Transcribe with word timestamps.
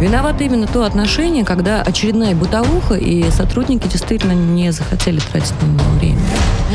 Виновато 0.00 0.44
именно 0.44 0.66
то 0.66 0.84
отношение, 0.84 1.44
когда 1.44 1.82
очередная 1.82 2.34
бытовуха, 2.34 2.94
и 2.94 3.30
сотрудники 3.30 3.88
действительно 3.88 4.32
не 4.32 4.70
захотели 4.70 5.18
тратить 5.18 5.54
на 5.60 5.66
него 5.66 5.90
время. 5.98 6.20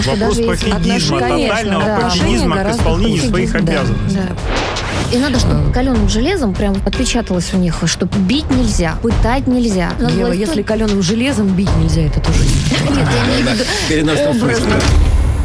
Вопрос 0.05 0.37
пофигизма, 0.37 1.19
тотального 1.19 1.85
да. 1.85 1.99
пофигизма 2.01 2.57
к 2.57 2.71
исполнению 2.71 3.19
хуже. 3.19 3.29
своих 3.29 3.51
Да, 3.53 3.59
обязанностей. 3.59 4.17
да. 4.17 5.15
И 5.15 5.19
надо, 5.19 5.39
чтобы 5.39 5.71
каленым 5.71 6.09
железом 6.09 6.53
прям 6.53 6.75
отпечаталось 6.85 7.53
у 7.53 7.57
них, 7.57 7.75
что 7.85 8.07
бить 8.07 8.49
нельзя, 8.49 8.95
пытать 9.01 9.47
нельзя. 9.47 9.91
Надо 9.99 10.13
Ева, 10.13 10.23
было 10.25 10.33
если 10.33 10.63
каленым 10.63 11.01
железом 11.01 11.47
бить 11.47 11.69
нельзя, 11.77 12.01
это 12.01 12.19
тоже 12.19 12.39
не 12.39 12.95
Нет, 12.97 13.07
я 13.37 13.53
виду 13.53 13.63
переносном 13.87 14.39
смысле. 14.39 14.73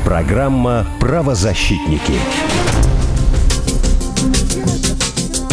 Программа 0.04 0.86
«Правозащитники». 0.98 2.14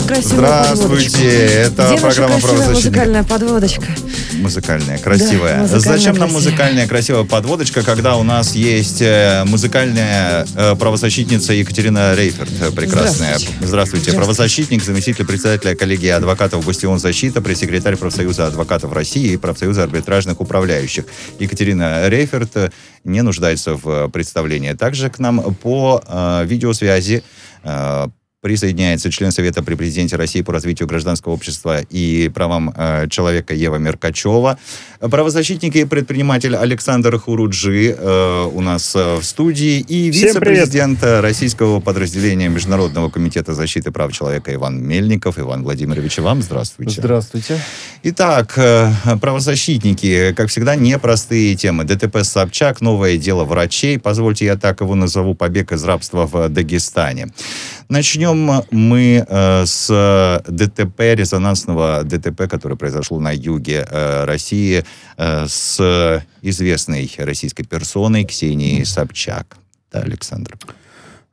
Красивая 0.06 0.64
Здравствуйте, 0.64 0.84
подводочка. 0.84 1.22
это 1.22 1.88
Где 1.92 2.02
программа 2.02 2.40
«Правозащитники». 2.40 2.86
музыкальная 2.86 3.24
подводочка? 3.24 3.86
Музыкальная, 4.34 4.98
красивая. 4.98 5.56
Да, 5.56 5.62
музыкальная, 5.62 5.98
Зачем 5.98 6.16
нам 6.16 6.32
музыкальная 6.32 6.88
красивая 6.88 7.24
подводочка, 7.24 7.82
когда 7.84 8.16
у 8.16 8.24
нас 8.24 8.56
есть 8.56 9.02
э, 9.02 9.44
музыкальная 9.46 10.46
э, 10.56 10.76
правозащитница 10.76 11.54
Екатерина 11.54 12.16
Рейферт, 12.16 12.50
э, 12.62 12.72
прекрасная. 12.72 13.38
Здравствуйте. 13.38 13.68
Здравствуйте. 13.68 14.14
Правозащитник, 14.14 14.84
заместитель 14.84 15.26
председателя 15.26 15.76
коллегии 15.76 16.10
адвокатов 16.10 16.66
«Бастион 16.66 17.00
защита», 17.00 17.42
пресс-секретарь 17.42 17.96
профсоюза 17.96 18.48
адвокатов 18.48 18.94
России 18.94 19.34
и 19.34 19.38
профсоюза 19.38 19.84
арбитражных 19.84 20.42
управляющих. 20.42 21.06
Екатерина 21.40 22.08
Рейферт 22.08 22.72
не 23.04 23.22
нуждается 23.22 23.76
в 23.76 24.10
представлении. 24.10 24.74
Также 24.74 25.10
к 25.10 25.20
нам 25.20 25.54
по 25.56 26.04
э, 26.08 26.46
видеосвязи 26.46 27.24
э, 27.64 28.08
присоединяется 28.46 29.10
член 29.10 29.32
Совета 29.32 29.64
при 29.64 29.74
президенте 29.74 30.18
России 30.18 30.44
по 30.44 30.54
развитию 30.54 30.88
гражданского 30.88 31.34
общества 31.34 31.82
и 31.90 32.30
правам 32.32 32.72
э, 32.78 33.08
человека 33.10 33.56
Ева 33.56 33.78
Меркачева. 33.78 34.60
Правозащитник 35.00 35.76
и 35.76 35.86
предприниматель 35.86 36.56
Александр 36.56 37.18
Хуруджи 37.18 37.96
э, 37.98 38.50
у 38.54 38.62
нас 38.62 38.96
э, 38.96 39.16
в 39.16 39.24
студии. 39.24 39.80
И 39.80 40.12
вице-президент 40.12 41.00
российского 41.02 41.80
подразделения 41.80 42.48
Международного 42.48 43.10
комитета 43.10 43.56
защиты 43.56 43.90
прав 43.90 44.14
человека 44.14 44.54
Иван 44.54 44.80
Мельников. 44.80 45.40
Иван 45.40 45.64
Владимирович, 45.64 46.20
вам 46.20 46.44
здравствуйте. 46.44 47.02
Здравствуйте. 47.02 47.60
Итак, 48.04 48.54
э, 48.58 48.92
правозащитники, 49.20 50.34
как 50.38 50.50
всегда, 50.50 50.76
непростые 50.76 51.56
темы. 51.56 51.84
ДТП 51.84 52.24
Собчак, 52.24 52.80
новое 52.80 53.18
дело 53.18 53.44
врачей. 53.44 53.98
Позвольте, 53.98 54.46
я 54.46 54.56
так 54.56 54.82
его 54.82 54.94
назову, 54.94 55.34
побег 55.34 55.72
из 55.72 55.84
рабства 55.84 56.30
в 56.32 56.48
Дагестане. 56.50 57.30
Начнем 57.90 58.35
мы 58.72 59.26
э, 59.28 59.66
с 59.66 60.44
ДТП, 60.48 61.16
резонансного 61.16 62.04
ДТП, 62.04 62.48
которое 62.50 62.76
произошло 62.76 63.20
на 63.20 63.32
юге 63.32 63.86
э, 63.90 64.26
России 64.26 64.84
э, 65.18 65.46
с 65.48 66.24
известной 66.42 67.10
российской 67.18 67.64
персоной 67.64 68.26
Ксенией 68.26 68.86
Собчак. 68.86 69.58
Да, 69.92 70.02
Александр? 70.02 70.58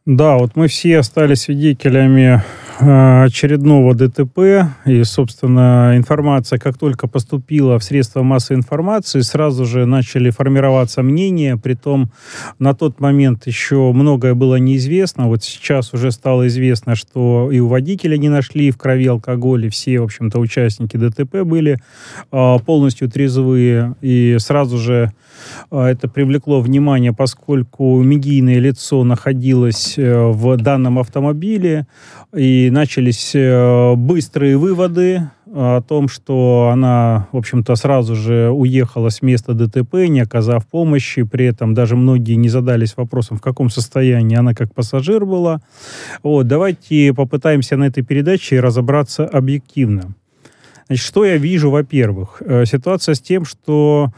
Да, 0.06 0.36
вот 0.36 0.56
мы 0.56 0.66
все 0.66 1.02
стали 1.02 1.34
свидетелями 1.34 2.42
очередного 2.78 3.94
ДТП, 3.94 4.68
и, 4.86 5.04
собственно, 5.04 5.92
информация, 5.96 6.58
как 6.58 6.78
только 6.78 7.06
поступила 7.06 7.78
в 7.78 7.84
средства 7.84 8.22
массовой 8.22 8.58
информации, 8.58 9.20
сразу 9.20 9.64
же 9.64 9.86
начали 9.86 10.30
формироваться 10.30 11.02
мнения, 11.02 11.56
притом 11.56 12.10
на 12.58 12.74
тот 12.74 13.00
момент 13.00 13.46
еще 13.46 13.92
многое 13.92 14.34
было 14.34 14.56
неизвестно, 14.56 15.28
вот 15.28 15.42
сейчас 15.44 15.92
уже 15.92 16.10
стало 16.10 16.46
известно, 16.48 16.94
что 16.94 17.50
и 17.52 17.60
у 17.60 17.68
водителя 17.68 18.16
не 18.16 18.28
нашли 18.28 18.70
в 18.70 18.78
крови 18.78 19.06
алкоголь, 19.06 19.66
и 19.66 19.68
все, 19.68 20.00
в 20.00 20.04
общем-то, 20.04 20.38
участники 20.38 20.96
ДТП 20.96 21.42
были 21.42 21.78
э, 22.32 22.56
полностью 22.64 23.08
трезвые, 23.10 23.94
и 24.00 24.36
сразу 24.38 24.78
же 24.78 25.12
э, 25.70 25.80
это 25.80 26.08
привлекло 26.08 26.60
внимание, 26.60 27.12
поскольку 27.12 28.02
медийное 28.02 28.58
лицо 28.58 29.04
находилось 29.04 29.94
э, 29.98 30.30
в 30.32 30.56
данном 30.56 30.98
автомобиле, 30.98 31.86
и 32.34 32.70
начались 32.72 33.32
э, 33.34 33.94
быстрые 33.94 34.56
выводы 34.56 35.30
о 35.54 35.82
том, 35.82 36.08
что 36.08 36.70
она, 36.72 37.28
в 37.30 37.36
общем-то, 37.36 37.76
сразу 37.76 38.16
же 38.16 38.50
уехала 38.50 39.10
с 39.10 39.20
места 39.22 39.52
ДТП, 39.52 40.08
не 40.08 40.20
оказав 40.20 40.66
помощи. 40.66 41.22
При 41.22 41.44
этом 41.44 41.74
даже 41.74 41.94
многие 41.94 42.34
не 42.34 42.48
задались 42.48 42.96
вопросом, 42.96 43.36
в 43.36 43.42
каком 43.42 43.68
состоянии 43.70 44.36
она 44.36 44.54
как 44.54 44.74
пассажир 44.74 45.26
была. 45.26 45.60
Вот, 46.22 46.48
давайте 46.48 47.12
попытаемся 47.14 47.76
на 47.76 47.84
этой 47.84 48.02
передаче 48.02 48.60
разобраться 48.60 49.26
объективно. 49.26 50.14
Значит, 50.86 51.04
что 51.04 51.24
я 51.24 51.36
вижу, 51.36 51.70
во-первых? 51.70 52.42
Э, 52.44 52.64
Ситуация 52.64 53.14
с 53.14 53.20
тем, 53.20 53.44
что 53.44 54.10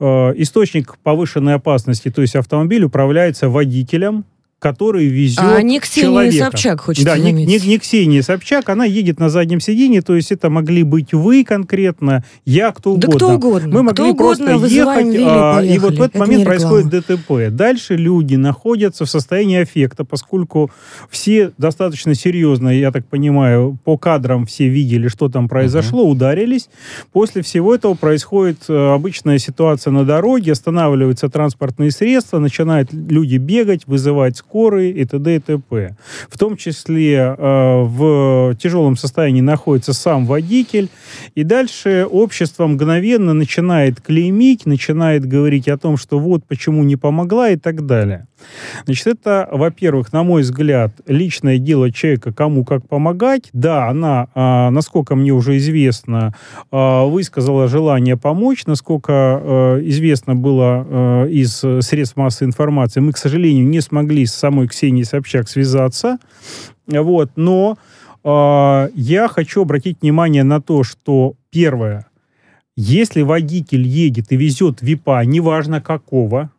э, 0.00 0.04
источник 0.36 0.98
повышенной 1.02 1.54
опасности, 1.54 2.10
то 2.10 2.20
есть 2.20 2.34
автомобиль, 2.34 2.84
управляется 2.84 3.48
водителем, 3.48 4.24
который 4.60 5.06
везет 5.06 5.40
А 5.40 5.60
не 5.62 5.80
Ксения 5.80 6.08
человека. 6.08 6.44
Собчак, 6.44 6.80
хочется 6.82 7.04
Да, 7.06 7.18
не, 7.18 7.32
не, 7.32 7.58
не 7.58 7.78
Ксения 7.78 8.22
Собчак, 8.22 8.68
она 8.68 8.84
едет 8.84 9.18
на 9.18 9.30
заднем 9.30 9.58
сиденье, 9.58 10.02
то 10.02 10.14
есть 10.14 10.30
это 10.30 10.50
могли 10.50 10.84
быть 10.84 11.12
вы 11.12 11.42
конкретно, 11.44 12.22
я, 12.44 12.70
кто 12.70 12.94
Да 12.96 13.08
угодно. 13.08 13.16
кто 13.16 13.34
угодно. 13.34 13.68
Мы 13.68 13.82
могли 13.82 13.92
Кто 13.94 14.10
угодно, 14.10 14.44
просто 14.46 14.58
вызываем 14.58 15.10
ехать, 15.10 15.18
Вилли, 15.18 15.28
а, 15.28 15.60
и 15.62 15.78
вот 15.78 15.92
в 15.94 16.02
этот 16.02 16.16
Это 16.16 16.18
момент 16.18 16.44
происходит. 16.44 16.88
ДТП. 16.90 17.50
Дальше 17.50 17.96
люди 17.96 18.34
находятся 18.34 19.06
в 19.06 19.10
состоянии 19.10 19.60
аффекта, 19.62 20.04
поскольку 20.04 20.70
все 21.08 21.52
достаточно 21.56 22.14
серьезно, 22.14 22.68
я 22.68 22.92
так 22.92 23.06
понимаю, 23.06 23.78
по 23.84 23.96
кадрам 23.96 24.44
все 24.44 24.68
видели, 24.68 25.08
что 25.08 25.30
там 25.30 25.48
произошло, 25.48 26.06
ударились. 26.06 26.68
После 27.12 27.42
всего 27.42 27.74
этого 27.74 27.94
происходит 27.94 28.58
э, 28.68 28.94
обычная 28.94 29.38
ситуация 29.38 29.90
на 29.90 30.04
дороге, 30.04 30.52
останавливаются 30.52 31.30
транспортные 31.30 31.90
средства, 31.90 32.38
начинают 32.38 32.92
люди 32.92 33.36
бегать, 33.36 33.86
вызывать 33.86 34.42
скорые 34.50 34.90
и 34.90 35.04
т.д. 35.04 35.36
и 35.36 35.38
т.п. 35.38 35.96
В 36.28 36.36
том 36.36 36.56
числе 36.56 37.14
э, 37.14 37.82
в 37.84 38.56
тяжелом 38.56 38.96
состоянии 38.96 39.40
находится 39.40 39.92
сам 39.92 40.26
водитель, 40.26 40.88
и 41.36 41.44
дальше 41.44 42.06
общество 42.10 42.66
мгновенно 42.66 43.32
начинает 43.32 44.00
клеймить, 44.00 44.66
начинает 44.66 45.24
говорить 45.24 45.68
о 45.68 45.78
том, 45.78 45.96
что 45.96 46.18
вот 46.18 46.44
почему 46.48 46.82
не 46.82 46.96
помогла 46.96 47.50
и 47.50 47.56
так 47.56 47.86
далее. 47.86 48.26
Значит, 48.84 49.06
это, 49.06 49.48
во-первых, 49.50 50.12
на 50.12 50.22
мой 50.22 50.42
взгляд, 50.42 50.92
личное 51.06 51.58
дело 51.58 51.90
человека, 51.92 52.32
кому 52.32 52.64
как 52.64 52.86
помогать. 52.88 53.50
Да, 53.52 53.88
она, 53.88 54.28
а, 54.34 54.70
насколько 54.70 55.14
мне 55.14 55.32
уже 55.32 55.56
известно, 55.58 56.34
а, 56.70 57.04
высказала 57.04 57.68
желание 57.68 58.16
помочь, 58.16 58.66
насколько 58.66 59.12
а, 59.12 59.78
известно 59.82 60.34
было 60.34 61.26
из 61.28 61.58
средств 61.84 62.16
массовой 62.16 62.48
информации. 62.48 63.00
Мы, 63.00 63.12
к 63.12 63.18
сожалению, 63.18 63.66
не 63.66 63.80
смогли 63.80 64.26
с 64.26 64.34
самой 64.34 64.68
Ксенией 64.68 65.04
Собчак 65.04 65.48
связаться. 65.48 66.18
Вот, 66.86 67.30
но 67.36 67.78
я 68.22 69.28
хочу 69.30 69.62
обратить 69.62 70.02
внимание 70.02 70.44
на 70.44 70.60
то, 70.60 70.82
что 70.82 71.34
первое, 71.50 72.06
если 72.76 73.22
водитель 73.22 73.86
едет 73.86 74.26
и 74.30 74.36
везет 74.36 74.82
ВИПа, 74.82 75.24
неважно 75.24 75.80
какого, 75.80 76.50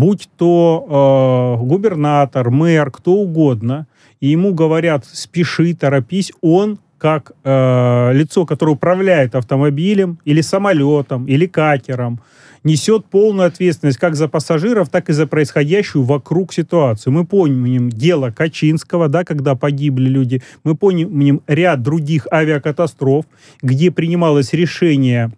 будь 0.00 0.30
то 0.38 1.58
э, 1.60 1.64
губернатор, 1.64 2.50
мэр, 2.50 2.90
кто 2.90 3.12
угодно, 3.12 3.86
и 4.20 4.28
ему 4.28 4.54
говорят 4.54 5.04
«спеши, 5.04 5.74
торопись», 5.74 6.32
он 6.40 6.78
как 6.96 7.32
э, 7.44 8.12
лицо, 8.14 8.46
которое 8.46 8.72
управляет 8.72 9.34
автомобилем 9.34 10.18
или 10.24 10.40
самолетом, 10.40 11.26
или 11.26 11.46
катером, 11.46 12.20
несет 12.64 13.06
полную 13.06 13.48
ответственность 13.48 13.98
как 13.98 14.16
за 14.16 14.28
пассажиров, 14.28 14.88
так 14.88 15.10
и 15.10 15.12
за 15.12 15.26
происходящую 15.26 16.04
вокруг 16.04 16.54
ситуацию. 16.54 17.12
Мы 17.12 17.26
помним 17.26 17.90
дело 17.90 18.30
Качинского, 18.30 19.08
да, 19.08 19.24
когда 19.24 19.54
погибли 19.54 20.08
люди. 20.08 20.42
Мы 20.64 20.76
помним 20.76 21.42
ряд 21.46 21.82
других 21.82 22.26
авиакатастроф, 22.32 23.26
где 23.62 23.90
принималось 23.90 24.54
решение 24.54 25.30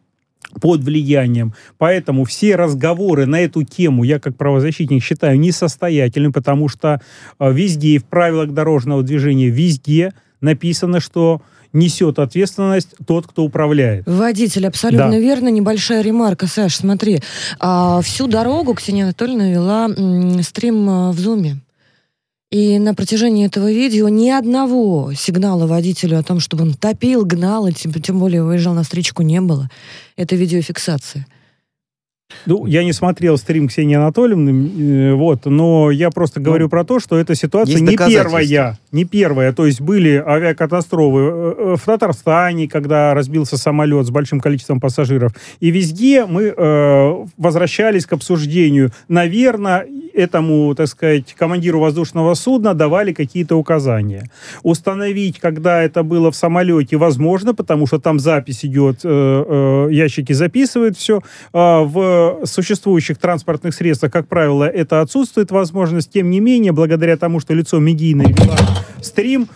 под 0.61 0.83
влиянием. 0.83 1.55
Поэтому 1.79 2.25
все 2.25 2.57
разговоры 2.57 3.27
на 3.27 3.41
эту 3.41 3.63
тему 3.63 4.05
я 4.05 4.19
как 4.19 4.37
правозащитник 4.37 5.03
считаю 5.03 5.39
несостоятельными, 5.39 6.33
потому 6.33 6.69
что 6.69 7.01
э, 7.39 7.53
везде, 7.53 7.99
в 7.99 8.05
правилах 8.05 8.51
дорожного 8.53 9.03
движения, 9.03 9.49
везде 9.49 10.13
написано, 10.41 11.01
что 11.01 11.41
несет 11.73 12.19
ответственность 12.19 12.91
тот, 13.07 13.27
кто 13.27 13.45
управляет. 13.45 14.05
Водитель, 14.07 14.67
абсолютно 14.67 15.11
Да. 15.13 15.19
верно. 15.19 15.49
Небольшая 15.49 16.03
ремарка, 16.03 16.47
Саш, 16.47 16.77
смотри. 16.77 17.21
А, 17.61 18.03
всю 18.03 18.27
дорогу 18.27 18.75
Ксения 18.75 19.05
Анатольевна 19.05 19.51
вела 19.51 19.87
м, 19.89 20.43
стрим 20.43 20.89
а, 20.91 21.13
в 21.13 21.19
Зуме. 21.19 21.57
И 22.53 22.79
на 22.79 22.93
протяжении 22.93 23.47
этого 23.47 23.73
видео 23.73 24.11
ни 24.11 24.29
одного 24.29 25.15
сигнала 25.15 25.67
водителю 25.67 26.19
о 26.19 26.23
том, 26.23 26.39
чтобы 26.39 26.65
он 26.65 26.75
топил, 26.75 27.25
гнал, 27.25 27.67
и 27.67 27.73
тем, 27.73 27.93
тем 27.95 28.19
более 28.19 28.43
выезжал 28.45 28.75
на 28.75 28.83
встречку, 28.83 29.23
не 29.23 29.41
было. 29.41 29.71
Это 30.19 30.37
видеофиксация. 30.37 31.27
Ну, 32.45 32.67
я 32.67 32.85
не 32.85 32.93
смотрел 32.93 33.39
стрим 33.39 33.69
Ксении 33.69 33.97
Анатольевны, 33.97 34.51
э, 34.51 35.15
вот, 35.15 35.47
но 35.47 35.91
я 35.91 36.11
просто 36.11 36.41
говорю 36.41 36.69
про 36.69 36.85
то, 36.85 37.01
что 37.01 37.17
эта 37.17 37.35
ситуация 37.35 37.81
не 37.81 37.97
первая. 37.97 38.79
Не 38.93 39.05
первая. 39.05 39.53
То 39.53 39.67
есть 39.67 39.81
были 39.81 40.23
авиакатастрофы 40.25 41.19
э, 41.19 41.55
э, 41.59 41.77
в 41.77 41.83
Татарстане, 41.85 42.69
когда 42.69 43.15
разбился 43.15 43.57
самолет 43.57 44.07
с 44.07 44.11
большим 44.11 44.41
количеством 44.41 44.81
пассажиров. 44.81 45.33
И 45.61 45.71
везде 45.71 46.27
мы 46.27 46.55
э, 46.57 47.27
возвращались 47.37 48.07
к 48.07 48.13
обсуждению. 48.13 48.91
Наверное, 49.09 49.87
этому, 50.15 50.75
так 50.75 50.89
сказать, 50.89 51.35
командиру 51.35 51.81
воздушного 51.81 52.35
судна 52.35 52.75
давали 52.75 53.13
какие-то 53.13 53.57
указания. 53.57 54.31
Установить, 54.63 55.39
когда 55.39 55.83
это 55.83 56.03
было 56.03 56.31
в 56.31 56.37
самолете, 56.37 56.97
возможно, 56.97 57.55
потому 57.55 57.87
что 57.87 57.99
там 57.99 58.19
запись 58.19 58.65
идет, 58.65 59.01
э, 59.05 59.09
э, 59.09 59.89
ящики 59.93 60.33
записывают 60.33 60.97
все. 60.97 61.23
А 61.53 61.83
в 61.83 62.43
существующих 62.45 63.19
транспортных 63.19 63.75
средствах, 63.75 64.13
как 64.13 64.29
правило, 64.29 64.65
это 64.65 65.01
отсутствует 65.01 65.51
возможность. 65.51 66.13
Тем 66.13 66.31
не 66.31 66.41
менее, 66.41 66.73
благодаря 66.73 67.17
тому, 67.17 67.41
что 67.41 67.55
лицо 67.55 67.79
медийное 67.79 68.35
стрим, 69.03 69.49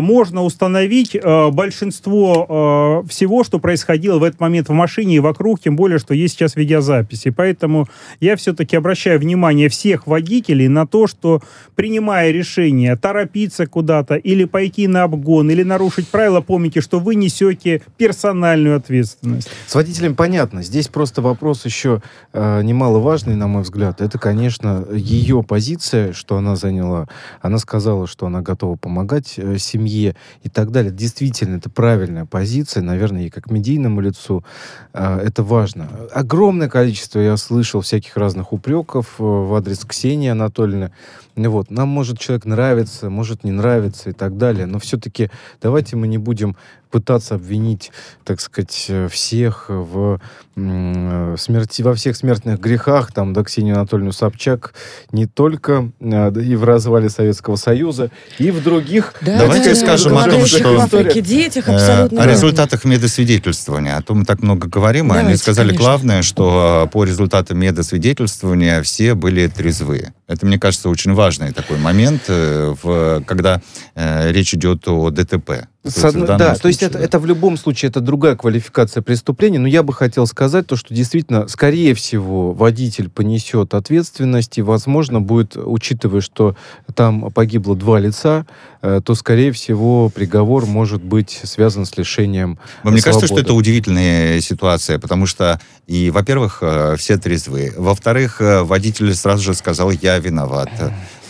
можно 0.00 0.42
установить 0.42 1.16
э, 1.16 1.50
большинство 1.50 3.02
э, 3.04 3.08
всего, 3.08 3.42
что 3.42 3.58
происходило 3.58 4.18
в 4.18 4.22
этот 4.22 4.40
момент 4.40 4.68
в 4.68 4.72
машине 4.72 5.16
и 5.16 5.18
вокруг, 5.18 5.60
тем 5.60 5.76
более, 5.76 5.98
что 5.98 6.14
есть 6.14 6.34
сейчас 6.34 6.54
видеозаписи. 6.56 7.30
Поэтому 7.30 7.88
я 8.20 8.36
все-таки 8.36 8.76
обращаю 8.76 9.18
внимание 9.18 9.68
всех 9.68 10.06
водителей 10.06 10.68
на 10.68 10.86
то, 10.86 11.06
что 11.06 11.42
принимая 11.74 12.30
решение 12.30 12.96
торопиться 12.96 13.66
куда-то 13.66 14.14
или 14.14 14.44
пойти 14.44 14.86
на 14.86 15.02
обгон, 15.04 15.50
или 15.50 15.62
нарушить 15.62 16.08
правила, 16.08 16.40
помните, 16.40 16.80
что 16.80 17.00
вы 17.00 17.14
несете 17.14 17.82
персональную 17.96 18.76
ответственность. 18.76 19.50
С 19.66 19.74
водителем 19.74 20.14
понятно. 20.14 20.62
Здесь 20.62 20.88
просто 20.88 21.22
вопрос 21.22 21.64
еще 21.64 22.02
э, 22.32 22.62
немаловажный, 22.62 23.34
на 23.34 23.48
мой 23.48 23.62
взгляд. 23.62 24.00
Это, 24.00 24.18
конечно, 24.18 24.86
ее 24.92 25.42
позиция, 25.42 26.12
что 26.12 26.36
она 26.36 26.56
заняла. 26.56 27.08
Она 27.40 27.58
сказала, 27.58 28.06
что 28.06 28.26
она 28.26 28.42
готова 28.42 28.76
помогать 28.76 29.38
семье 29.72 30.14
и 30.42 30.48
так 30.48 30.70
далее. 30.70 30.92
Действительно, 30.92 31.56
это 31.56 31.70
правильная 31.70 32.26
позиция, 32.26 32.82
наверное, 32.82 33.26
и 33.26 33.30
как 33.30 33.50
медийному 33.50 34.00
лицу 34.00 34.44
э, 34.92 35.20
это 35.24 35.42
важно. 35.42 35.88
Огромное 36.12 36.68
количество 36.68 37.20
я 37.20 37.36
слышал 37.36 37.80
всяких 37.80 38.16
разных 38.16 38.52
упреков 38.52 39.14
э, 39.18 39.22
в 39.22 39.54
адрес 39.54 39.84
Ксении 39.84 40.28
Анатольевны. 40.30 40.92
Вот. 41.36 41.70
Нам 41.70 41.88
может 41.88 42.18
человек 42.18 42.44
нравиться, 42.44 43.10
может 43.10 43.44
не 43.44 43.52
нравиться 43.52 44.10
и 44.10 44.12
так 44.12 44.36
далее, 44.36 44.66
но 44.66 44.78
все-таки 44.78 45.30
давайте 45.62 45.96
мы 45.96 46.06
не 46.08 46.18
будем 46.18 46.56
пытаться 46.92 47.34
обвинить, 47.34 47.90
так 48.24 48.40
сказать, 48.40 48.90
всех 49.10 49.64
в 49.68 50.20
э, 50.54 51.36
смерти, 51.38 51.82
во 51.82 51.94
всех 51.94 52.16
смертных 52.16 52.60
грехах, 52.60 53.12
там, 53.12 53.32
да, 53.32 53.42
Ксению 53.42 53.76
Анатольевну 53.76 54.12
Собчак, 54.12 54.74
не 55.10 55.26
только 55.26 55.90
э, 55.98 56.32
и 56.40 56.54
в 56.54 56.64
развале 56.64 57.08
Советского 57.08 57.56
Союза, 57.56 58.10
и 58.38 58.50
в 58.50 58.62
других... 58.62 59.14
Да, 59.22 59.38
Давайте 59.38 59.70
да, 59.70 59.76
скажем 59.76 60.16
о 60.18 60.28
том, 60.28 60.46
что... 60.46 60.76
В 60.76 60.80
Африке 60.80 61.22
детях 61.22 61.68
э, 61.68 61.74
абсолютно... 61.74 62.22
О 62.22 62.26
результатах 62.26 62.84
медосвидетельствования. 62.84 63.96
О 63.96 64.02
том 64.02 64.20
мы 64.20 64.24
так 64.24 64.42
много 64.42 64.68
говорим, 64.68 65.08
Давайте, 65.08 65.28
они 65.28 65.36
сказали 65.36 65.68
конечно. 65.68 65.84
главное, 65.84 66.22
что 66.22 66.88
по 66.92 67.04
результатам 67.04 67.58
медосвидетельствования 67.58 68.82
все 68.82 69.14
были 69.14 69.46
трезвые. 69.46 70.12
Это, 70.28 70.46
мне 70.46 70.58
кажется, 70.58 70.90
очень 70.90 71.14
важный 71.14 71.52
такой 71.52 71.78
момент, 71.78 72.22
в, 72.28 73.22
когда 73.26 73.62
э, 73.94 74.30
речь 74.30 74.54
идет 74.54 74.86
о 74.86 75.10
ДТП. 75.10 75.68
С 75.84 76.04
одной, 76.04 76.28
да, 76.28 76.36
случае, 76.38 76.60
то 76.60 76.68
есть 76.68 76.82
это, 76.84 76.98
да. 76.98 77.04
это 77.04 77.18
в 77.18 77.26
любом 77.26 77.56
случае 77.56 77.88
это 77.88 78.00
другая 78.00 78.36
квалификация 78.36 79.02
преступления, 79.02 79.58
но 79.58 79.66
я 79.66 79.82
бы 79.82 79.92
хотел 79.92 80.28
сказать 80.28 80.68
то, 80.68 80.76
что 80.76 80.94
действительно, 80.94 81.48
скорее 81.48 81.94
всего, 81.94 82.52
водитель 82.52 83.08
понесет 83.08 83.74
ответственность 83.74 84.58
и, 84.58 84.62
возможно, 84.62 85.20
будет, 85.20 85.56
учитывая, 85.56 86.20
что 86.20 86.54
там 86.94 87.32
погибло 87.32 87.74
два 87.74 87.98
лица, 87.98 88.46
э, 88.80 89.00
то, 89.04 89.16
скорее 89.16 89.50
всего, 89.50 90.08
приговор 90.08 90.66
может 90.66 91.02
быть 91.02 91.40
связан 91.42 91.84
с 91.84 91.96
лишением 91.96 92.60
Мне 92.84 93.00
свободы. 93.00 93.02
кажется, 93.02 93.26
что 93.26 93.40
это 93.40 93.54
удивительная 93.54 94.40
ситуация, 94.40 95.00
потому 95.00 95.26
что, 95.26 95.60
и, 95.88 96.10
во-первых, 96.10 96.58
э, 96.60 96.94
все 96.96 97.16
трезвые, 97.16 97.72
во-вторых, 97.76 98.40
э, 98.40 98.62
водитель 98.62 99.12
сразу 99.16 99.42
же 99.42 99.54
сказал, 99.54 99.90
я 99.90 100.16
виноват. 100.20 100.70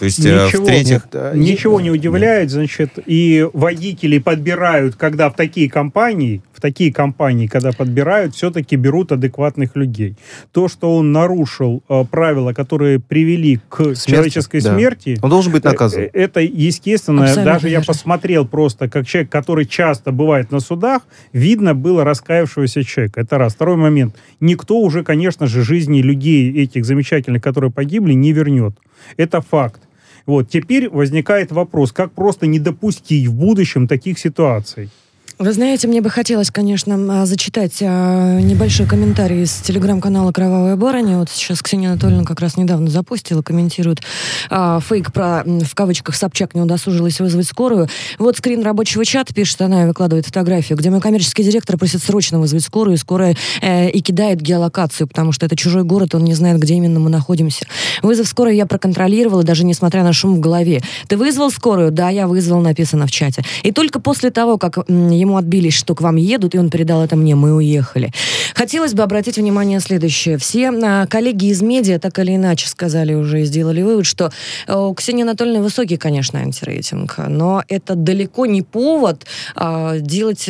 То 0.02 0.06
есть, 0.06 0.18
ничего, 0.18 0.64
в-третьих... 0.64 1.06
Нет, 1.14 1.34
ничего 1.36 1.80
не 1.80 1.92
удивляет, 1.92 2.50
значит, 2.50 2.98
и 3.06 3.48
водители 3.52 4.18
подбирают, 4.18 4.96
когда 4.96 5.30
в 5.30 5.36
такие 5.36 5.70
компании, 5.70 6.42
в 6.52 6.60
такие 6.60 6.92
компании, 6.92 7.46
когда 7.46 7.70
подбирают, 7.70 8.34
все-таки 8.34 8.74
берут 8.74 9.12
адекватных 9.12 9.76
людей. 9.76 10.16
То, 10.50 10.66
что 10.66 10.96
он 10.96 11.12
нарушил 11.12 11.84
э, 11.88 12.04
правила, 12.10 12.52
которые 12.52 12.98
привели 12.98 13.60
к 13.68 13.76
Смерть, 13.76 14.06
человеческой 14.06 14.60
да. 14.60 14.74
смерти... 14.74 15.20
Он 15.22 15.30
должен 15.30 15.52
быть 15.52 15.62
наказан. 15.62 16.00
Э, 16.02 16.10
это 16.12 16.40
естественно. 16.40 17.22
Абсолютно 17.22 17.52
даже 17.52 17.68
верно. 17.68 17.80
я 17.82 17.86
посмотрел 17.86 18.44
просто, 18.44 18.88
как 18.88 19.06
человек, 19.06 19.30
который 19.30 19.66
часто 19.66 20.10
бывает 20.10 20.50
на 20.50 20.58
судах, 20.58 21.02
видно 21.32 21.76
было 21.76 22.02
раскаявшегося 22.02 22.82
человека. 22.82 23.20
Это 23.20 23.38
раз. 23.38 23.54
Второй 23.54 23.76
момент. 23.76 24.16
Никто 24.40 24.80
уже, 24.80 25.04
конечно 25.04 25.46
же, 25.46 25.62
жизни 25.62 26.02
людей 26.02 26.52
этих 26.60 26.84
замечательных, 26.84 27.40
которые 27.40 27.70
погибли, 27.70 28.14
не 28.14 28.32
вернет. 28.32 28.74
Это 29.16 29.40
факт. 29.40 29.80
Вот. 30.26 30.48
Теперь 30.48 30.88
возникает 30.88 31.52
вопрос, 31.52 31.92
как 31.92 32.12
просто 32.12 32.46
не 32.46 32.58
допустить 32.58 33.26
в 33.26 33.34
будущем 33.34 33.88
таких 33.88 34.18
ситуаций? 34.18 34.90
Вы 35.38 35.52
знаете, 35.52 35.88
мне 35.88 36.00
бы 36.00 36.10
хотелось, 36.10 36.50
конечно, 36.50 37.22
а, 37.22 37.26
зачитать 37.26 37.78
а, 37.80 38.38
небольшой 38.40 38.86
комментарий 38.86 39.42
из 39.42 39.52
телеграм-канала 39.56 40.30
«Кровавая 40.30 40.76
барыня». 40.76 41.18
Вот 41.18 41.30
сейчас 41.30 41.62
Ксения 41.62 41.90
Анатольевна 41.90 42.24
как 42.24 42.40
раз 42.40 42.56
недавно 42.56 42.90
запустила, 42.90 43.42
комментирует 43.42 44.02
а, 44.50 44.78
фейк 44.80 45.12
про, 45.12 45.42
в 45.44 45.74
кавычках, 45.74 46.16
Собчак 46.16 46.54
не 46.54 46.60
удосужилась 46.60 47.18
вызвать 47.18 47.46
скорую. 47.46 47.88
Вот 48.18 48.36
скрин 48.36 48.62
рабочего 48.62 49.04
чата, 49.04 49.34
пишет 49.34 49.60
она 49.62 49.84
и 49.84 49.86
выкладывает 49.86 50.26
фотографию, 50.26 50.78
где 50.78 50.90
мой 50.90 51.00
коммерческий 51.00 51.42
директор 51.42 51.78
просит 51.78 52.02
срочно 52.02 52.38
вызвать 52.38 52.64
скорую, 52.64 52.94
и 52.94 52.98
скорая 52.98 53.36
э, 53.62 53.90
и 53.90 54.00
кидает 54.00 54.40
геолокацию, 54.40 55.08
потому 55.08 55.32
что 55.32 55.46
это 55.46 55.56
чужой 55.56 55.82
город, 55.82 56.14
он 56.14 56.24
не 56.24 56.34
знает, 56.34 56.60
где 56.60 56.74
именно 56.74 57.00
мы 57.00 57.10
находимся. 57.10 57.66
Вызов 58.02 58.28
скорой 58.28 58.56
я 58.56 58.66
проконтролировала, 58.66 59.42
даже 59.42 59.64
несмотря 59.64 60.04
на 60.04 60.12
шум 60.12 60.36
в 60.36 60.40
голове. 60.40 60.82
Ты 61.08 61.16
вызвал 61.16 61.50
скорую? 61.50 61.90
Да, 61.90 62.10
я 62.10 62.26
вызвал, 62.26 62.60
написано 62.60 63.06
в 63.06 63.10
чате. 63.10 63.42
И 63.62 63.72
только 63.72 63.98
после 63.98 64.30
того, 64.30 64.58
как 64.58 64.88
ему 65.22 65.36
отбились, 65.36 65.74
что 65.74 65.94
к 65.94 66.00
вам 66.00 66.16
едут, 66.16 66.54
и 66.54 66.58
он 66.58 66.70
передал 66.70 67.02
это 67.02 67.16
мне, 67.16 67.34
мы 67.34 67.54
уехали. 67.54 68.12
Хотелось 68.54 68.94
бы 68.94 69.02
обратить 69.02 69.38
внимание 69.38 69.80
следующее. 69.80 70.38
Все 70.38 70.70
а, 70.70 71.06
коллеги 71.06 71.46
из 71.46 71.62
медиа 71.62 71.98
так 71.98 72.18
или 72.18 72.36
иначе 72.36 72.68
сказали 72.68 73.14
уже 73.14 73.42
и 73.42 73.44
сделали 73.44 73.82
вывод, 73.82 74.06
что 74.06 74.30
э, 74.66 74.76
у 74.76 74.94
Ксении 74.94 75.22
Анатольевны 75.22 75.62
высокий, 75.62 75.96
конечно, 75.96 76.40
антирейтинг, 76.40 77.16
но 77.28 77.62
это 77.68 77.94
далеко 77.94 78.46
не 78.46 78.62
повод 78.62 79.24
а, 79.54 79.98
делать 79.98 80.48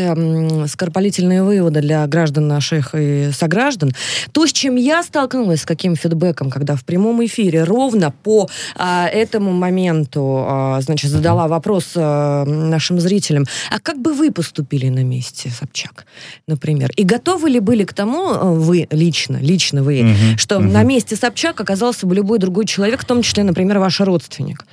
скоропалительные 0.69 1.43
выводы 1.43 1.81
для 1.81 2.07
граждан 2.07 2.49
наших 2.49 2.95
и 2.95 3.31
сограждан. 3.33 3.93
То, 4.33 4.47
с 4.47 4.52
чем 4.52 4.76
я 4.76 5.02
столкнулась, 5.02 5.62
с 5.62 5.67
каким 5.67 5.97
фидбэком, 5.97 6.50
когда 6.50 6.76
в 6.76 6.85
прямом 6.85 7.25
эфире 7.25 7.64
ровно 7.64 8.12
по 8.23 8.49
а, 8.76 9.07
этому 9.09 9.52
моменту, 9.52 10.79
значит, 10.81 11.11
задала 11.11 11.49
вопрос 11.49 11.93
нашим 11.95 13.00
зрителям, 13.00 13.45
а 13.71 13.79
как 13.81 14.00
бы 14.00 14.12
вы 14.12 14.33
поступили 14.33 14.62
поступили 14.62 14.88
на 14.90 15.04
месте 15.04 15.50
Собчак, 15.50 16.07
например. 16.47 16.90
И 16.97 17.04
готовы 17.04 17.50
ли 17.50 17.61
были 17.61 17.85
к 17.85 17.92
тому, 17.92 18.31
э, 18.31 18.54
вы 18.54 18.87
лично, 18.90 19.38
лично 19.40 19.83
вы, 19.83 20.02
угу, 20.02 20.38
что 20.38 20.59
угу. 20.59 20.64
на 20.64 20.85
месте 20.85 21.16
Собчак 21.16 21.61
оказался 21.61 22.07
бы 22.07 22.14
любой 22.14 22.38
другой 22.38 22.66
человек, 22.66 23.02
в 23.02 23.04
том 23.04 23.23
числе, 23.23 23.45
например, 23.45 23.78
ваш 23.78 24.00
родственник? 24.00 24.64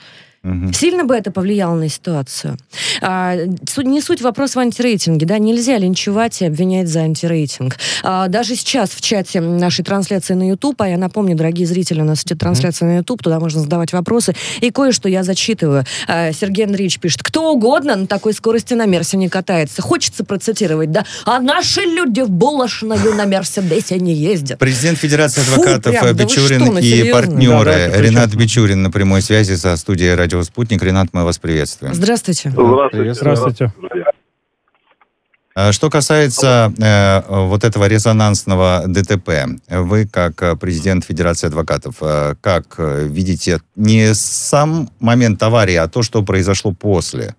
Угу. 0.43 0.71
Сильно 0.73 1.03
бы 1.03 1.15
это 1.15 1.31
повлияло 1.31 1.75
на 1.75 1.89
ситуацию? 1.89 2.57
А, 3.01 3.35
не 3.77 4.01
суть 4.01 4.21
вопрос 4.21 4.55
в 4.55 4.59
антирейтинге, 4.59 5.25
да, 5.25 5.37
нельзя 5.37 5.77
линчевать 5.77 6.41
и 6.41 6.45
обвинять 6.45 6.87
за 6.87 7.01
антирейтинг. 7.01 7.75
А, 8.03 8.27
даже 8.27 8.55
сейчас 8.55 8.91
в 8.91 9.01
чате 9.01 9.41
нашей 9.41 9.83
трансляции 9.83 10.33
на 10.33 10.47
YouTube, 10.47 10.81
а 10.81 10.87
я 10.87 10.97
напомню, 10.97 11.35
дорогие 11.35 11.67
зрители, 11.67 12.01
у 12.01 12.05
нас 12.05 12.23
идет 12.23 12.39
трансляция 12.39 12.85
угу. 12.85 12.93
на 12.93 12.97
YouTube, 12.99 13.21
туда 13.21 13.39
можно 13.39 13.59
задавать 13.61 13.91
вопросы, 13.91 14.33
и 14.61 14.71
кое-что 14.71 15.09
я 15.09 15.23
зачитываю. 15.23 15.83
А, 16.07 16.31
Сергей 16.31 16.65
Андреевич 16.65 16.99
пишет, 16.99 17.21
кто 17.21 17.51
угодно 17.51 17.95
на 17.97 18.07
такой 18.07 18.33
скорости 18.33 18.73
на 18.73 18.85
Мерсе 18.85 19.17
не 19.17 19.27
катается. 19.27 19.81
Хочется 19.81 20.23
процитировать, 20.23 20.91
да, 20.91 21.05
а 21.25 21.39
наши 21.39 21.81
люди 21.81 22.21
в 22.21 22.29
булочную 22.29 23.13
на 23.15 23.25
Мерседесе 23.25 23.99
не 23.99 24.13
ездят. 24.13 24.57
Президент 24.59 24.97
Федерации 24.97 25.41
адвокатов 25.41 25.93
Фу, 25.95 26.01
прям, 26.01 26.15
Бичурин 26.15 26.59
да 26.59 26.65
что, 26.65 26.79
и 26.79 27.11
партнеры 27.11 27.71
да, 27.71 27.89
да, 27.89 28.01
Ренат 28.01 28.35
Бичурин 28.35 28.83
на 28.83 28.91
прямой 28.91 29.21
связи 29.21 29.55
со 29.55 29.75
студией 29.75 30.13
радио 30.15 30.28
радио 30.29 30.43
«Спутник». 30.43 30.83
Ренат, 30.83 31.07
мы 31.11 31.23
вас 31.23 31.39
приветствуем. 31.39 31.95
Здравствуйте. 31.95 32.51
Здравствуйте. 32.51 33.13
Здравствуйте. 33.15 33.73
А 35.55 35.71
что 35.71 35.89
касается 35.89 36.71
э, 36.77 37.21
вот 37.27 37.63
этого 37.63 37.85
резонансного 37.85 38.83
ДТП, 38.85 39.59
вы 39.67 40.05
как 40.05 40.43
э, 40.43 40.55
президент 40.55 41.03
Федерации 41.03 41.47
адвокатов, 41.47 41.95
э, 42.01 42.35
как 42.41 42.75
э, 42.77 43.07
видите 43.07 43.59
не 43.75 44.13
сам 44.13 44.91
момент 44.99 45.41
аварии, 45.41 45.75
а 45.75 45.87
то, 45.87 46.03
что 46.03 46.21
произошло 46.21 46.73
после? 46.73 47.35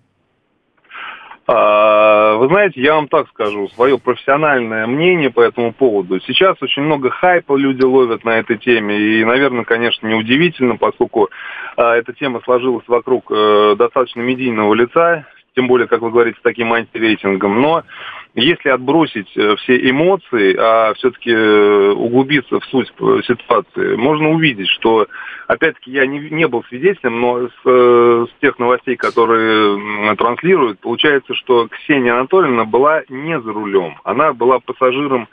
А, 1.53 2.35
Вы 2.37 2.47
знаете, 2.47 2.79
я 2.79 2.95
вам 2.95 3.09
так 3.09 3.27
скажу, 3.27 3.67
свое 3.69 3.97
профессиональное 3.97 4.87
мнение 4.87 5.29
по 5.29 5.41
этому 5.41 5.73
поводу. 5.73 6.21
Сейчас 6.21 6.55
очень 6.61 6.83
много 6.83 7.09
хайпа 7.09 7.57
люди 7.57 7.83
ловят 7.83 8.23
на 8.23 8.39
этой 8.39 8.57
теме, 8.57 8.97
и, 8.97 9.25
наверное, 9.25 9.65
конечно, 9.65 10.07
неудивительно, 10.07 10.77
поскольку 10.77 11.29
а, 11.75 11.95
эта 11.95 12.13
тема 12.13 12.39
сложилась 12.45 12.87
вокруг 12.87 13.29
э, 13.31 13.75
достаточно 13.77 14.21
медийного 14.21 14.73
лица, 14.73 15.25
тем 15.53 15.67
более, 15.67 15.89
как 15.89 15.99
вы 16.01 16.11
говорите, 16.11 16.39
с 16.39 16.41
таким 16.41 16.71
антирейтингом. 16.71 17.59
Но 17.59 17.83
если 18.33 18.69
отбросить 18.69 19.35
э, 19.35 19.55
все 19.57 19.89
эмоции, 19.89 20.55
а 20.57 20.93
все-таки 20.93 21.33
углубиться 21.33 22.59
в 22.59 22.65
суть 22.65 22.91
э, 22.99 23.21
ситуации, 23.25 23.95
можно 23.95 24.29
увидеть, 24.29 24.69
что, 24.69 25.07
опять-таки, 25.47 25.91
я 25.91 26.05
не, 26.05 26.19
не 26.19 26.47
был 26.47 26.63
свидетелем, 26.65 27.19
но 27.19 27.47
с, 27.47 27.51
э, 27.65 28.25
с 28.29 28.41
тех 28.41 28.57
новостей, 28.57 28.95
которые 28.95 30.15
транслируют, 30.15 30.79
получается, 30.79 31.33
что 31.35 31.67
Ксения 31.67 32.13
Анатольевна 32.13 32.63
была 32.63 33.03
не 33.09 33.39
за 33.39 33.51
рулем. 33.51 33.95
Она 34.03 34.31
была 34.33 34.59
пассажиром 34.59 35.27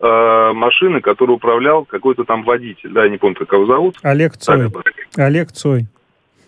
э, 0.00 0.52
машины, 0.52 1.00
которую 1.00 1.36
управлял 1.36 1.84
какой-то 1.84 2.24
там 2.24 2.42
водитель. 2.42 2.90
Да, 2.90 3.04
я 3.04 3.10
не 3.10 3.16
помню, 3.16 3.36
как 3.36 3.52
его 3.52 3.66
зовут. 3.66 3.96
Олег 4.02 4.36
Цой. 4.36 4.68
Олег 5.16 5.52
Цой. 5.52 5.86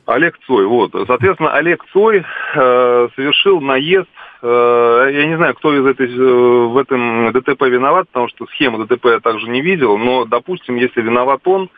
Олег 0.07 0.39
Цой, 0.47 0.67
вот. 0.67 0.93
Соответственно, 1.07 1.55
Олег 1.55 1.83
Цой 1.93 2.19
э, 2.55 3.09
совершил 3.17 3.61
наезд. 3.61 4.09
Э, 4.43 5.09
я 5.13 5.27
не 5.27 5.37
знаю, 5.37 5.55
кто 5.55 5.75
из 5.75 5.87
этой, 5.87 6.09
э, 6.09 6.67
в 6.67 6.77
этом 6.77 7.33
ДТП 7.33 7.63
виноват, 7.63 8.09
потому 8.09 8.29
что 8.29 8.47
схему 8.47 8.85
ДТП 8.85 9.07
я 9.07 9.21
также 9.21 9.49
не 9.49 9.61
видел, 9.61 9.97
но, 9.99 10.25
допустим, 10.25 10.77
если 10.77 11.03
виноват 11.03 11.41
он, 11.45 11.71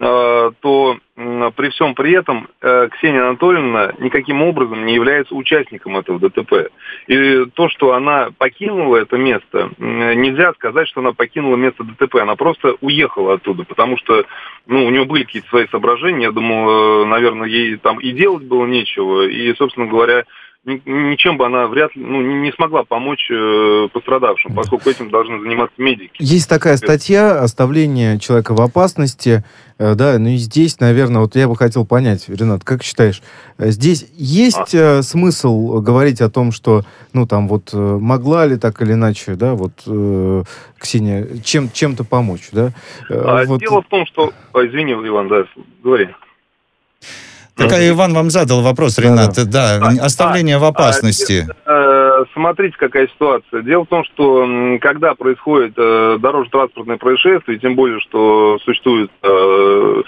э, 0.00 0.50
то 0.60 0.96
при 1.16 1.70
всем 1.70 1.96
при 1.96 2.12
этом 2.12 2.46
Ксения 2.60 3.26
Анатольевна 3.26 3.92
никаким 3.98 4.40
образом 4.42 4.86
не 4.86 4.94
является 4.94 5.34
участником 5.34 5.96
этого 5.96 6.20
ДТП. 6.20 6.70
И 7.08 7.44
то, 7.54 7.68
что 7.68 7.94
она 7.94 8.28
покинула 8.38 8.98
это 8.98 9.16
место, 9.16 9.70
нельзя 9.78 10.52
сказать, 10.52 10.86
что 10.86 11.00
она 11.00 11.14
покинула 11.14 11.56
место 11.56 11.82
ДТП. 11.82 12.16
Она 12.22 12.36
просто 12.36 12.76
уехала 12.80 13.34
оттуда, 13.34 13.64
потому 13.64 13.98
что 13.98 14.24
ну, 14.68 14.86
у 14.86 14.90
нее 14.90 15.06
были 15.06 15.24
какие-то 15.24 15.48
свои 15.48 15.66
соображения. 15.66 16.26
Я 16.26 16.30
думаю, 16.30 17.06
наверное, 17.06 17.48
ей 17.48 17.78
там 17.78 17.98
и 17.98 18.12
делать 18.12 18.44
было 18.44 18.64
нечего. 18.64 19.26
И, 19.26 19.52
собственно 19.54 19.86
говоря, 19.86 20.24
ничем 20.84 21.36
бы 21.36 21.46
она 21.46 21.66
вряд 21.66 21.94
ли 21.96 22.02
ну, 22.04 22.20
не 22.42 22.52
смогла 22.52 22.84
помочь 22.84 23.28
э, 23.30 23.88
пострадавшим, 23.92 24.54
поскольку 24.54 24.90
этим 24.90 25.10
должны 25.10 25.40
заниматься 25.40 25.74
медики. 25.80 26.12
Есть 26.18 26.48
такая 26.48 26.76
статья 26.76 27.40
«Оставление 27.40 28.18
человека 28.18 28.54
в 28.54 28.60
опасности». 28.60 29.44
Э, 29.78 29.94
Да, 29.94 30.18
ну 30.18 30.28
и 30.30 30.36
здесь, 30.36 30.80
наверное, 30.80 31.22
вот 31.22 31.36
я 31.36 31.46
бы 31.48 31.56
хотел 31.56 31.86
понять, 31.86 32.28
Ренат, 32.28 32.64
как 32.64 32.82
считаешь, 32.82 33.22
э, 33.58 33.70
здесь 33.70 34.06
есть 34.14 34.74
э, 34.74 35.02
смысл 35.02 35.80
говорить 35.80 36.20
о 36.20 36.28
том, 36.30 36.52
что, 36.52 36.82
ну, 37.12 37.26
там 37.26 37.48
вот, 37.48 37.72
могла 37.72 38.46
ли 38.46 38.56
так 38.56 38.82
или 38.82 38.92
иначе, 38.92 39.34
да, 39.36 39.54
вот, 39.54 39.72
э, 39.86 40.42
Ксения, 40.78 41.26
чем, 41.44 41.70
чем-то 41.70 42.04
помочь, 42.04 42.48
да? 42.52 42.72
Э, 43.08 43.22
А 43.24 43.44
вот- 43.46 43.60
Дело 43.60 43.82
в 43.82 43.86
том, 43.88 44.04
что... 44.06 44.32
а, 44.52 44.66
извини, 44.66 44.92
Иван, 44.92 45.28
да, 45.28 45.44
говори. 45.82 46.08
Так 47.58 47.72
а 47.72 47.88
Иван 47.88 48.14
вам 48.14 48.30
задал 48.30 48.62
вопрос, 48.62 48.98
Ренат. 48.98 49.34
Да, 49.50 49.80
А, 49.82 50.04
оставление 50.04 50.58
в 50.58 50.64
опасности. 50.64 51.46
Э, 51.66 52.24
Смотрите, 52.34 52.76
какая 52.76 53.06
ситуация. 53.08 53.62
Дело 53.62 53.84
в 53.84 53.88
том, 53.88 54.04
что 54.04 54.46
когда 54.80 55.14
происходит 55.14 55.74
э, 55.76 56.18
дорожно-транспортное 56.20 56.96
происшествие, 56.96 57.58
тем 57.58 57.74
более, 57.76 58.00
что 58.00 58.58
существуют 58.64 59.10
э, 59.22 60.02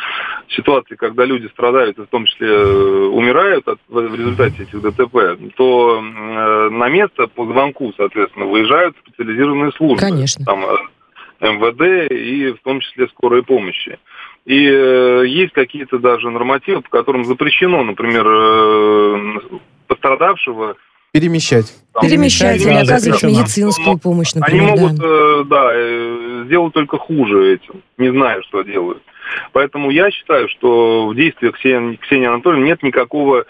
ситуации, 0.49 0.97
когда 0.97 1.25
люди 1.25 1.47
страдают, 1.49 1.99
и 1.99 2.03
в 2.03 2.07
том 2.07 2.27
числе 2.27 2.49
э, 2.49 3.07
умирают 3.13 3.67
от- 3.69 3.79
в 3.89 4.01
в 4.09 4.15
результате 4.15 4.63
этих 4.65 4.81
ДТП, 4.83 5.39
то 5.57 6.01
э, 6.03 6.69
на 6.71 6.89
место 6.89 7.27
по 7.29 7.47
звонку, 7.47 7.93
соответственно, 7.97 8.47
выезжают 8.47 8.97
специализированные 9.07 9.73
службы. 9.73 9.99
Конечно. 10.01 10.45
Там 10.45 10.65
э, 10.65 11.49
МВД 11.53 12.13
и 12.13 12.53
в 12.53 12.63
том 12.63 12.81
числе 12.81 13.07
скорой 13.09 13.43
помощи. 13.43 13.99
И 14.47 14.67
э, 14.67 15.25
есть 15.27 15.53
какие-то 15.53 15.99
даже 15.99 16.31
нормативы, 16.31 16.81
по 16.81 16.89
которым 16.89 17.25
запрещено, 17.25 17.83
например, 17.85 18.27
э, 18.27 19.41
пострадавшего 19.87 20.77
Перемещать. 21.13 21.75
там, 21.93 22.03
Перемещать 22.03 22.61
или 22.61 22.71
оказывать 22.73 23.23
медицинскую 23.23 23.99
помощь, 23.99 24.33
Они 24.35 24.41
например, 24.41 24.69
могут, 24.71 24.95
да. 24.95 25.07
э, 25.07 25.45
да, 25.45 26.45
сделать 26.47 26.73
только 26.73 26.99
хуже 26.99 27.55
этим, 27.55 27.83
не 27.99 28.11
зная, 28.11 28.43
что 28.43 28.63
делают. 28.63 29.03
Поэтому 29.53 29.91
я 29.91 30.11
считаю, 30.11 30.49
что 30.49 31.09
в 31.09 31.15
действиях 31.15 31.57
Ксении, 31.57 31.97
Ксении 31.97 32.27
Анатольевны 32.27 32.65
нет 32.65 32.83
никакого 32.83 33.45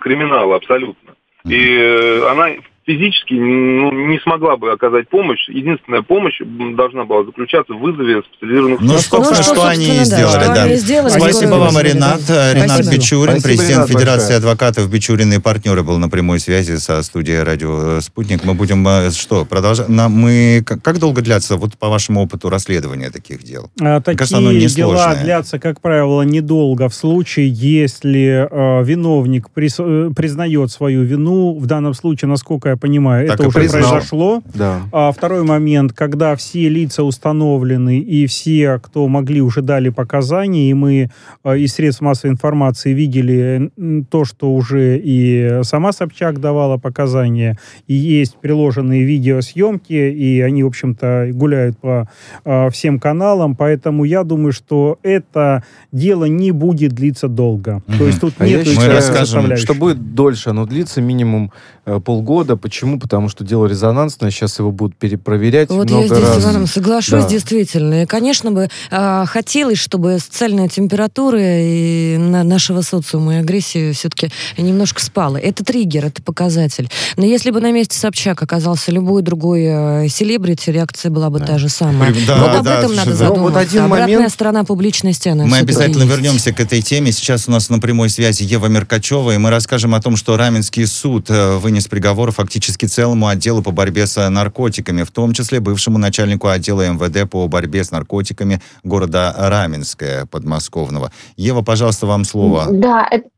криминала 0.00 0.56
абсолютно. 0.56 1.14
И 1.44 1.76
э, 1.76 2.28
она 2.28 2.50
физически 2.86 3.34
ну, 3.34 3.90
не 4.08 4.18
смогла 4.20 4.56
бы 4.56 4.70
оказать 4.72 5.08
помощь. 5.08 5.48
Единственная 5.48 6.02
помощь 6.02 6.40
должна 6.76 7.04
была 7.04 7.24
заключаться 7.24 7.74
в 7.74 7.80
вызове 7.80 8.22
специализированных 8.22 8.80
Ну, 8.80 8.98
собственно, 8.98 9.42
что, 9.42 9.54
что 9.54 9.66
они 9.66 9.86
и 9.86 9.98
да, 9.98 10.04
сделали, 10.04 10.42
что 10.44 10.54
да. 10.54 10.62
они 10.64 10.74
сделали, 10.76 11.18
Спасибо 11.18 11.50
вам, 11.54 11.78
Ренат. 11.80 12.20
да. 12.28 12.54
Ренат 12.54 12.70
Спасибо. 12.70 12.94
Бичурин, 12.94 13.40
Спасибо, 13.40 13.48
президент 13.48 13.70
Ренат, 13.76 13.88
Федерации 13.90 14.18
большое. 14.34 14.38
адвокатов 14.38 14.90
Бичурин 14.90 15.32
и 15.32 15.38
партнеры 15.40 15.82
был 15.82 15.98
на 15.98 16.08
прямой 16.08 16.38
связи 16.38 16.76
со 16.76 17.02
студией 17.02 17.42
радио 17.42 18.00
«Спутник». 18.00 18.44
Мы 18.44 18.54
будем 18.54 18.86
э, 18.86 19.10
что, 19.10 19.44
продолжать? 19.44 19.88
На- 19.88 20.08
Мы, 20.08 20.62
как, 20.64 20.80
как 20.82 20.98
долго 21.00 21.22
длятся, 21.22 21.56
вот 21.56 21.76
по 21.76 21.88
вашему 21.88 22.22
опыту, 22.22 22.48
расследования 22.50 23.10
таких 23.10 23.42
дел? 23.42 23.70
А, 23.80 24.00
кажется, 24.00 24.36
оно 24.38 24.50
Такие 24.50 24.68
дела 24.68 24.92
несложное. 24.94 25.24
длятся, 25.24 25.58
как 25.58 25.80
правило, 25.80 26.22
недолго. 26.22 26.88
В 26.88 26.94
случае, 26.94 27.48
если 27.48 28.46
э, 28.48 28.84
виновник 28.84 29.48
прис- 29.54 29.74
э, 30.10 30.14
признает 30.14 30.70
свою 30.70 31.02
вину, 31.02 31.58
в 31.58 31.66
данном 31.66 31.92
случае, 31.94 32.28
насколько 32.28 32.68
я 32.68 32.75
понимаю, 32.76 33.26
Так 33.26 33.40
это 33.40 33.48
уже 33.48 33.58
признал. 33.58 33.90
произошло. 33.90 34.42
Да. 34.54 34.82
А 34.92 35.12
второй 35.12 35.42
момент, 35.44 35.92
когда 35.92 36.36
все 36.36 36.68
лица 36.68 37.02
установлены 37.02 37.98
и 37.98 38.26
все, 38.26 38.78
кто 38.82 39.06
могли, 39.08 39.40
уже 39.40 39.62
дали 39.62 39.88
показания, 39.88 40.70
и 40.70 40.74
мы 40.74 41.10
э, 41.44 41.58
из 41.58 41.74
средств 41.74 42.02
массовой 42.02 42.32
информации 42.32 42.92
видели 42.92 43.70
то, 44.10 44.24
что 44.24 44.52
уже 44.52 45.00
и 45.02 45.60
сама 45.62 45.92
Собчак 45.92 46.40
давала 46.40 46.76
показания, 46.76 47.58
и 47.86 47.94
есть 47.94 48.36
приложенные 48.36 49.04
видеосъемки, 49.04 49.92
и 49.92 50.40
они, 50.40 50.62
в 50.62 50.66
общем-то, 50.68 51.30
гуляют 51.32 51.78
по 51.78 52.08
э, 52.44 52.70
всем 52.70 52.98
каналам, 52.98 53.56
поэтому 53.56 54.04
я 54.04 54.24
думаю, 54.24 54.52
что 54.52 54.98
это 55.02 55.62
дело 55.92 56.24
не 56.24 56.50
будет 56.52 56.92
длиться 56.92 57.28
долго. 57.28 57.82
Мгм. 57.86 57.98
То 57.98 58.06
есть 58.06 58.20
тут 58.20 58.34
А 58.38 58.46
я 58.46 58.58
нет 58.58 58.66
считаю, 58.66 58.92
расскажем, 58.92 59.56
что 59.56 59.74
будет 59.74 60.14
дольше, 60.14 60.50
оно 60.50 60.66
длится 60.66 61.00
минимум 61.00 61.52
э, 61.84 62.00
полгода. 62.00 62.56
Почему? 62.66 62.98
Потому 62.98 63.28
что 63.28 63.44
дело 63.44 63.66
резонансное, 63.66 64.32
сейчас 64.32 64.58
его 64.58 64.72
будут 64.72 64.96
перепроверять 64.96 65.68
Вот 65.70 65.88
я 65.88 65.96
много 65.98 66.16
здесь 66.16 66.26
раз. 66.28 66.36
с 66.38 66.42
Иваном 66.44 66.66
соглашусь, 66.66 67.22
Да. 67.22 67.28
действительно. 67.28 68.02
И, 68.02 68.06
конечно 68.06 68.50
бы, 68.50 68.68
а, 68.90 69.24
хотелось, 69.24 69.78
чтобы 69.78 70.18
социальная 70.18 70.68
температура 70.68 71.38
и 71.40 72.16
на 72.18 72.42
нашего 72.42 72.82
социума 72.82 73.36
и 73.36 73.38
агрессии 73.38 73.92
все-таки 73.92 74.30
немножко 74.58 75.00
спала. 75.00 75.36
Это 75.36 75.62
триггер, 75.64 76.06
это 76.06 76.20
показатель. 76.24 76.88
Но 77.16 77.24
если 77.24 77.52
бы 77.52 77.60
на 77.60 77.70
месте 77.70 77.96
Собчак 77.96 78.42
оказался 78.42 78.90
любой 78.90 79.22
другой 79.22 79.62
э, 79.64 80.08
селебрити, 80.08 80.70
реакция 80.70 81.10
была 81.12 81.30
бы 81.30 81.38
та 81.38 81.58
же 81.58 81.68
самая. 81.68 82.12
Да, 82.26 82.36
вот 82.38 82.50
об 82.56 82.64
да, 82.64 82.78
этом 82.80 82.96
надо 82.96 83.10
да. 83.10 83.16
задуматься. 83.16 83.36
Ну, 83.36 83.42
вот 83.48 83.56
один 83.56 83.82
Обратная 83.84 84.16
момент- 84.16 84.32
сторона 84.32 84.64
публичности, 84.64 85.28
она 85.28 85.46
Мы 85.46 85.58
обязательно 85.58 86.02
есть. 86.02 86.12
вернемся 86.16 86.52
к 86.52 86.58
этой 86.58 86.82
теме. 86.82 87.12
Сейчас 87.12 87.46
у 87.46 87.52
нас 87.52 87.68
на 87.70 87.78
прямой 87.78 88.10
связи 88.10 88.42
Ева 88.42 88.66
Меркачева, 88.66 89.30
и 89.30 89.38
мы 89.38 89.50
расскажем 89.50 89.94
о 89.94 90.00
том, 90.02 90.16
что 90.16 90.36
Раменский 90.36 90.84
суд 90.88 91.26
э, 91.30 91.58
вынес 91.58 91.86
приговор 91.86 92.32
фактически 92.32 92.55
целому 92.60 93.28
отделу 93.28 93.62
по 93.62 93.70
борьбе 93.70 94.06
с 94.06 94.28
наркотиками, 94.28 95.02
в 95.02 95.10
том 95.10 95.32
числе 95.32 95.60
бывшему 95.60 95.98
начальнику 95.98 96.48
отдела 96.48 96.88
МВД 96.88 97.30
по 97.30 97.46
борьбе 97.48 97.84
с 97.84 97.90
наркотиками 97.90 98.60
города 98.82 99.34
Раменское 99.36 100.26
подмосковного. 100.26 101.12
Ева, 101.36 101.62
пожалуйста, 101.62 102.06
вам 102.06 102.24
слово. 102.24 102.66
Да, 102.70 103.06
это, 103.10 103.28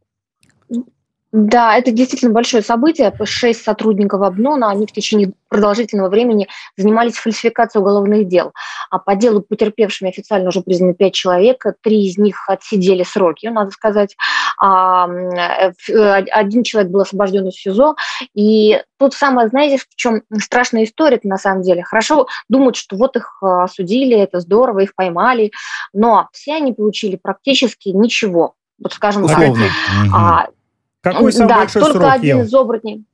да, 1.31 1.77
это 1.77 1.91
действительно 1.91 2.33
большое 2.33 2.63
событие. 2.63 3.13
Шесть 3.25 3.63
сотрудников 3.63 4.23
Обнона, 4.23 4.71
они 4.71 4.87
в 4.87 4.93
течение 4.93 5.33
продолжительного 5.49 6.09
времени 6.09 6.49
занимались 6.77 7.17
фальсификацией 7.17 7.83
уголовных 7.83 8.27
дел. 8.27 8.53
А 8.91 8.99
по 8.99 9.15
делу 9.15 9.43
потерпевшими 9.43 10.09
официально 10.09 10.49
уже 10.49 10.63
признаны 10.63 10.95
пять 10.95 11.13
человек, 11.13 11.65
три 11.83 12.07
из 12.07 12.17
них 12.17 12.49
отсидели 12.49 13.03
сроки, 13.03 13.47
надо 13.49 13.71
сказать. 13.73 14.17
А, 14.59 15.07
э, 15.07 15.73
э, 15.91 16.13
один 16.31 16.63
человек 16.63 16.91
был 16.91 17.01
освобожден 17.01 17.47
из 17.49 17.57
СИЗО. 17.57 17.97
И 18.35 18.83
тут 18.99 19.13
самое, 19.13 19.49
знаете, 19.49 19.77
в 19.77 19.97
чем 19.97 20.23
страшная 20.41 20.85
история 20.85 21.21
на 21.25 21.37
самом 21.37 21.63
деле. 21.63 21.83
Хорошо 21.83 22.27
думают, 22.49 22.77
что 22.77 22.97
вот 22.97 23.17
их 23.17 23.39
а, 23.43 23.65
осудили, 23.65 24.17
это 24.17 24.41
здорово, 24.41 24.81
их 24.81 24.95
поймали, 24.95 25.53
но 25.93 26.29
все 26.33 26.55
они 26.55 26.73
получили 26.73 27.17
практически 27.17 27.91
ничего. 27.91 28.55
Вот 28.83 28.93
скажем 28.93 29.27
так. 29.27 29.39
Условно. 29.39 29.65
Мгм. 30.05 30.15
А, 30.15 30.47
Какой 31.01 31.33
самый 31.33 31.49
да, 31.49 31.57
большой 31.59 31.83
только 31.83 31.99
срок, 31.99 32.13
один 32.13 32.37
Ева? 32.39 32.47
из 32.47 32.55
оборотней. 32.55 33.05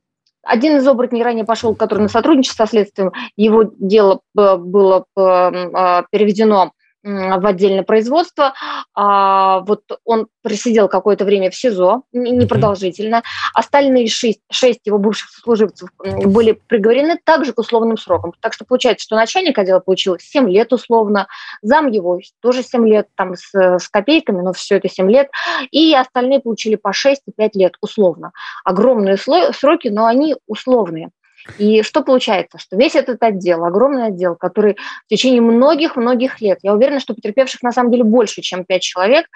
Один 0.43 0.77
из 0.77 0.87
оборотней 0.87 1.23
ранее 1.23 1.45
пошел, 1.45 1.73
который 1.75 2.01
на 2.01 2.07
сотрудничество 2.07 2.65
со 2.65 2.69
следствием, 2.69 3.11
его 3.35 3.71
дело 3.77 4.21
э, 4.37 4.57
было 4.57 5.05
э, 5.15 5.21
э, 5.21 6.03
переведено 6.11 6.71
в 7.05 7.45
отдельное 7.45 7.83
производство. 7.83 8.53
А, 8.95 9.59
вот 9.61 9.83
он 10.03 10.27
просидел 10.41 10.87
какое-то 10.87 11.23
время 11.23 11.51
в 11.51 11.55
СИЗО, 11.55 12.03
непродолжительно. 12.11 13.21
Остальные 13.53 14.07
шесть, 14.07 14.41
шесть 14.51 14.81
его 14.85 14.97
бывших 14.97 15.29
служивцев 15.29 15.89
были 15.99 16.53
приговорены 16.53 17.19
также 17.23 17.53
к 17.53 17.59
условным 17.59 17.97
срокам. 17.97 18.33
Так 18.41 18.53
что 18.53 18.65
получается, 18.65 19.03
что 19.03 19.15
начальник 19.15 19.57
отдела 19.57 19.79
получил 19.79 20.17
7 20.19 20.49
лет 20.49 20.73
условно, 20.73 21.27
зам 21.61 21.87
его 21.87 22.19
тоже 22.41 22.63
7 22.63 22.87
лет, 22.87 23.07
там 23.15 23.35
с, 23.35 23.53
с 23.53 23.87
копейками, 23.87 24.41
но 24.41 24.53
все 24.53 24.77
это 24.77 24.89
7 24.89 25.09
лет, 25.09 25.29
и 25.71 25.93
остальные 25.93 26.39
получили 26.39 26.75
по 26.75 26.91
6 26.91 27.21
и 27.27 27.31
5 27.31 27.55
лет 27.55 27.73
условно. 27.81 28.31
Огромные 28.63 29.17
сроки, 29.17 29.89
но 29.89 30.07
они 30.07 30.35
условные. 30.47 31.11
И 31.57 31.83
что 31.83 32.03
получается? 32.03 32.57
Что 32.57 32.75
весь 32.75 32.95
этот 32.95 33.21
отдел, 33.21 33.65
огромный 33.65 34.07
отдел, 34.07 34.35
который 34.35 34.77
в 35.05 35.09
течение 35.09 35.41
многих-многих 35.41 36.41
лет, 36.41 36.59
я 36.63 36.73
уверена, 36.73 36.99
что 36.99 37.13
потерпевших 37.13 37.61
на 37.61 37.71
самом 37.71 37.91
деле 37.91 38.03
больше, 38.03 38.41
чем 38.41 38.65
пять 38.65 38.81
человек, 38.81 39.27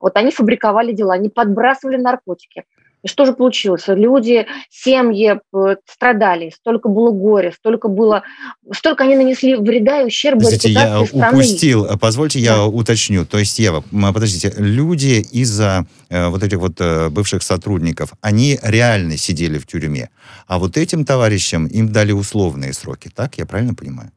вот 0.00 0.16
они 0.16 0.30
фабриковали 0.30 0.92
дела, 0.92 1.14
они 1.14 1.28
подбрасывали 1.28 1.96
наркотики. 1.96 2.64
И 3.02 3.08
что 3.08 3.24
же 3.24 3.32
получилось? 3.32 3.84
Люди, 3.86 4.46
семьи 4.70 5.38
э, 5.54 5.76
страдали, 5.86 6.50
столько 6.50 6.88
было 6.88 7.10
горя, 7.12 7.52
столько 7.56 7.88
было, 7.88 8.24
столько 8.72 9.04
они 9.04 9.14
нанесли 9.14 9.54
вреда 9.54 10.02
и 10.02 10.06
ущерба 10.06 10.40
Подождите, 10.40 10.70
я 10.70 11.06
страны. 11.06 11.36
упустил, 11.36 11.98
позвольте 11.98 12.40
я 12.40 12.56
да. 12.56 12.66
уточню. 12.66 13.24
То 13.24 13.38
есть, 13.38 13.58
Ева, 13.58 13.84
подождите, 13.90 14.52
люди 14.56 15.24
из-за 15.30 15.86
э, 16.08 16.28
вот 16.28 16.42
этих 16.42 16.58
вот 16.58 16.80
э, 16.80 17.08
бывших 17.08 17.42
сотрудников, 17.42 18.12
они 18.20 18.58
реально 18.62 19.16
сидели 19.16 19.58
в 19.58 19.66
тюрьме, 19.66 20.10
а 20.48 20.58
вот 20.58 20.76
этим 20.76 21.04
товарищам 21.04 21.66
им 21.66 21.92
дали 21.92 22.12
условные 22.12 22.72
сроки, 22.72 23.10
так? 23.14 23.38
Я 23.38 23.46
правильно 23.46 23.74
понимаю? 23.74 24.10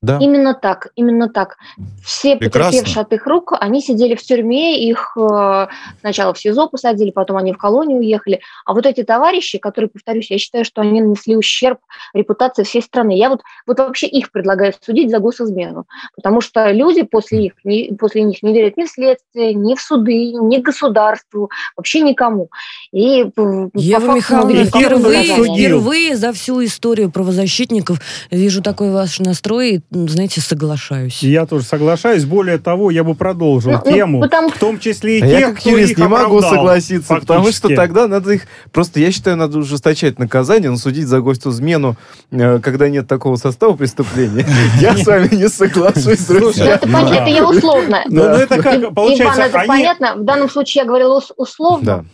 Да. 0.00 0.18
Именно 0.20 0.54
так, 0.54 0.88
именно 0.94 1.28
так. 1.28 1.56
Все 2.04 2.36
Прекрасно. 2.36 2.70
потерпевшие 2.70 3.02
от 3.02 3.12
их 3.12 3.26
рук, 3.26 3.52
они 3.58 3.80
сидели 3.80 4.14
в 4.14 4.22
тюрьме, 4.22 4.88
их 4.88 5.16
э, 5.16 5.66
сначала 6.00 6.32
в 6.32 6.38
СИЗО 6.38 6.68
посадили, 6.68 7.10
потом 7.10 7.36
они 7.36 7.52
в 7.52 7.58
колонию 7.58 7.98
уехали. 7.98 8.40
А 8.64 8.74
вот 8.74 8.86
эти 8.86 9.02
товарищи, 9.02 9.58
которые, 9.58 9.88
повторюсь, 9.88 10.30
я 10.30 10.38
считаю, 10.38 10.64
что 10.64 10.82
они 10.82 11.00
нанесли 11.00 11.36
ущерб 11.36 11.80
репутации 12.14 12.62
всей 12.62 12.80
страны. 12.80 13.18
Я 13.18 13.28
вот, 13.28 13.40
вот 13.66 13.80
вообще 13.80 14.06
их 14.06 14.30
предлагаю 14.30 14.72
судить 14.80 15.10
за 15.10 15.18
госизмену, 15.18 15.86
потому 16.14 16.40
что 16.42 16.70
люди 16.70 17.02
после, 17.02 17.46
их, 17.46 17.54
не, 17.64 17.92
после 17.98 18.22
них 18.22 18.40
не 18.44 18.52
верят 18.52 18.76
ни 18.76 18.84
в 18.84 18.88
следствие, 18.88 19.52
ни 19.54 19.74
в 19.74 19.80
суды, 19.80 20.32
ни 20.32 20.58
государству, 20.58 21.50
вообще 21.76 22.02
никому. 22.02 22.50
И 22.92 23.26
Ева 23.74 24.14
Михайловна, 24.14 24.64
впервые, 24.64 25.24
впервые 25.24 26.16
за 26.16 26.32
всю 26.32 26.64
историю 26.64 27.10
правозащитников 27.10 27.98
вижу 28.30 28.62
такой 28.62 28.92
ваш 28.92 29.18
настрой, 29.18 29.82
знаете, 29.90 30.42
соглашаюсь. 30.42 31.22
Я 31.22 31.46
тоже 31.46 31.64
соглашаюсь. 31.64 32.24
Более 32.26 32.58
того, 32.58 32.90
я 32.90 33.04
бы 33.04 33.14
продолжил 33.14 33.72
ну, 33.72 33.80
ну 33.84 33.92
тему, 33.92 34.20
потому... 34.20 34.50
в 34.50 34.58
том 34.58 34.78
числе 34.78 35.18
и 35.18 35.22
а 35.22 35.26
тех, 35.26 35.40
я 35.40 35.48
как 35.48 35.64
юрист 35.64 35.96
не 35.96 36.06
могу 36.06 36.42
согласиться, 36.42 37.08
фактически. 37.08 37.26
потому 37.26 37.52
что 37.52 37.74
тогда 37.74 38.06
надо 38.06 38.32
их... 38.32 38.42
Просто 38.70 39.00
я 39.00 39.10
считаю, 39.10 39.38
надо 39.38 39.58
ужесточать 39.58 40.18
наказание, 40.18 40.70
но 40.70 40.76
судить 40.76 41.06
за 41.06 41.20
гостизмену, 41.20 41.96
э, 42.30 42.58
когда 42.58 42.90
нет 42.90 43.08
такого 43.08 43.36
состава 43.36 43.76
преступления, 43.76 44.46
я 44.80 44.94
с 44.94 45.06
вами 45.06 45.34
не 45.34 45.48
соглашусь, 45.48 46.26
друзья. 46.26 46.74
Это 46.74 46.86
я 47.26 47.48
условно. 47.48 48.02
Ну, 48.08 48.22
это 48.24 48.62
как, 48.62 48.94
получается, 48.94 49.42
это 49.42 49.64
понятно. 49.66 50.16
В 50.16 50.24
данном 50.24 50.50
случае 50.50 50.82
я 50.82 50.86
говорила 50.86 51.22
условно. 51.36 52.04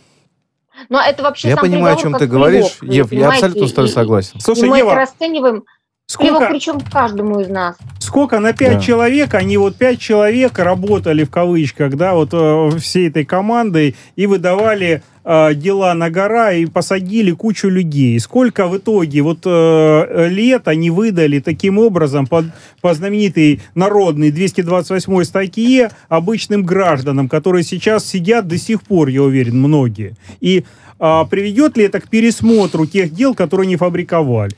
Но 0.89 1.01
это 1.01 1.23
вообще 1.23 1.49
Я 1.49 1.57
понимаю, 1.57 1.95
о 1.95 1.99
чем 1.99 2.13
ты 2.13 2.27
говоришь. 2.27 2.77
Ев, 2.81 3.11
я 3.11 3.29
абсолютно 3.29 3.67
с 3.67 3.73
тобой 3.73 3.89
согласен. 3.89 4.39
Слушай, 4.39 4.69
мы 4.69 4.79
это 4.79 4.95
расцениваем 4.95 5.63
Сколько, 6.07 6.49
причем 6.51 6.79
каждому 6.81 7.39
из 7.39 7.49
нас. 7.49 7.77
Сколько 7.97 8.39
на 8.39 8.53
пять 8.53 8.75
да. 8.75 8.79
человек, 8.79 9.33
они 9.33 9.57
вот 9.57 9.75
пять 9.75 9.99
человек 9.99 10.59
работали 10.59 11.23
в 11.23 11.31
кавычках, 11.31 11.95
да, 11.95 12.13
вот 12.13 12.29
э, 12.31 12.77
всей 12.77 13.09
этой 13.09 13.25
командой 13.25 13.95
и 14.15 14.27
выдавали 14.27 15.01
э, 15.23 15.53
дела 15.55 15.95
на 15.95 16.11
гора 16.11 16.53
и 16.53 16.67
посадили 16.67 17.31
кучу 17.31 17.69
людей. 17.69 18.19
Сколько 18.19 18.67
в 18.67 18.77
итоге 18.77 19.23
вот 19.23 19.39
э, 19.45 20.27
лет 20.29 20.67
они 20.67 20.91
выдали 20.91 21.39
таким 21.39 21.79
образом 21.79 22.27
по, 22.27 22.45
по 22.81 22.93
знаменитой 22.93 23.61
народной 23.73 24.29
228 24.29 25.23
статье 25.23 25.89
обычным 26.07 26.61
гражданам, 26.63 27.27
которые 27.27 27.63
сейчас 27.63 28.05
сидят 28.05 28.47
до 28.47 28.59
сих 28.59 28.83
пор, 28.83 29.07
я 29.07 29.23
уверен, 29.23 29.57
многие. 29.57 30.15
И 30.39 30.65
э, 30.99 31.23
приведет 31.31 31.77
ли 31.77 31.85
это 31.85 31.99
к 31.99 32.09
пересмотру 32.09 32.85
тех 32.85 33.11
дел, 33.11 33.33
которые 33.33 33.65
не 33.65 33.75
фабриковали? 33.75 34.53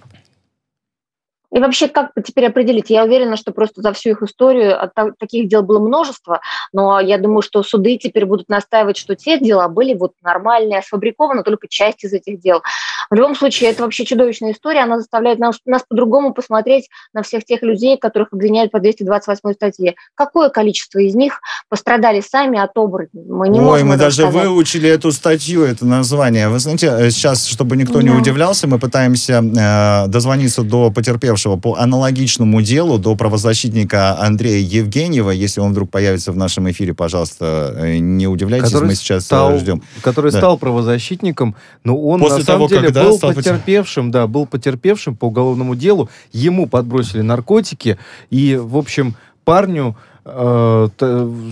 И 1.53 1.59
вообще, 1.59 1.87
как 1.87 2.11
теперь 2.25 2.47
определить? 2.47 2.89
Я 2.89 3.05
уверена, 3.05 3.37
что 3.37 3.53
просто 3.53 3.81
за 3.81 3.93
всю 3.93 4.09
их 4.09 4.21
историю 4.21 4.91
таких 5.17 5.47
дел 5.47 5.63
было 5.63 5.79
множество, 5.79 6.41
но 6.73 6.99
я 6.99 7.17
думаю, 7.17 7.41
что 7.41 7.63
суды 7.63 7.97
теперь 7.97 8.25
будут 8.25 8.49
настаивать, 8.49 8.97
что 8.97 9.15
те 9.15 9.39
дела 9.39 9.69
были 9.69 9.93
вот 9.93 10.11
нормальные, 10.21 10.81
сфабрикованы 10.81 11.43
только 11.43 11.67
часть 11.69 12.03
из 12.03 12.11
этих 12.11 12.39
дел. 12.39 12.63
В 13.09 13.15
любом 13.15 13.35
случае, 13.35 13.69
это 13.69 13.83
вообще 13.83 14.05
чудовищная 14.05 14.51
история, 14.51 14.81
она 14.81 14.97
заставляет 14.97 15.39
нас, 15.39 15.57
нас 15.65 15.83
по-другому 15.87 16.33
посмотреть 16.33 16.89
на 17.13 17.23
всех 17.23 17.45
тех 17.45 17.61
людей, 17.61 17.97
которых 17.97 18.33
обвиняют 18.33 18.71
по 18.71 18.79
228 18.79 19.53
статье. 19.53 19.95
Какое 20.15 20.49
количество 20.49 20.99
из 20.99 21.15
них 21.15 21.39
пострадали 21.69 22.21
сами 22.21 22.59
от 22.59 22.71
оборотней? 22.75 23.23
Мы 23.27 23.49
не 23.49 23.59
Ой, 23.59 23.65
можем 23.65 23.87
мы 23.89 23.97
даже 23.97 24.23
сказать. 24.23 24.33
выучили 24.33 24.89
эту 24.89 25.11
статью, 25.11 25.63
это 25.63 25.85
название. 25.85 26.49
Вы 26.49 26.59
знаете, 26.59 26.87
э, 26.87 27.09
сейчас, 27.11 27.45
чтобы 27.45 27.77
никто 27.77 27.95
да. 27.95 28.03
не 28.03 28.09
удивлялся, 28.09 28.67
мы 28.67 28.79
пытаемся 28.79 29.43
э, 29.43 30.07
дозвониться 30.07 30.63
до 30.63 30.91
потерпевшего 30.91 31.57
по 31.57 31.75
аналогичному 31.75 32.61
делу, 32.61 32.97
до 32.97 33.15
правозащитника 33.15 34.19
Андрея 34.19 34.59
Евгеньева. 34.59 35.31
Если 35.31 35.61
он 35.61 35.71
вдруг 35.71 35.89
появится 35.89 36.31
в 36.31 36.37
нашем 36.37 36.69
эфире, 36.71 36.93
пожалуйста, 36.93 37.73
э, 37.77 37.97
не 37.97 38.27
удивляйтесь, 38.27 38.71
который 38.71 38.87
мы 38.87 38.95
сейчас 38.95 39.23
э, 39.23 39.25
стал, 39.25 39.57
ждем. 39.57 39.81
Который 40.01 40.31
да. 40.31 40.37
стал 40.37 40.57
правозащитником, 40.57 41.55
но 41.83 41.97
он 41.97 42.19
После 42.19 42.39
на 42.39 42.43
самом 42.43 42.69
того, 42.69 42.81
деле 42.81 42.93
да, 43.03 43.09
был 43.09 43.19
потерпевшим, 43.33 44.11
да, 44.11 44.27
был 44.27 44.45
потерпевшим 44.45 45.15
по 45.15 45.25
уголовному 45.25 45.75
делу, 45.75 46.09
ему 46.31 46.67
подбросили 46.67 47.21
наркотики, 47.21 47.97
и, 48.29 48.55
в 48.55 48.77
общем, 48.77 49.15
парню 49.43 49.95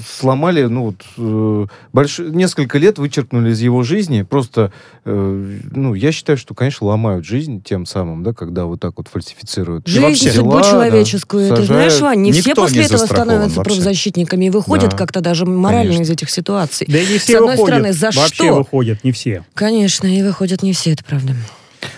сломали, 0.08 0.64
ну 0.64 0.86
вот, 0.86 0.96
э, 1.18 1.68
больш... 1.94 2.20
несколько 2.20 2.78
лет 2.78 2.98
вычеркнули 2.98 3.52
из 3.52 3.62
его 3.62 3.84
жизни. 3.84 4.24
Просто, 4.24 4.72
э, 5.06 5.60
ну, 5.72 5.94
я 5.94 6.12
считаю, 6.12 6.38
что, 6.38 6.54
конечно, 6.54 6.88
ломают 6.88 7.26
жизнь 7.26 7.62
тем 7.64 7.86
самым, 7.86 8.24
да, 8.24 8.34
когда 8.34 8.66
вот 8.66 8.80
так 8.80 8.94
вот 8.98 9.08
фальсифицируют. 9.08 9.88
Жизнь, 9.88 10.02
вообще, 10.02 10.32
судьбу 10.32 10.52
дела, 10.52 10.64
человеческую. 10.64 11.50
Да, 11.50 11.56
ты 11.56 11.64
знаешь, 11.64 12.00
Вань, 12.02 12.22
не 12.22 12.32
все 12.32 12.56
после 12.56 12.80
не 12.80 12.86
этого 12.86 13.06
становятся 13.06 13.58
вообще. 13.58 13.76
правозащитниками 13.76 14.46
и 14.46 14.50
выходят 14.50 14.92
да. 14.92 14.98
как-то 14.98 15.22
даже 15.22 15.46
морально 15.46 15.94
конечно. 15.94 16.04
из 16.04 16.10
этих 16.10 16.30
ситуаций. 16.30 16.88
Да 16.90 17.00
и 17.00 17.08
не 17.08 17.18
все 17.18 17.34
С 17.34 17.36
одной 17.36 17.52
выходят. 17.52 17.76
стороны, 17.76 17.94
за 17.94 18.06
вообще 18.08 18.34
что? 18.36 18.56
выходят, 18.56 19.04
не 19.04 19.12
все. 19.12 19.44
Конечно, 19.54 20.08
и 20.08 20.22
выходят 20.22 20.64
не 20.64 20.74
все, 20.74 20.92
это 20.92 21.04
правда. 21.04 21.34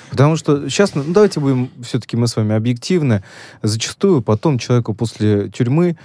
Потому 0.10 0.36
что 0.36 0.70
сейчас, 0.70 0.96
ну 0.96 1.04
давайте 1.08 1.40
будем 1.40 1.70
все-таки 1.84 2.18
мы 2.18 2.28
с 2.28 2.36
вами 2.36 2.56
объективны. 2.56 3.24
Зачастую 3.62 4.22
потом 4.22 4.58
человеку 4.60 4.94
после 4.94 5.50
тюрьмы, 5.50 5.98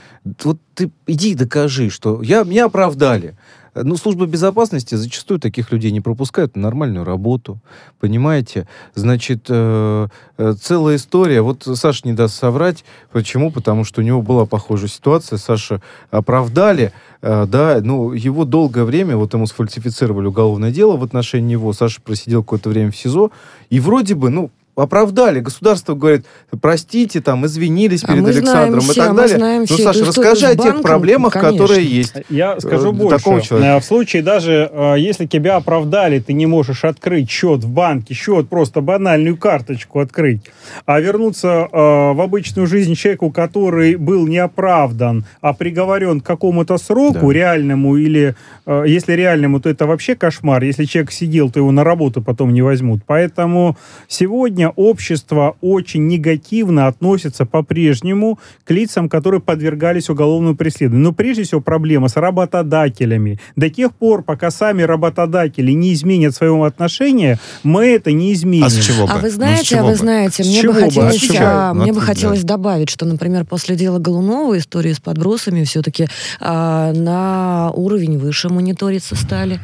вот 0.44 0.58
ты 0.74 0.90
иди 1.06 1.34
докажи, 1.34 1.90
что 1.90 2.22
я, 2.22 2.44
меня 2.44 2.66
оправдали. 2.66 3.36
Ну, 3.74 3.96
служба 3.96 4.26
безопасности 4.26 4.94
зачастую 4.96 5.40
таких 5.40 5.72
людей 5.72 5.92
не 5.92 6.02
пропускают 6.02 6.56
на 6.56 6.62
нормальную 6.62 7.04
работу, 7.04 7.58
понимаете? 8.00 8.68
Значит, 8.94 9.46
э, 9.48 10.08
э, 10.36 10.54
целая 10.60 10.96
история. 10.96 11.40
Вот 11.40 11.62
Саша 11.74 12.02
не 12.04 12.12
даст 12.12 12.34
соврать. 12.34 12.84
Почему? 13.12 13.50
Потому 13.50 13.84
что 13.84 14.02
у 14.02 14.04
него 14.04 14.20
была 14.20 14.44
похожая 14.44 14.88
ситуация. 14.88 15.38
Саша 15.38 15.80
оправдали, 16.10 16.92
э, 17.22 17.46
да, 17.46 17.80
ну, 17.82 18.12
его 18.12 18.44
долгое 18.44 18.84
время, 18.84 19.16
вот 19.16 19.32
ему 19.32 19.46
сфальсифицировали 19.46 20.26
уголовное 20.26 20.70
дело 20.70 20.98
в 20.98 21.02
отношении 21.02 21.52
него. 21.52 21.72
Саша 21.72 22.02
просидел 22.02 22.42
какое-то 22.42 22.68
время 22.68 22.90
в 22.90 22.96
СИЗО. 22.96 23.30
И 23.70 23.80
вроде 23.80 24.14
бы, 24.14 24.28
ну, 24.28 24.50
оправдали. 24.74 25.40
Государство 25.40 25.94
говорит, 25.94 26.24
простите, 26.60 27.20
там, 27.20 27.44
извинились 27.44 28.04
а 28.04 28.08
перед 28.08 28.26
Александром 28.26 28.80
все, 28.80 28.92
и 28.92 28.96
так 28.96 29.14
далее. 29.14 29.66
Ну, 29.68 29.76
Саша, 29.76 30.04
расскажи 30.06 30.46
о 30.46 30.56
тех 30.56 30.80
проблемах, 30.80 31.34
конечно. 31.34 31.52
которые 31.52 31.84
есть. 31.84 32.14
Я 32.30 32.58
скажу 32.58 32.90
э, 32.90 32.92
больше. 32.92 33.18
Такого 33.18 33.42
человека. 33.42 33.80
В 33.80 33.84
случае 33.84 34.22
даже, 34.22 34.70
э, 34.72 34.94
если 34.98 35.26
тебя 35.26 35.56
оправдали, 35.56 36.20
ты 36.20 36.32
не 36.32 36.46
можешь 36.46 36.84
открыть 36.84 37.30
счет 37.30 37.64
в 37.64 37.68
банке, 37.68 38.14
счет, 38.14 38.48
просто 38.48 38.80
банальную 38.80 39.36
карточку 39.36 40.00
открыть, 40.00 40.40
а 40.86 41.00
вернуться 41.00 41.68
э, 41.70 41.76
в 42.12 42.20
обычную 42.20 42.66
жизнь 42.66 42.94
человеку, 42.94 43.30
который 43.30 43.96
был 43.96 44.26
не 44.26 44.38
оправдан, 44.38 45.26
а 45.42 45.52
приговорен 45.52 46.20
к 46.20 46.26
какому-то 46.26 46.78
сроку 46.78 47.28
да. 47.28 47.32
реальному, 47.32 47.96
или 47.96 48.34
если 48.66 49.12
реальному, 49.12 49.60
то 49.60 49.68
это 49.68 49.86
вообще 49.86 50.14
кошмар. 50.14 50.62
Если 50.62 50.84
человек 50.84 51.10
сидел, 51.10 51.50
то 51.50 51.58
его 51.58 51.72
на 51.72 51.84
работу 51.84 52.22
потом 52.22 52.52
не 52.52 52.62
возьмут. 52.62 53.02
Поэтому 53.06 53.76
сегодня 54.08 54.61
сегодня 54.62 54.68
общество 54.76 55.56
очень 55.60 56.06
негативно 56.06 56.86
относится 56.86 57.46
по-прежнему 57.46 58.38
к 58.64 58.70
лицам, 58.70 59.08
которые 59.08 59.40
подвергались 59.40 60.08
уголовному 60.08 60.54
преследованию. 60.56 61.08
Но 61.08 61.12
прежде 61.12 61.42
всего 61.44 61.60
проблема 61.60 62.08
с 62.08 62.16
работодателями. 62.16 63.40
До 63.56 63.68
тех 63.70 63.92
пор, 63.94 64.22
пока 64.22 64.50
сами 64.50 64.82
работодатели 64.82 65.72
не 65.72 65.92
изменят 65.94 66.34
своего 66.34 66.64
отношения, 66.64 67.38
мы 67.64 67.86
это 67.86 68.12
не 68.12 68.32
изменим. 68.32 68.64
А 68.64 68.70
с 68.70 68.78
чего 68.78 69.06
бы? 69.06 69.12
А 69.12 69.16
вы 69.16 69.22
Ну, 69.22 69.30
с 69.30 69.34
знаете, 69.34 69.64
чего 69.64 69.80
а 69.80 69.84
вы 69.84 69.90
бы? 69.90 69.96
знаете, 69.96 70.44
мне 70.44 70.62
бы 70.62 70.72
бы? 70.72 70.80
хотелось, 70.80 71.16
А 71.16 71.18
чего? 71.18 71.36
а, 71.40 71.72
Ну, 71.74 71.82
мне 71.82 71.92
бы 71.92 72.00
да. 72.00 72.06
хотелось 72.06 72.42
добавить, 72.44 72.90
что, 72.90 73.04
например, 73.06 73.44
после 73.44 73.76
дела 73.76 73.98
Голунова 73.98 74.56
истории 74.58 74.92
с 74.92 75.00
подбросами 75.00 75.64
все-таки 75.64 76.06
на 76.40 77.70
уровень 77.74 78.18
выше 78.18 78.48
мониториться 78.48 79.16
стали. 79.16 79.58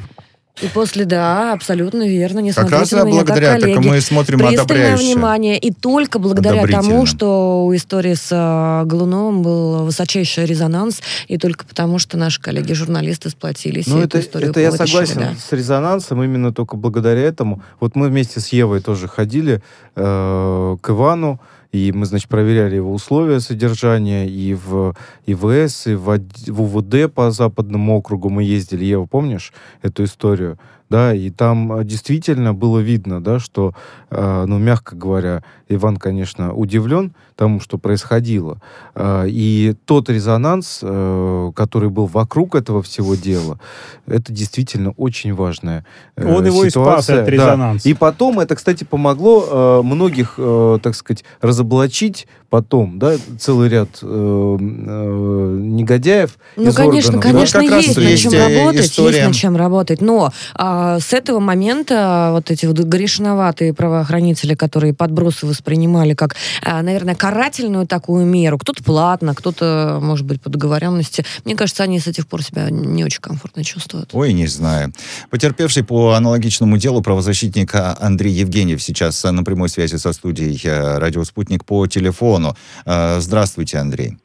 И 0.63 0.67
после, 0.67 1.05
да, 1.05 1.53
абсолютно 1.53 2.09
верно, 2.09 2.41
не 2.41 2.53
Как 2.53 2.69
смотрите 2.69 2.97
раз 2.97 3.05
на 3.05 3.07
меня, 3.07 3.17
благодаря, 3.17 3.53
так 3.53 3.61
коллеги. 3.61 3.89
мы 3.89 4.01
смотрим 4.01 4.39
Пристальное 4.39 4.65
одобряюще. 4.65 5.15
внимание. 5.15 5.59
И 5.59 5.73
только 5.73 6.19
благодаря 6.19 6.67
тому, 6.67 7.07
что 7.07 7.65
у 7.67 7.75
истории 7.75 8.15
с 8.15 8.29
а, 8.33 8.85
Голуновым 8.85 9.43
был 9.43 9.85
высочайший 9.85 10.47
резонанс, 10.47 11.01
и 11.29 11.39
только 11.39 11.65
потому, 11.65 11.99
что 11.99 12.17
наши 12.17 12.41
коллеги-журналисты 12.41 13.31
сплотились 13.31 13.87
Ну, 13.87 14.01
и 14.01 14.05
это, 14.05 14.19
эту 14.19 14.27
историю 14.27 14.51
это 14.51 14.61
я 14.61 14.73
согласен 14.73 15.21
да. 15.21 15.35
с 15.39 15.53
резонансом, 15.53 16.23
именно 16.23 16.53
только 16.53 16.77
благодаря 16.77 17.23
этому. 17.23 17.63
Вот 17.81 17.95
мы 17.95 18.09
вместе 18.09 18.41
с 18.41 18.49
Евой 18.49 18.81
тоже 18.81 19.09
ходили 19.09 19.63
э, 19.95 20.77
к 20.81 20.91
Ивану, 20.91 21.41
и 21.73 21.93
мы, 21.93 22.07
значит, 22.07 22.29
проверяли 22.29 22.77
его 22.77 22.93
условия 22.93 23.41
содержания 23.41 24.27
и 24.27 24.55
в 24.55 24.95
ИВС, 25.27 25.87
и 25.87 25.95
в, 25.95 26.19
УВД 26.49 27.13
по 27.13 27.31
Западному 27.31 27.97
округу 27.97 28.31
мы 28.31 28.43
ездили. 28.43 28.85
Ева, 28.85 29.07
помнишь 29.07 29.53
эту 29.83 30.05
историю? 30.05 30.59
Да, 30.91 31.15
и 31.15 31.31
там 31.31 31.73
э, 31.73 31.85
действительно 31.85 32.55
было 32.55 32.79
видно, 32.79 33.23
да, 33.23 33.39
что, 33.39 33.75
э, 34.11 34.45
ну, 34.47 34.59
мягко 34.59 34.97
говоря, 34.97 35.43
Иван, 35.69 35.99
конечно, 35.99 36.55
удивлен 36.55 37.13
тому, 37.37 37.61
что 37.61 37.77
происходило. 37.77 38.59
Э, 38.95 39.27
и 39.29 39.75
тот 39.85 40.09
резонанс, 40.09 40.81
э, 40.83 41.53
который 41.55 41.91
был 41.91 42.07
вокруг 42.07 42.55
этого 42.55 42.83
всего 42.83 43.17
дела, 43.17 43.59
это 44.07 44.33
действительно 44.33 44.93
очень 44.93 45.35
важная 45.35 45.85
э, 46.17 46.27
Он 46.27 46.47
его 46.47 46.65
и 46.65 46.71
спас 46.71 47.05
ситуация. 47.07 47.23
от 47.23 47.37
Да. 47.37 47.77
И 47.85 47.93
потом 47.93 48.41
это, 48.41 48.57
кстати, 48.57 48.85
помогло 48.85 49.81
э, 49.81 49.83
многих, 49.83 50.35
э, 50.39 50.79
так 50.83 50.95
сказать, 50.95 51.25
разоблачить 51.43 52.27
потом, 52.51 52.99
да, 52.99 53.15
целый 53.39 53.69
ряд 53.69 53.89
э, 54.03 54.07
э, 54.07 55.59
негодяев 55.61 56.39
Ну, 56.57 56.71
из 56.71 56.75
конечно, 56.75 57.19
органов. 57.19 57.33
конечно, 57.33 57.61
Вот 57.61 57.71
есть 57.71 57.97
над 57.97 58.05
есть, 58.05 58.23
чем 58.23 58.33
э, 58.33 58.59
работать, 58.59 58.87
история. 58.87 59.17
есть 59.17 59.27
над 59.27 59.37
чем 59.37 59.57
работать. 59.57 60.01
Но 60.01 60.33
а, 60.55 60.99
с 60.99 61.13
этого 61.13 61.41
момента 61.41 62.31
вот 62.33 62.51
эти 62.51 62.67
вот 62.67 62.79
грешноватые 62.79 63.75
правоохранители, 63.75 64.55
которые 64.55 64.95
подбросы 64.95 65.47
воспринимали 65.47 66.15
как, 66.15 66.37
а, 66.63 66.83
наверное, 66.83 67.15
карательную 67.15 67.87
такую 67.87 68.25
меру, 68.25 68.59
кто-то 68.59 68.83
платно, 68.83 69.35
кто-то, 69.35 69.99
может 70.01 70.25
быть, 70.27 70.41
по 70.41 70.49
договоренности, 70.49 71.25
мне 71.45 71.55
кажется, 71.55 71.83
они 71.83 72.01
с 72.01 72.07
этих 72.07 72.27
пор 72.27 72.43
себя 72.43 72.71
не 72.71 73.05
очень 73.05 73.21
комфортно 73.21 73.63
чувствуют. 73.65 74.11
Ой, 74.13 74.33
не 74.33 74.47
знаю. 74.47 74.93
Потерпевший 75.31 75.85
по 75.85 76.13
аналогичному 76.13 76.79
делу 76.79 77.03
правозащитник 77.03 77.75
а, 77.75 77.97
Андрей 78.01 78.33
Евгеньев 78.33 78.83
сейчас 78.83 79.23
а, 79.25 79.33
на 79.33 79.45
прямой 79.45 79.69
связи 79.69 79.97
со 79.97 80.13
студией 80.13 80.59
э, 80.65 80.99
«Радио 80.99 81.25
Спутник» 81.25 81.65
по 81.65 81.87
телефону. 81.87 82.38
Э, 82.87 83.21
Здравствуйте, 83.21 83.79
Андрей. 83.79 84.17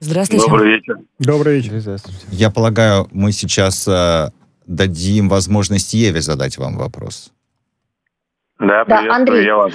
Здравствуйте. 0.00 0.46
Добрый 0.46 0.68
вечер. 0.76 0.96
Добрый 1.18 1.56
вечер. 1.60 1.78
Здравствуйте. 1.80 2.20
Я 2.30 2.50
полагаю, 2.50 3.06
мы 3.12 3.32
сейчас 3.32 3.86
э, 3.86 4.30
дадим 4.66 5.28
возможность 5.28 5.92
Еве 5.94 6.20
задать 6.22 6.56
вам 6.58 6.76
вопрос. 6.78 7.32
Да, 8.58 8.84
Да, 8.86 9.14
Андрей. 9.14 9.44
я 9.44 9.56
вас. 9.56 9.74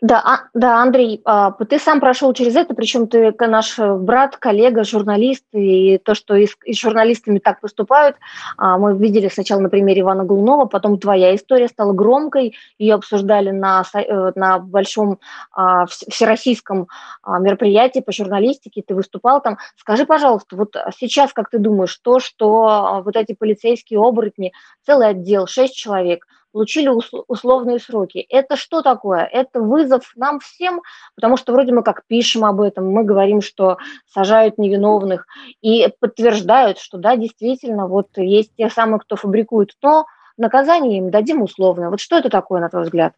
Да, 0.00 0.22
а- 0.24 0.48
да, 0.54 0.80
Андрей, 0.80 1.20
а, 1.24 1.50
ты 1.50 1.78
сам 1.80 1.98
прошел 1.98 2.32
через 2.32 2.54
это, 2.54 2.72
причем 2.72 3.08
ты 3.08 3.34
наш 3.48 3.78
э, 3.80 3.94
брат, 3.94 4.36
коллега, 4.36 4.84
журналист, 4.84 5.44
и 5.52 5.98
то, 5.98 6.14
что 6.14 6.36
и 6.36 6.46
с, 6.46 6.56
и 6.64 6.72
с 6.72 6.78
журналистами 6.78 7.40
так 7.40 7.60
поступают, 7.60 8.16
а, 8.56 8.78
мы 8.78 8.96
видели 8.96 9.28
сначала 9.28 9.60
на 9.60 9.68
примере 9.68 10.02
Ивана 10.02 10.24
Глунова, 10.24 10.66
потом 10.66 11.00
твоя 11.00 11.34
история 11.34 11.66
стала 11.66 11.92
громкой, 11.92 12.54
ее 12.78 12.94
обсуждали 12.94 13.50
на, 13.50 13.82
э, 13.92 14.32
на 14.36 14.60
большом 14.60 15.18
а, 15.50 15.86
вс- 15.86 16.08
всероссийском 16.08 16.86
а, 17.24 17.40
мероприятии 17.40 17.98
по 18.00 18.12
журналистике, 18.12 18.84
ты 18.86 18.94
выступал 18.94 19.42
там. 19.42 19.58
Скажи, 19.76 20.06
пожалуйста, 20.06 20.54
вот 20.54 20.76
сейчас, 20.96 21.32
как 21.32 21.50
ты 21.50 21.58
думаешь, 21.58 21.96
то, 21.96 22.20
что 22.20 22.66
а, 22.68 23.02
вот 23.02 23.16
эти 23.16 23.34
полицейские 23.34 23.98
оборотни, 23.98 24.52
целый 24.86 25.08
отдел, 25.08 25.48
шесть 25.48 25.74
человек, 25.74 26.24
получили 26.52 26.88
ус- 26.88 27.12
условные 27.26 27.78
сроки. 27.78 28.18
Это 28.28 28.56
что 28.56 28.82
такое? 28.82 29.24
Это 29.24 29.60
вызов 29.60 30.12
нам 30.16 30.40
всем, 30.40 30.82
потому 31.14 31.36
что 31.36 31.52
вроде 31.52 31.72
мы 31.72 31.82
как 31.82 32.04
пишем 32.06 32.44
об 32.44 32.60
этом, 32.60 32.90
мы 32.90 33.04
говорим, 33.04 33.40
что 33.40 33.78
сажают 34.06 34.58
невиновных 34.58 35.26
и 35.60 35.88
подтверждают, 36.00 36.78
что 36.78 36.98
да, 36.98 37.16
действительно, 37.16 37.86
вот 37.86 38.08
есть 38.16 38.54
те 38.56 38.68
самые, 38.70 39.00
кто 39.00 39.16
фабрикует, 39.16 39.72
но 39.82 40.06
наказание 40.36 40.98
им 40.98 41.10
дадим 41.10 41.42
условное. 41.42 41.90
Вот 41.90 42.00
что 42.00 42.16
это 42.16 42.30
такое, 42.30 42.60
на 42.60 42.68
твой 42.68 42.84
взгляд? 42.84 43.14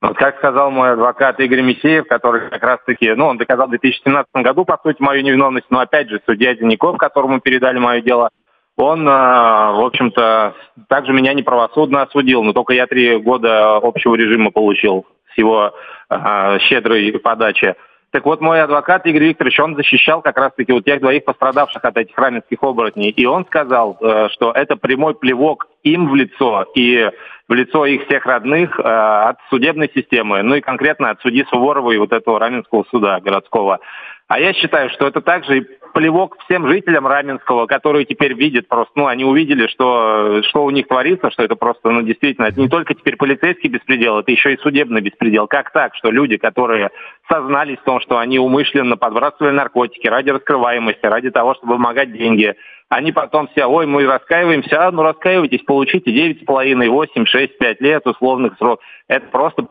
Вот 0.00 0.16
как 0.16 0.38
сказал 0.38 0.72
мой 0.72 0.94
адвокат 0.94 1.38
Игорь 1.38 1.62
Мисеев, 1.62 2.08
который 2.08 2.50
как 2.50 2.60
раз-таки, 2.60 3.14
ну, 3.14 3.26
он 3.26 3.38
доказал 3.38 3.68
в 3.68 3.70
2017 3.70 4.26
году, 4.34 4.64
по 4.64 4.76
сути, 4.82 5.00
мою 5.00 5.22
невиновность, 5.22 5.66
но 5.70 5.78
опять 5.78 6.08
же, 6.08 6.20
судья 6.26 6.56
Деников, 6.56 6.96
которому 6.96 7.40
передали 7.40 7.78
мое 7.78 8.00
дело, 8.00 8.30
он, 8.76 9.06
э, 9.06 9.10
в 9.10 9.84
общем-то, 9.84 10.54
также 10.88 11.12
меня 11.12 11.34
неправосудно 11.34 12.02
осудил, 12.02 12.42
но 12.42 12.52
только 12.52 12.72
я 12.72 12.86
три 12.86 13.16
года 13.18 13.76
общего 13.76 14.14
режима 14.14 14.50
получил 14.50 15.06
с 15.34 15.38
его 15.38 15.74
э, 16.08 16.58
щедрой 16.60 17.12
подачи. 17.22 17.74
Так 18.10 18.26
вот, 18.26 18.40
мой 18.42 18.62
адвокат 18.62 19.06
Игорь 19.06 19.28
Викторович, 19.28 19.60
он 19.60 19.76
защищал 19.76 20.20
как 20.20 20.36
раз-таки 20.36 20.72
вот 20.72 20.84
тех 20.84 21.00
двоих 21.00 21.24
пострадавших 21.24 21.82
от 21.82 21.96
этих 21.96 22.16
раменских 22.18 22.62
оборотней. 22.62 23.10
И 23.10 23.24
он 23.24 23.46
сказал, 23.46 23.96
э, 24.00 24.28
что 24.32 24.52
это 24.52 24.76
прямой 24.76 25.14
плевок 25.14 25.68
им 25.82 26.08
в 26.08 26.14
лицо 26.14 26.64
и 26.74 27.10
в 27.48 27.54
лицо 27.54 27.84
их 27.84 28.06
всех 28.06 28.24
родных 28.24 28.78
от 28.80 29.36
судебной 29.50 29.90
системы, 29.94 30.42
ну 30.42 30.54
и 30.54 30.60
конкретно 30.60 31.10
от 31.10 31.20
судьи 31.20 31.44
Суворова 31.50 31.90
и 31.90 31.98
вот 31.98 32.12
этого 32.12 32.38
Раменского 32.38 32.84
суда 32.90 33.20
городского. 33.20 33.80
А 34.28 34.40
я 34.40 34.54
считаю, 34.54 34.88
что 34.90 35.06
это 35.06 35.20
также 35.20 35.66
плевок 35.92 36.36
всем 36.44 36.66
жителям 36.68 37.06
Раменского, 37.06 37.66
которые 37.66 38.04
теперь 38.04 38.34
видят 38.34 38.68
просто, 38.68 38.92
ну, 38.94 39.06
они 39.06 39.24
увидели, 39.24 39.66
что, 39.66 40.42
что 40.42 40.64
у 40.64 40.70
них 40.70 40.88
творится, 40.88 41.30
что 41.30 41.42
это 41.42 41.56
просто, 41.56 41.90
ну, 41.90 42.02
действительно, 42.02 42.46
это 42.46 42.60
не 42.60 42.68
только 42.68 42.94
теперь 42.94 43.16
полицейский 43.16 43.68
беспредел, 43.68 44.18
это 44.18 44.30
еще 44.30 44.54
и 44.54 44.58
судебный 44.58 45.00
беспредел. 45.00 45.46
Как 45.46 45.72
так, 45.72 45.94
что 45.94 46.10
люди, 46.10 46.36
которые 46.36 46.90
сознались 47.30 47.78
в 47.78 47.84
том, 47.84 48.00
что 48.00 48.18
они 48.18 48.38
умышленно 48.38 48.96
подбрасывали 48.96 49.52
наркотики 49.52 50.06
ради 50.06 50.30
раскрываемости, 50.30 51.06
ради 51.06 51.30
того, 51.30 51.54
чтобы 51.54 51.74
вымогать 51.74 52.12
деньги, 52.12 52.54
они 52.88 53.10
потом 53.10 53.48
все, 53.48 53.64
ой, 53.64 53.86
мы 53.86 54.04
раскаиваемся, 54.04 54.86
а, 54.86 54.90
ну 54.90 55.02
раскаивайтесь, 55.02 55.62
получите 55.62 56.10
9,5, 56.10 56.88
8, 56.88 57.24
6, 57.24 57.58
5 57.58 57.80
лет 57.80 58.06
условных 58.06 58.58
срок. 58.58 58.80
Это 59.08 59.26
просто 59.28 59.66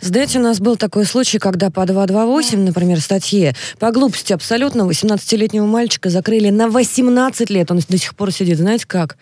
Знаете, 0.00 0.38
у 0.38 0.42
нас 0.42 0.60
был 0.60 0.76
такой 0.76 1.04
случай, 1.04 1.38
когда 1.38 1.70
по 1.70 1.84
228, 1.86 2.60
например, 2.60 3.00
статье, 3.00 3.54
по 3.78 3.90
глупости 3.90 4.32
абсолютно 4.32 4.82
18-летнего 4.82 5.66
мальчика 5.66 6.10
закрыли 6.10 6.50
на 6.50 6.68
18 6.68 7.50
лет. 7.50 7.70
Он 7.70 7.80
до 7.88 7.98
сих 7.98 8.14
пор 8.14 8.32
сидит. 8.32 8.58
Знаете 8.58 8.86
как? 8.86 9.16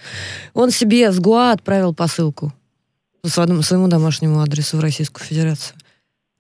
Он 0.55 0.70
себе 0.70 1.12
с 1.12 1.18
ГУА 1.18 1.52
отправил 1.52 1.94
посылку 1.94 2.52
по 3.22 3.28
своему, 3.28 3.62
своему 3.62 3.88
домашнему 3.88 4.40
адресу 4.40 4.76
в 4.76 4.81
Российскую 4.81 5.24
Федерацию. 5.24 5.76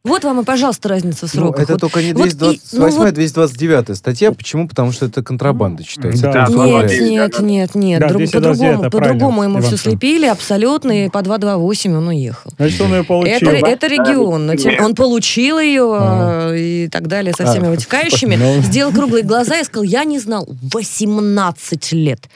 Вот 0.04 0.24
вам 0.24 0.40
и, 0.40 0.44
пожалуйста, 0.44 0.88
разница 0.88 1.28
в 1.28 1.34
Ну, 1.34 1.42
сроках. 1.42 1.62
это 1.62 1.72
Вот 1.74 1.80
только 1.80 2.02
не 2.02 2.12
вот 2.12 2.26
и- 2.26 2.30
228, 2.30 2.98
ну 3.04 3.12
229 3.12 3.96
статья. 3.96 4.32
Почему? 4.32 4.66
Потому 4.66 4.90
что 4.90 5.06
это 5.06 5.22
контрабанда 5.22 5.84
считается. 5.84 6.22
Да. 6.32 6.42
Это 6.42 6.52
Нет, 6.52 7.00
нет, 7.00 7.40
нет, 7.40 7.74
нет. 7.76 8.00
Да, 8.00 8.08
Друг- 8.08 8.22
229, 8.22 8.74
по-другому, 8.76 8.90
по-другому 8.90 9.42
ему 9.44 9.58
Иван 9.60 9.62
все 9.62 9.76
слепили, 9.76 10.26
абсолютно, 10.26 11.04
и 11.04 11.08
по 11.08 11.22
228 11.22 11.94
он 11.96 12.08
уехал. 12.08 12.50
Значит, 12.56 12.80
он 12.80 12.94
ее 12.94 13.04
получил. 13.04 13.48
Это, 13.48 13.66
это 13.66 13.86
регион. 13.86 14.46
но 14.46 14.56
тем- 14.56 14.84
он 14.84 14.96
получил 14.96 15.60
ее 15.60 15.96
э, 16.00 16.58
и 16.58 16.88
так 16.88 17.06
далее 17.06 17.32
со 17.32 17.46
всеми 17.46 17.68
А, 17.68 17.70
вытекающими. 17.70 18.34
ну. 18.34 18.60
Сделал 18.60 18.90
круглые 18.92 19.22
глаза 19.22 19.60
и 19.60 19.64
сказал, 19.64 19.84
я 19.84 20.02
не 20.02 20.18
знал. 20.18 20.48
18 20.72 21.92
лет. 21.92 22.28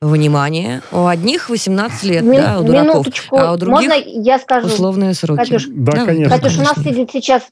Внимание, 0.00 0.80
у 0.92 1.06
одних 1.06 1.48
18 1.50 2.04
лет, 2.04 2.22
Мин- 2.22 2.40
да, 2.40 2.60
у 2.60 2.62
дураков, 2.62 2.94
минуточку. 2.94 3.36
а 3.36 3.52
у 3.52 3.56
других 3.56 3.88
Можно 3.88 3.94
я 4.06 4.38
скажу? 4.38 4.68
условные 4.68 5.12
сроки. 5.12 5.38
Катюш, 5.40 5.66
Да, 5.66 5.92
Давай, 5.92 6.06
конечно. 6.06 6.36
Катюш, 6.36 6.56
у 6.56 6.60
нас 6.60 6.74
конечно. 6.74 6.92
сидит 6.92 7.10
сейчас, 7.10 7.42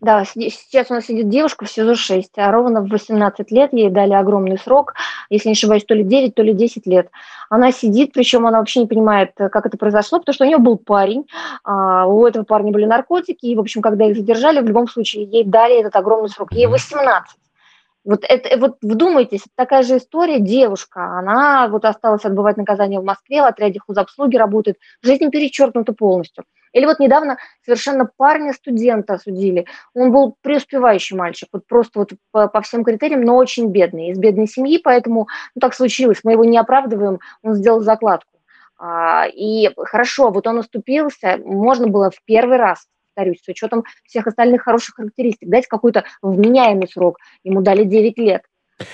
да, 0.00 0.24
сейчас 0.24 0.86
у 0.90 0.94
нас 0.94 1.06
сидит 1.06 1.28
девушка 1.28 1.64
в 1.64 1.68
СИЗО-6, 1.68 2.26
а 2.36 2.52
ровно 2.52 2.82
в 2.82 2.88
18 2.90 3.50
лет 3.50 3.72
ей 3.72 3.90
дали 3.90 4.12
огромный 4.12 4.56
срок, 4.56 4.94
если 5.30 5.48
не 5.48 5.54
ошибаюсь, 5.54 5.84
то 5.84 5.94
ли 5.94 6.04
9, 6.04 6.32
то 6.36 6.42
ли 6.44 6.52
10 6.52 6.86
лет. 6.86 7.08
Она 7.48 7.72
сидит, 7.72 8.12
причем 8.12 8.46
она 8.46 8.60
вообще 8.60 8.78
не 8.80 8.86
понимает, 8.86 9.32
как 9.34 9.66
это 9.66 9.76
произошло, 9.76 10.20
потому 10.20 10.32
что 10.32 10.44
у 10.44 10.46
нее 10.46 10.58
был 10.58 10.76
парень, 10.78 11.24
а, 11.64 12.06
у 12.06 12.24
этого 12.24 12.44
парня 12.44 12.70
были 12.70 12.84
наркотики, 12.84 13.46
и, 13.46 13.56
в 13.56 13.60
общем, 13.60 13.82
когда 13.82 14.04
их 14.06 14.14
задержали, 14.16 14.60
в 14.60 14.66
любом 14.68 14.86
случае 14.86 15.24
ей 15.24 15.42
дали 15.42 15.80
этот 15.80 15.96
огромный 15.96 16.28
срок. 16.28 16.52
Ей 16.52 16.68
18. 16.68 17.36
Вот, 18.04 18.24
это, 18.26 18.56
вот 18.56 18.78
вдумайтесь, 18.80 19.44
такая 19.56 19.82
же 19.82 19.98
история, 19.98 20.40
девушка, 20.40 21.18
она 21.18 21.68
вот 21.68 21.84
осталась 21.84 22.24
отбывать 22.24 22.56
наказание 22.56 22.98
в 22.98 23.04
Москве, 23.04 23.42
в 23.42 23.44
отряде 23.44 23.78
хозобслуги 23.78 24.36
работает, 24.36 24.78
жизнь 25.02 25.30
перечеркнута 25.30 25.92
полностью. 25.92 26.44
Или 26.72 26.86
вот 26.86 26.98
недавно 26.98 27.36
совершенно 27.64 28.08
парня-студента 28.16 29.14
осудили. 29.14 29.66
Он 29.92 30.12
был 30.12 30.36
преуспевающий 30.40 31.16
мальчик, 31.16 31.48
вот 31.52 31.66
просто 31.66 31.98
вот 31.98 32.12
по, 32.30 32.48
по 32.48 32.62
всем 32.62 32.84
критериям, 32.84 33.22
но 33.22 33.36
очень 33.36 33.70
бедный, 33.70 34.10
из 34.10 34.18
бедной 34.18 34.46
семьи, 34.46 34.80
поэтому 34.82 35.26
ну, 35.54 35.60
так 35.60 35.74
случилось, 35.74 36.20
мы 36.22 36.32
его 36.32 36.44
не 36.44 36.56
оправдываем, 36.58 37.18
он 37.42 37.54
сделал 37.54 37.80
закладку. 37.80 38.38
А, 38.78 39.26
и 39.26 39.70
хорошо, 39.76 40.30
вот 40.30 40.46
он 40.46 40.58
уступился, 40.58 41.38
можно 41.44 41.88
было 41.88 42.10
в 42.10 42.22
первый 42.24 42.56
раз 42.56 42.86
повторюсь, 43.20 43.42
с 43.44 43.48
учетом 43.48 43.84
всех 44.04 44.26
остальных 44.26 44.62
хороших 44.62 44.96
характеристик, 44.96 45.48
дать 45.48 45.66
какой-то 45.66 46.04
вменяемый 46.22 46.88
срок. 46.88 47.18
Ему 47.44 47.60
дали 47.60 47.84
9 47.84 48.18
лет. 48.18 48.42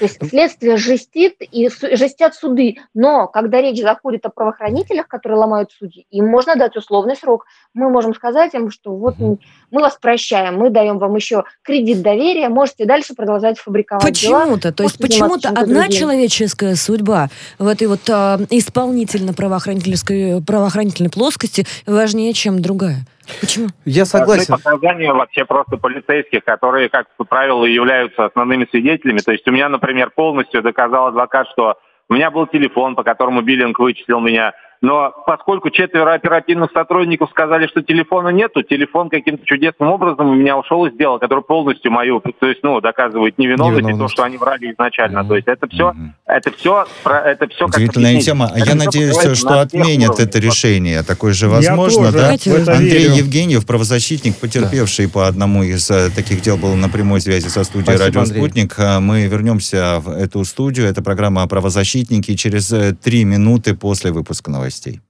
То 0.00 0.04
есть 0.04 0.18
следствие 0.28 0.76
жестит 0.78 1.36
и 1.38 1.70
жестят 1.92 2.34
суды, 2.34 2.78
но 2.92 3.28
когда 3.28 3.60
речь 3.60 3.80
заходит 3.80 4.26
о 4.26 4.30
правоохранителях, 4.30 5.06
которые 5.06 5.38
ломают 5.38 5.70
судьи, 5.70 6.06
им 6.10 6.26
можно 6.26 6.56
дать 6.56 6.74
условный 6.74 7.14
срок. 7.14 7.44
Мы 7.72 7.88
можем 7.88 8.12
сказать 8.12 8.52
им, 8.54 8.72
что 8.72 8.96
вот 8.96 9.14
мы 9.18 9.38
вас 9.70 9.96
прощаем, 10.00 10.56
мы 10.56 10.70
даем 10.70 10.98
вам 10.98 11.14
еще 11.14 11.44
кредит 11.62 12.02
доверия, 12.02 12.48
можете 12.48 12.84
дальше 12.84 13.14
продолжать 13.14 13.60
фабриковать 13.60 14.02
Почему-то, 14.02 14.72
то 14.72 14.82
есть 14.82 14.98
почему-то 14.98 15.50
одна 15.50 15.82
другим. 15.84 16.00
человеческая 16.00 16.74
судьба 16.74 17.28
в 17.60 17.68
этой 17.68 17.86
вот 17.86 18.08
э, 18.08 18.38
исполнительно-правоохранительной 18.50 20.42
правоохранительной 20.42 21.10
плоскости 21.10 21.64
важнее, 21.86 22.32
чем 22.32 22.60
другая. 22.60 23.06
Почему? 23.40 23.68
Я 23.84 24.04
согласен. 24.04 24.54
показания 24.54 25.12
вообще 25.12 25.44
просто 25.44 25.76
полицейских, 25.76 26.44
которые, 26.44 26.88
как 26.88 27.06
правило, 27.28 27.64
являются 27.64 28.26
основными 28.26 28.66
свидетелями. 28.70 29.18
То 29.18 29.32
есть 29.32 29.46
у 29.48 29.52
меня, 29.52 29.68
например, 29.68 30.10
полностью 30.10 30.62
доказал 30.62 31.08
адвокат, 31.08 31.48
что 31.52 31.76
у 32.08 32.14
меня 32.14 32.30
был 32.30 32.46
телефон, 32.46 32.94
по 32.94 33.02
которому 33.02 33.42
Биллинг 33.42 33.78
вычислил 33.78 34.20
меня. 34.20 34.52
Но 34.82 35.12
поскольку 35.26 35.70
четверо 35.70 36.12
оперативных 36.12 36.70
сотрудников 36.72 37.30
сказали, 37.30 37.66
что 37.66 37.82
телефона 37.82 38.28
нету, 38.28 38.62
телефон 38.62 39.08
каким-то 39.08 39.44
чудесным 39.44 39.88
образом 39.88 40.28
у 40.28 40.34
меня 40.34 40.56
ушел 40.56 40.84
из 40.86 40.96
дела, 40.96 41.18
который 41.18 41.42
полностью 41.42 41.90
мою, 41.90 42.20
то 42.20 42.46
есть, 42.46 42.62
ну, 42.62 42.80
доказывает 42.80 43.38
невиновность, 43.38 43.82
невиновность. 43.82 43.96
и 43.96 44.02
то, 44.02 44.08
что 44.08 44.22
они 44.24 44.36
врали 44.36 44.72
изначально. 44.72 45.20
Mm-hmm. 45.20 45.28
То 45.28 45.36
есть 45.36 45.48
это 45.48 45.68
все, 45.68 45.90
mm-hmm. 45.90 46.25
Это 46.26 46.50
все, 46.52 46.86
это 47.04 47.48
все 47.48 47.66
Удивительная 47.66 48.20
тема. 48.20 48.52
Я 48.56 48.74
надеюсь, 48.74 49.38
что 49.38 49.60
отменят 49.60 50.18
это 50.18 50.38
решение. 50.40 51.02
Такое 51.04 51.32
же 51.32 51.48
возможно, 51.48 52.10
да? 52.10 52.30
Андрей 52.30 53.04
верю. 53.04 53.14
Евгеньев, 53.14 53.64
правозащитник, 53.64 54.36
потерпевший 54.36 55.06
да. 55.06 55.12
по 55.12 55.28
одному 55.28 55.62
из 55.62 55.88
э, 55.88 56.10
таких 56.10 56.42
дел, 56.42 56.56
был 56.56 56.74
на 56.74 56.88
прямой 56.88 57.20
связи 57.20 57.46
со 57.46 57.62
студией 57.62 57.96
Спасибо, 57.96 58.20
«Радио 58.20 58.24
Спутник». 58.24 58.78
Андрей. 58.78 59.00
Мы 59.00 59.26
вернемся 59.26 60.00
в 60.00 60.10
эту 60.10 60.44
студию. 60.44 60.88
Это 60.88 61.00
программа 61.00 61.46
«Правозащитники» 61.46 62.34
через 62.34 62.72
э, 62.72 62.92
три 62.92 63.24
минуты 63.24 63.74
после 63.74 64.10
выпуска 64.10 64.50
новостей. 64.50 65.00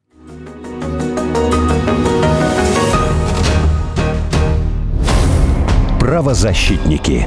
Правозащитники. 5.98 7.26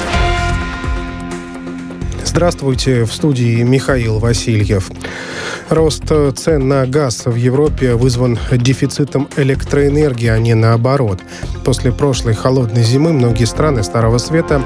Здравствуйте, 2.31 3.03
в 3.03 3.13
студии 3.13 3.61
Михаил 3.61 4.19
Васильев. 4.19 4.89
Рост 5.67 6.05
цен 6.35 6.65
на 6.69 6.85
газ 6.85 7.25
в 7.25 7.35
Европе 7.35 7.95
вызван 7.95 8.39
дефицитом 8.53 9.27
электроэнергии, 9.35 10.29
а 10.29 10.39
не 10.39 10.53
наоборот. 10.53 11.19
После 11.65 11.91
прошлой 11.91 12.33
холодной 12.33 12.83
зимы 12.83 13.11
многие 13.11 13.43
страны 13.43 13.83
Старого 13.83 14.17
Света 14.17 14.63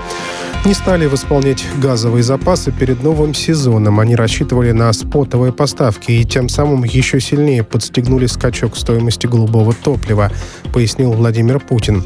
не 0.63 0.73
стали 0.73 1.06
восполнять 1.06 1.63
газовые 1.78 2.23
запасы 2.23 2.71
перед 2.71 3.04
новым 3.04 3.36
сезоном. 3.36 3.99
Они 3.99 4.15
рассчитывали 4.15 4.71
на 4.71 4.91
спотовые 4.93 5.51
поставки 5.51 6.12
и 6.12 6.23
тем 6.23 6.49
самым 6.49 6.84
еще 6.84 7.19
сильнее 7.19 7.63
подстегнули 7.63 8.25
скачок 8.25 8.75
стоимости 8.75 9.28
голубого 9.28 9.73
топлива, 9.73 10.32
пояснил 10.73 11.13
Владимир 11.13 11.60
Путин. 11.60 12.04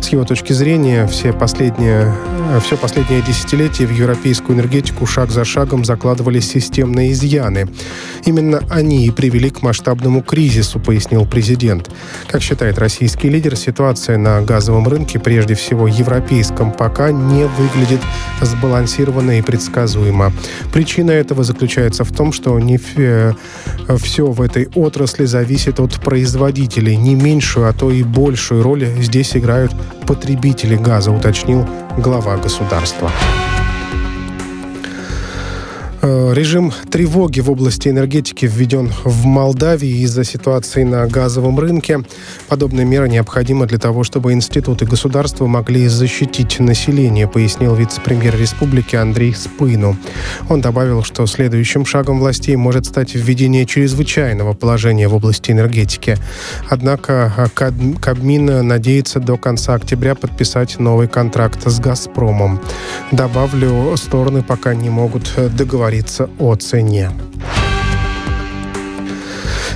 С 0.00 0.08
его 0.08 0.24
точки 0.24 0.52
зрения, 0.52 1.06
все 1.06 1.32
последние, 1.32 2.12
все 2.64 2.76
последнее 2.76 3.22
десятилетие 3.22 3.86
в 3.86 3.92
европейскую 3.92 4.56
энергетику 4.56 4.91
шаг 5.06 5.30
за 5.30 5.44
шагом 5.44 5.84
закладывали 5.84 6.40
системные 6.40 7.12
изъяны. 7.12 7.68
Именно 8.24 8.60
они 8.70 9.06
и 9.06 9.10
привели 9.10 9.50
к 9.50 9.62
масштабному 9.62 10.22
кризису, 10.22 10.78
пояснил 10.78 11.26
президент. 11.26 11.90
Как 12.28 12.42
считает 12.42 12.78
российский 12.78 13.28
лидер, 13.28 13.56
ситуация 13.56 14.16
на 14.16 14.40
газовом 14.42 14.86
рынке, 14.88 15.18
прежде 15.18 15.54
всего 15.54 15.88
европейском, 15.88 16.70
пока 16.70 17.10
не 17.10 17.46
выглядит 17.46 18.00
сбалансированно 18.40 19.38
и 19.38 19.42
предсказуемо. 19.42 20.32
Причина 20.72 21.10
этого 21.10 21.44
заключается 21.44 22.04
в 22.04 22.12
том, 22.12 22.32
что 22.32 22.58
не 22.60 22.78
все 22.78 23.34
в 24.26 24.40
этой 24.40 24.68
отрасли 24.74 25.24
зависит 25.24 25.80
от 25.80 26.00
производителей. 26.00 26.96
Не 26.96 27.14
меньшую, 27.14 27.68
а 27.68 27.72
то 27.72 27.90
и 27.90 28.02
большую 28.02 28.62
роль 28.62 28.86
здесь 29.00 29.36
играют 29.36 29.72
потребители 30.06 30.76
газа, 30.76 31.10
уточнил 31.10 31.66
глава 31.96 32.36
государства. 32.36 33.10
Э, 36.04 36.32
режим 36.34 36.72
тревоги 36.90 37.38
в 37.38 37.48
области 37.48 37.88
энергетики 37.88 38.44
введен 38.44 38.90
в 39.04 39.24
Молдавии 39.24 40.02
из-за 40.02 40.24
ситуации 40.24 40.82
на 40.82 41.06
газовом 41.06 41.60
рынке. 41.60 42.00
Подобная 42.48 42.84
мера 42.84 43.04
необходима 43.04 43.66
для 43.66 43.78
того, 43.78 44.02
чтобы 44.02 44.32
институты 44.32 44.84
государства 44.84 45.46
могли 45.46 45.86
защитить 45.86 46.58
население, 46.58 47.28
пояснил 47.28 47.76
вице-премьер 47.76 48.36
республики 48.36 48.96
Андрей 48.96 49.32
Спыну. 49.32 49.96
Он 50.48 50.60
добавил, 50.60 51.04
что 51.04 51.24
следующим 51.26 51.86
шагом 51.86 52.18
властей 52.18 52.56
может 52.56 52.86
стать 52.86 53.14
введение 53.14 53.64
чрезвычайного 53.64 54.54
положения 54.54 55.06
в 55.06 55.14
области 55.14 55.52
энергетики. 55.52 56.16
Однако 56.68 57.48
Кабмин 57.54 58.66
надеется 58.66 59.20
до 59.20 59.36
конца 59.36 59.74
октября 59.74 60.16
подписать 60.16 60.80
новый 60.80 61.06
контракт 61.06 61.64
с 61.64 61.78
«Газпромом». 61.78 62.60
Добавлю, 63.12 63.96
стороны 63.96 64.42
пока 64.42 64.74
не 64.74 64.90
могут 64.90 65.32
договориться 65.56 65.91
говорится 65.92 66.30
о 66.38 66.54
цене. 66.54 67.10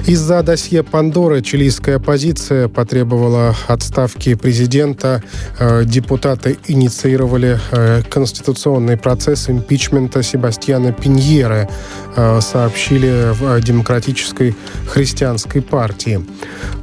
Из-за 0.07 0.45
досье 0.45 0.85
Пандоры 0.85 1.43
чилийская 1.43 1.97
оппозиция 1.97 2.69
потребовала 2.69 3.57
отставки 3.67 4.37
президента. 4.37 5.21
Э, 5.59 5.83
депутаты 5.85 6.59
инициировали 6.69 7.59
э, 7.73 8.03
конституционный 8.09 8.97
процесс 8.97 9.51
импичмента 9.51 10.23
Себастьяна 10.23 10.93
Пиньеры, 10.93 11.69
э, 12.15 12.41
сообщили 12.41 13.33
в 13.33 13.61
Демократической 13.61 14.55
христианской 14.89 15.61
партии. 15.61 16.25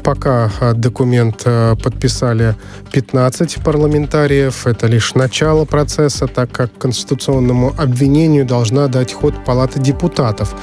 Пока 0.04 0.52
документ 0.74 1.46
подписали 1.82 2.58
15 2.92 3.64
парламентариев. 3.64 4.68
Это 4.68 4.88
лишь 4.88 5.16
начало 5.16 5.64
процесса, 5.64 6.28
так 6.28 6.52
как 6.52 6.78
конституционному 6.78 7.74
обвинению 7.78 8.46
должна 8.46 8.90
дать 8.90 9.14
ход 9.14 9.46
Палата 9.46 9.80
депутатов. 9.80 10.54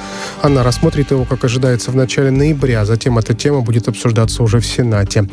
Она 0.43 0.61
рассмотрит 0.61 1.09
его, 1.09 1.25
как 1.25 1.43
ожидается, 1.43 1.89
в 1.89 1.95
начале 1.95 2.29
ноября 2.29 2.50
ноября. 2.51 2.85
Затем 2.85 3.17
эта 3.17 3.33
тема 3.33 3.61
будет 3.61 3.87
обсуждаться 3.87 4.43
уже 4.43 4.59
в 4.59 4.65
Сенате. 4.65 5.27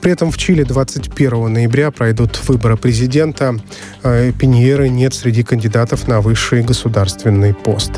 При 0.00 0.12
этом 0.12 0.30
в 0.30 0.36
Чили 0.36 0.62
21 0.62 1.52
ноября 1.52 1.90
пройдут 1.90 2.40
выборы 2.48 2.76
президента. 2.76 3.56
Э, 4.02 4.32
Пиньеры 4.32 4.88
нет 4.88 5.14
среди 5.14 5.42
кандидатов 5.42 6.08
на 6.08 6.20
высший 6.20 6.62
государственный 6.62 7.54
пост. 7.54 7.92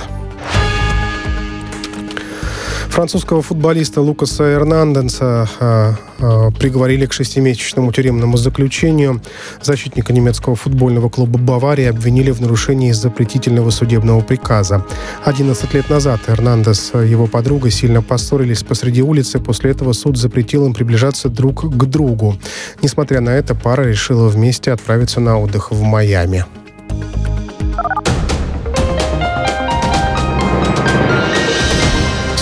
Французского 2.91 3.41
футболиста 3.41 4.01
Лукаса 4.01 4.45
Эрнанденса 4.53 5.49
э, 5.61 5.93
э, 6.19 6.51
приговорили 6.59 7.07
к 7.07 7.13
шестимесячному 7.13 7.93
тюремному 7.93 8.37
заключению. 8.37 9.23
Защитника 9.63 10.13
немецкого 10.13 10.57
футбольного 10.57 11.09
клуба 11.09 11.39
«Бавария» 11.39 11.91
обвинили 11.91 12.33
в 12.33 12.41
нарушении 12.41 12.91
запретительного 12.91 13.71
судебного 13.71 14.21
приказа. 14.23 14.85
11 15.25 15.73
лет 15.73 15.89
назад 15.89 16.21
Эрнандес 16.27 16.93
и 16.95 17.09
его 17.09 17.29
подруга 17.29 17.71
сильно 17.71 18.03
поссорились 18.03 18.65
посреди 18.65 19.03
улицы. 19.03 19.39
После 19.39 19.71
этого 19.71 19.93
суд 19.93 20.19
запретил 20.19 20.67
им 20.67 20.75
приближаться 20.75 21.29
друг 21.29 21.63
к 21.63 21.85
другу. 21.85 22.37
Несмотря 22.83 23.21
на 23.21 23.31
это, 23.31 23.55
пара 23.55 23.83
решила 23.83 24.29
вместе 24.29 24.73
отправиться 24.73 25.21
на 25.21 25.39
отдых 25.39 25.71
в 25.71 25.81
Майами. 25.83 26.45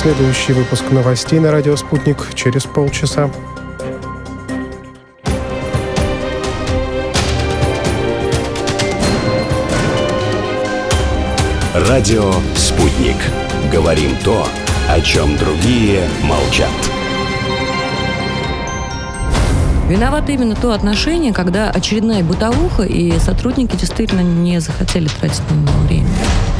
Следующий 0.08 0.54
выпуск 0.54 0.90
новостей 0.90 1.38
на 1.38 1.52
радио 1.52 1.76
«Спутник» 1.76 2.32
через 2.34 2.64
полчаса. 2.64 3.30
Радио 11.74 12.32
«Спутник». 12.56 13.16
Говорим 13.70 14.16
то, 14.24 14.48
о 14.88 14.98
чем 15.02 15.36
другие 15.36 16.08
молчат. 16.22 16.70
Виновато 19.88 20.32
именно 20.32 20.54
то 20.54 20.72
отношение, 20.72 21.32
когда 21.32 21.70
очередная 21.70 22.22
бытовуха, 22.22 22.82
и 22.82 23.18
сотрудники 23.18 23.74
действительно 23.76 24.20
не 24.20 24.60
захотели 24.60 25.08
тратить 25.08 25.42
на 25.50 25.54
него 25.54 25.78
время. 25.86 26.08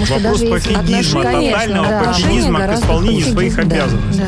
Вопрос 0.01 0.23
даже 0.23 0.45
есть 0.47 0.67
пофигизма, 0.67 1.23
тотального 1.23 1.89
да. 1.89 2.03
пофигизма 2.05 2.59
к 2.59 2.63
гораздо 2.63 2.85
исполнению 2.87 3.21
хуже. 3.21 3.33
своих 3.33 3.57
Да, 3.57 3.63
обязанностей. 3.63 4.23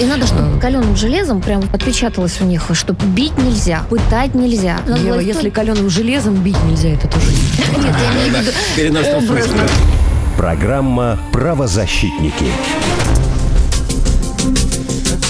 И 0.00 0.04
надо, 0.04 0.26
чтобы 0.26 0.58
каленым 0.60 0.96
железом 0.96 1.40
прям 1.40 1.62
отпечаталось 1.72 2.40
у 2.40 2.44
них, 2.44 2.64
что 2.72 2.92
бить 2.92 3.36
нельзя, 3.38 3.82
пытать 3.88 4.34
нельзя. 4.34 4.80
Надо 4.86 5.00
Ева, 5.00 5.12
было 5.14 5.20
если 5.20 5.42
только- 5.44 5.56
каленым 5.56 5.88
железом 5.88 6.34
бить 6.34 6.62
нельзя, 6.64 6.90
это 6.90 7.08
тоже 7.08 7.26
не 7.30 7.82
Нет, 7.84 7.94
я 7.98 8.28
имею 8.28 9.22
в 9.22 9.36
виду. 9.36 9.62
Программа 10.36 11.18
«Правозащитники». 11.32 12.46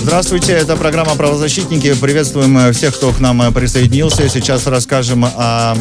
Здравствуйте, 0.02 0.54
это 0.54 0.76
программа 0.76 1.14
«Правозащитники». 1.14 1.94
Приветствуем 1.94 2.58
э, 2.58 2.72
всех, 2.72 2.96
кто 2.96 3.12
к 3.12 3.20
нам 3.20 3.40
э, 3.40 3.52
присоединился. 3.52 4.28
Сейчас 4.28 4.66
расскажем 4.66 5.24
о, 5.24 5.76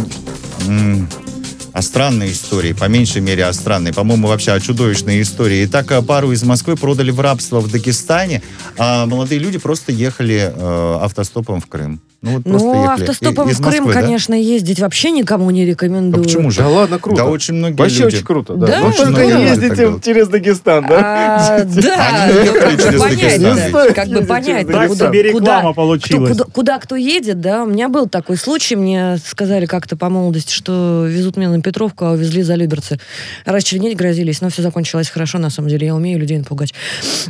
о 1.73 1.81
странной 1.81 2.31
истории, 2.31 2.73
по 2.73 2.85
меньшей 2.85 3.21
мере 3.21 3.45
о 3.45 3.51
странной, 3.51 3.93
по-моему, 3.93 4.27
вообще 4.27 4.51
о 4.51 4.59
чудовищной 4.59 5.23
истории. 5.23 5.65
Итак, 5.65 5.91
э, 5.91 6.03
пару 6.03 6.31
из 6.31 6.43
Москвы 6.43 6.75
продали 6.75 7.09
в 7.09 7.19
рабство 7.19 7.61
в 7.61 7.71
Дагестане, 7.71 8.43
а 8.77 9.07
молодые 9.07 9.39
люди 9.39 9.57
просто 9.57 9.91
ехали 9.91 10.53
автостопом 11.01 11.59
в 11.59 11.65
Крым. 11.65 11.99
Ну, 12.23 12.33
вот 12.33 12.43
просто 12.43 12.67
Ну, 12.67 12.83
автостопом 12.87 13.49
И- 13.49 13.51
из 13.51 13.57
в 13.57 13.63
Крым, 13.63 13.85
Москвы, 13.85 13.93
да? 13.95 14.01
конечно, 14.01 14.35
ездить 14.35 14.79
вообще 14.79 15.09
никому 15.09 15.49
не 15.49 15.63
А 15.63 15.65
рекомендую. 15.65 16.23
почему 16.23 16.51
же? 16.51 16.59
Да 16.61 16.67
ладно, 16.67 16.99
круто. 16.99 17.23
Да 17.23 17.29
очень 17.29 17.55
многие 17.55 17.77
Вообще 17.77 18.03
люди. 18.03 18.15
очень 18.17 18.25
круто, 18.25 18.53
да. 18.53 18.67
Да? 18.67 18.81
Очень 18.87 18.97
только 19.05 19.25
не 19.25 19.43
ездите 19.45 19.93
через 20.03 20.27
Дагестан, 20.27 20.85
да? 20.87 21.57
А, 21.57 21.63
Да, 21.63 22.29
ну, 22.45 22.53
как 22.53 22.75
бы 22.93 22.99
понять, 22.99 23.41
да, 23.41 23.91
как 23.93 24.07
бы 24.09 24.21
понять, 24.21 24.67
Так 24.67 24.75
Дагестан. 24.75 25.07
себе 25.09 25.23
реклама 25.23 25.61
куда, 25.61 25.73
получилась. 25.73 26.35
Кто, 26.35 26.43
куда, 26.43 26.53
куда 26.53 26.79
кто 26.79 26.95
едет, 26.95 27.41
да. 27.41 27.63
У 27.63 27.67
меня 27.67 27.89
был 27.89 28.07
такой 28.07 28.37
случай, 28.37 28.75
мне 28.75 29.17
сказали 29.25 29.65
как-то 29.65 29.97
по 29.97 30.09
молодости, 30.09 30.53
что 30.53 31.07
везут 31.07 31.37
меня 31.37 31.49
на 31.49 31.61
Петровку, 31.63 32.05
а 32.05 32.11
увезли 32.11 32.43
за 32.43 32.53
Люберцы. 32.53 32.99
Расчленить 33.45 33.97
грозились, 33.97 34.41
но 34.41 34.49
все 34.49 34.61
закончилось 34.61 35.09
хорошо, 35.09 35.39
на 35.39 35.49
самом 35.49 35.69
деле. 35.69 35.87
Я 35.87 35.95
умею 35.95 36.19
людей 36.19 36.37
напугать. 36.37 36.71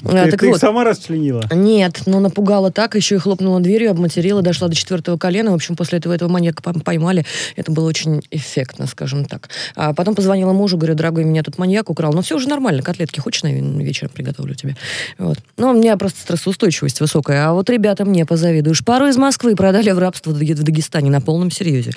А, 0.04 0.10
Ты, 0.26 0.32
так 0.32 0.40
ты 0.42 0.46
их 0.48 0.52
вот. 0.52 0.60
сама 0.60 0.84
расчленила? 0.84 1.44
Нет, 1.54 2.02
но 2.08 2.20
напугала 2.20 2.72
так, 2.72 2.96
еще 2.96 3.16
и 3.16 3.20
хлопнула 3.20 3.62
дверью, 3.62 3.92
обматерила, 3.92 4.42
дошла 4.42 4.68
до 4.68 4.76
четвертого 4.82 5.18
колена. 5.18 5.52
В 5.52 5.56
общем, 5.56 5.76
после 5.76 6.00
этого 6.00 6.14
этого 6.14 6.30
маньяка 6.30 6.62
поймали. 6.62 7.26
Это 7.56 7.72
было 7.72 7.88
очень 7.88 8.22
эффектно, 8.32 8.88
скажем 8.88 9.26
так. 9.26 9.50
А 9.76 9.94
потом 9.94 10.16
позвонила 10.16 10.54
мужу, 10.54 10.78
говорю, 10.78 10.96
дорогой, 10.96 11.24
меня 11.24 11.44
тут 11.44 11.58
маньяк 11.58 11.90
украл. 11.90 12.14
Ну, 12.14 12.22
все 12.22 12.36
уже 12.36 12.50
нормально, 12.50 12.82
котлетки 12.82 13.20
хочешь, 13.20 13.44
наверное, 13.44 13.84
вечером 13.84 14.12
приготовлю 14.14 14.56
тебе? 14.56 14.76
Вот. 15.18 15.38
Ну, 15.58 15.72
у 15.72 15.74
меня 15.74 15.98
просто 15.98 16.20
стрессоустойчивость 16.22 17.00
высокая. 17.00 17.48
А 17.48 17.54
вот 17.54 17.70
ребята 17.70 18.06
мне 18.06 18.26
позавидуешь. 18.26 18.84
Пару 18.84 19.08
из 19.08 19.18
Москвы 19.18 19.56
продали 19.56 19.92
в 19.92 20.00
рабство 20.00 20.32
в 20.32 20.38
Дагестане 20.38 21.10
на 21.10 21.22
полном 21.22 21.52
серьезе. 21.52 21.92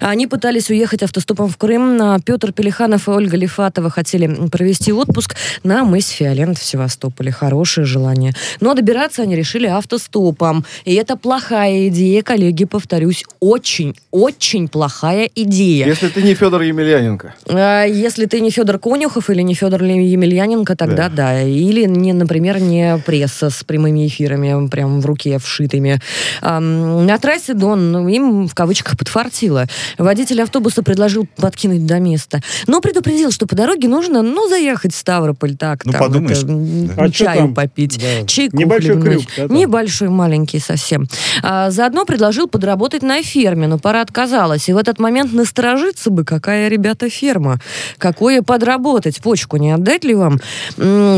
Они 0.00 0.26
пытались 0.26 0.70
уехать 0.70 1.02
автостопом 1.02 1.48
в 1.48 1.56
Крым. 1.56 2.00
А 2.00 2.18
Петр 2.20 2.52
Пелиханов 2.52 3.08
и 3.08 3.10
Ольга 3.10 3.36
Лифатова 3.36 3.90
хотели 3.90 4.48
провести 4.48 4.92
отпуск 4.92 5.36
на 5.62 5.84
мыс 5.84 6.08
Фиолент 6.08 6.58
в 6.58 6.64
Севастополе. 6.64 7.32
Хорошее 7.32 7.86
желание. 7.86 8.32
Но 8.60 8.74
добираться 8.74 9.22
они 9.22 9.36
решили 9.36 9.66
автостопом. 9.66 10.64
И 10.84 10.94
это 10.94 11.16
плохая 11.16 11.88
идея, 11.88 12.22
коллеги, 12.26 12.64
повторюсь, 12.64 13.24
очень, 13.40 13.94
очень 14.10 14.68
плохая 14.68 15.30
идея. 15.34 15.86
Если 15.86 16.08
ты 16.08 16.22
не 16.22 16.34
Федор 16.34 16.60
Емельяненко. 16.60 17.34
А, 17.48 17.84
Если 17.84 18.26
ты 18.26 18.40
не 18.40 18.50
Федор 18.50 18.78
Конюхов 18.78 19.30
или 19.30 19.42
не 19.42 19.54
Федор 19.54 19.82
Емельяненко, 19.82 20.76
тогда 20.76 21.08
да. 21.08 21.40
Или, 21.42 21.84
не, 21.86 22.12
например, 22.12 22.60
не 22.60 22.98
пресса 23.06 23.48
с 23.50 23.62
прямыми 23.62 24.06
эфирами 24.08 24.68
прям 24.68 25.00
в 25.00 25.06
руке 25.06 25.38
вшитыми. 25.38 26.00
На 26.42 27.18
трассе 27.18 27.54
Дон 27.54 27.92
ну, 27.92 28.08
им 28.08 28.48
в 28.48 28.54
кавычках 28.54 28.98
подфартило. 28.98 29.66
Водитель 29.98 30.42
автобуса 30.42 30.82
предложил 30.82 31.26
подкинуть 31.36 31.86
до 31.86 32.00
места. 32.00 32.40
Но 32.66 32.80
предупредил, 32.80 33.30
что 33.30 33.46
по 33.46 33.54
дороге 33.54 33.86
нужно, 33.88 34.22
ну, 34.22 34.48
заехать 34.48 34.92
в 34.92 34.96
Ставрополь, 34.98 35.54
так, 35.56 35.84
Ну, 35.84 35.92
там, 35.92 36.00
подумаешь. 36.00 36.38
это, 36.38 36.48
м, 36.52 36.90
А 36.96 37.08
чаю 37.10 37.38
там? 37.38 37.54
попить, 37.54 37.98
Да. 38.00 38.26
чайку 38.26 38.56
Небольшой 38.56 39.00
хлебнуть. 39.00 39.26
крюк, 39.26 39.30
да, 39.36 39.48
там? 39.48 39.56
Небольшой, 39.56 40.08
маленький 40.08 40.58
совсем. 40.58 41.06
А, 41.42 41.70
заодно 41.70 42.04
предложил 42.16 42.48
подработать 42.48 43.02
на 43.02 43.22
ферме, 43.22 43.66
но 43.66 43.78
пора 43.78 44.00
отказалась. 44.00 44.70
И 44.70 44.72
в 44.72 44.78
этот 44.78 44.98
момент 44.98 45.34
насторожиться 45.34 46.10
бы, 46.10 46.24
какая, 46.24 46.68
ребята, 46.68 47.10
ферма. 47.10 47.60
Какое 47.98 48.40
подработать? 48.40 49.20
Почку 49.20 49.58
не 49.58 49.70
отдать 49.70 50.02
ли 50.02 50.14
вам? 50.14 50.40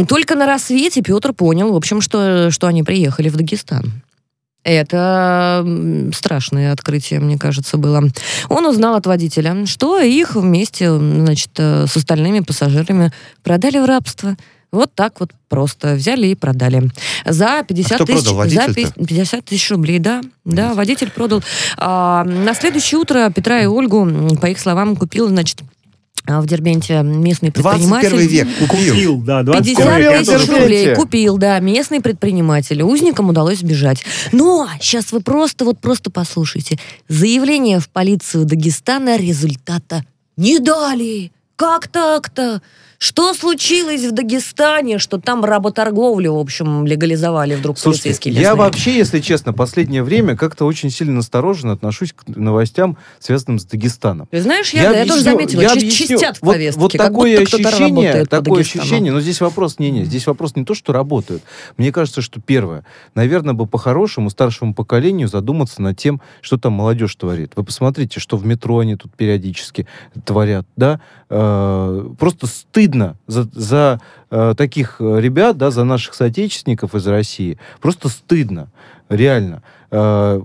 Только 0.08 0.34
на 0.34 0.46
рассвете 0.46 1.00
Петр 1.00 1.32
понял, 1.32 1.72
в 1.72 1.76
общем, 1.76 2.00
что, 2.00 2.50
что 2.50 2.66
они 2.66 2.82
приехали 2.82 3.28
в 3.28 3.36
Дагестан. 3.36 4.02
Это 4.64 5.64
страшное 6.12 6.72
открытие, 6.72 7.20
мне 7.20 7.38
кажется, 7.38 7.76
было. 7.76 8.02
Он 8.48 8.66
узнал 8.66 8.96
от 8.96 9.06
водителя, 9.06 9.66
что 9.66 10.00
их 10.00 10.34
вместе, 10.34 10.90
значит, 10.90 11.50
э, 11.58 11.86
с 11.86 11.96
остальными 11.96 12.40
пассажирами 12.40 13.12
продали 13.44 13.78
в 13.78 13.84
рабство. 13.84 14.36
Вот 14.70 14.92
так 14.94 15.20
вот 15.20 15.30
просто 15.48 15.94
взяли 15.94 16.26
и 16.26 16.34
продали. 16.34 16.90
За 17.24 17.64
50 17.66 17.92
А 17.92 17.94
кто 17.94 18.04
тысяч... 18.04 18.24
продал? 18.24 18.48
за 18.48 18.60
Водитель-то? 18.66 19.04
50 19.06 19.44
тысяч 19.44 19.70
рублей, 19.70 19.98
да. 19.98 20.20
Да, 20.44 20.74
водитель 20.74 21.10
продал. 21.10 21.42
А, 21.78 22.24
на 22.24 22.54
следующее 22.54 22.98
утро 22.98 23.30
Петра 23.34 23.60
и 23.62 23.66
Ольгу, 23.66 24.06
по 24.40 24.46
их 24.46 24.58
словам, 24.60 24.94
купил, 24.96 25.28
значит, 25.28 25.62
а, 26.26 26.42
в 26.42 26.46
Дербенте 26.46 27.00
местный 27.02 27.50
21 27.50 27.90
предприниматель. 27.90 28.28
век 28.28 28.48
купил. 28.68 28.94
Купил, 28.94 29.16
да, 29.22 29.42
21 29.42 29.76
50 29.76 29.98
век. 29.98 30.18
Купил, 30.18 30.38
тысяч 30.38 30.48
рублей 30.50 30.94
купил, 30.94 31.38
да, 31.38 31.58
местный 31.60 32.00
предприниматель. 32.02 32.82
Узникам 32.82 33.30
удалось 33.30 33.60
сбежать. 33.60 34.04
Но 34.32 34.68
сейчас 34.82 35.12
вы 35.12 35.20
просто, 35.20 35.64
вот 35.64 35.78
просто 35.80 36.10
послушайте. 36.10 36.78
Заявление 37.08 37.80
в 37.80 37.88
полицию 37.88 38.44
Дагестана 38.44 39.16
результата 39.16 40.04
не 40.36 40.58
дали. 40.58 41.32
Как 41.56 41.88
так-то? 41.88 42.60
Что 43.00 43.32
случилось 43.32 44.04
в 44.04 44.10
Дагестане, 44.10 44.98
что 44.98 45.20
там 45.20 45.44
работорговлю, 45.44 46.34
в 46.34 46.38
общем, 46.38 46.84
легализовали 46.84 47.54
вдруг 47.54 47.78
Слушайте, 47.78 48.08
полицейские 48.08 48.34
я 48.34 48.40
местные? 48.40 48.56
вообще, 48.56 48.96
если 48.96 49.20
честно, 49.20 49.52
последнее 49.52 50.02
время 50.02 50.36
как-то 50.36 50.64
очень 50.64 50.90
сильно 50.90 51.12
настороженно 51.14 51.74
отношусь 51.74 52.12
к 52.12 52.26
новостям, 52.26 52.98
связанным 53.20 53.60
с 53.60 53.66
Дагестаном. 53.66 54.26
Ты 54.32 54.42
знаешь, 54.42 54.70
я, 54.70 54.90
да, 54.90 54.98
я 54.98 55.04
тоже 55.04 55.20
объясню- 55.20 55.30
заметила, 55.30 55.60
я 55.60 55.72
объясню. 55.72 55.90
чистят 55.90 56.38
в 56.38 56.42
вот, 56.42 56.54
повестке, 56.54 56.80
Вот 56.80 56.92
как 56.92 57.00
такое 57.02 57.40
ощущение, 57.40 58.24
такое 58.24 58.60
ощущение, 58.62 59.12
но 59.12 59.20
здесь 59.20 59.40
вопрос, 59.40 59.78
не, 59.78 59.92
не, 59.92 60.04
здесь 60.04 60.26
вопрос 60.26 60.56
не 60.56 60.64
то, 60.64 60.74
что 60.74 60.92
работают. 60.92 61.44
Мне 61.76 61.92
кажется, 61.92 62.20
что 62.20 62.40
первое, 62.40 62.84
наверное, 63.14 63.54
бы 63.54 63.66
по-хорошему 63.66 64.28
старшему 64.28 64.74
поколению 64.74 65.28
задуматься 65.28 65.80
над 65.82 65.96
тем, 65.96 66.20
что 66.40 66.58
там 66.58 66.72
молодежь 66.72 67.14
творит. 67.14 67.52
Вы 67.54 67.62
посмотрите, 67.62 68.18
что 68.18 68.36
в 68.36 68.44
метро 68.44 68.80
они 68.80 68.96
тут 68.96 69.14
периодически 69.14 69.86
творят, 70.24 70.66
да? 70.76 71.00
Э, 71.30 72.08
просто 72.18 72.46
стыдно 72.88 73.16
за, 73.26 73.48
за 73.52 74.00
э, 74.30 74.54
таких 74.56 74.96
э, 75.00 75.20
ребят, 75.20 75.58
да, 75.58 75.70
за 75.70 75.84
наших 75.84 76.14
соотечественников 76.14 76.94
из 76.94 77.06
России. 77.06 77.58
Просто 77.80 78.08
стыдно, 78.08 78.68
реально. 79.08 79.62
Э, 79.90 80.40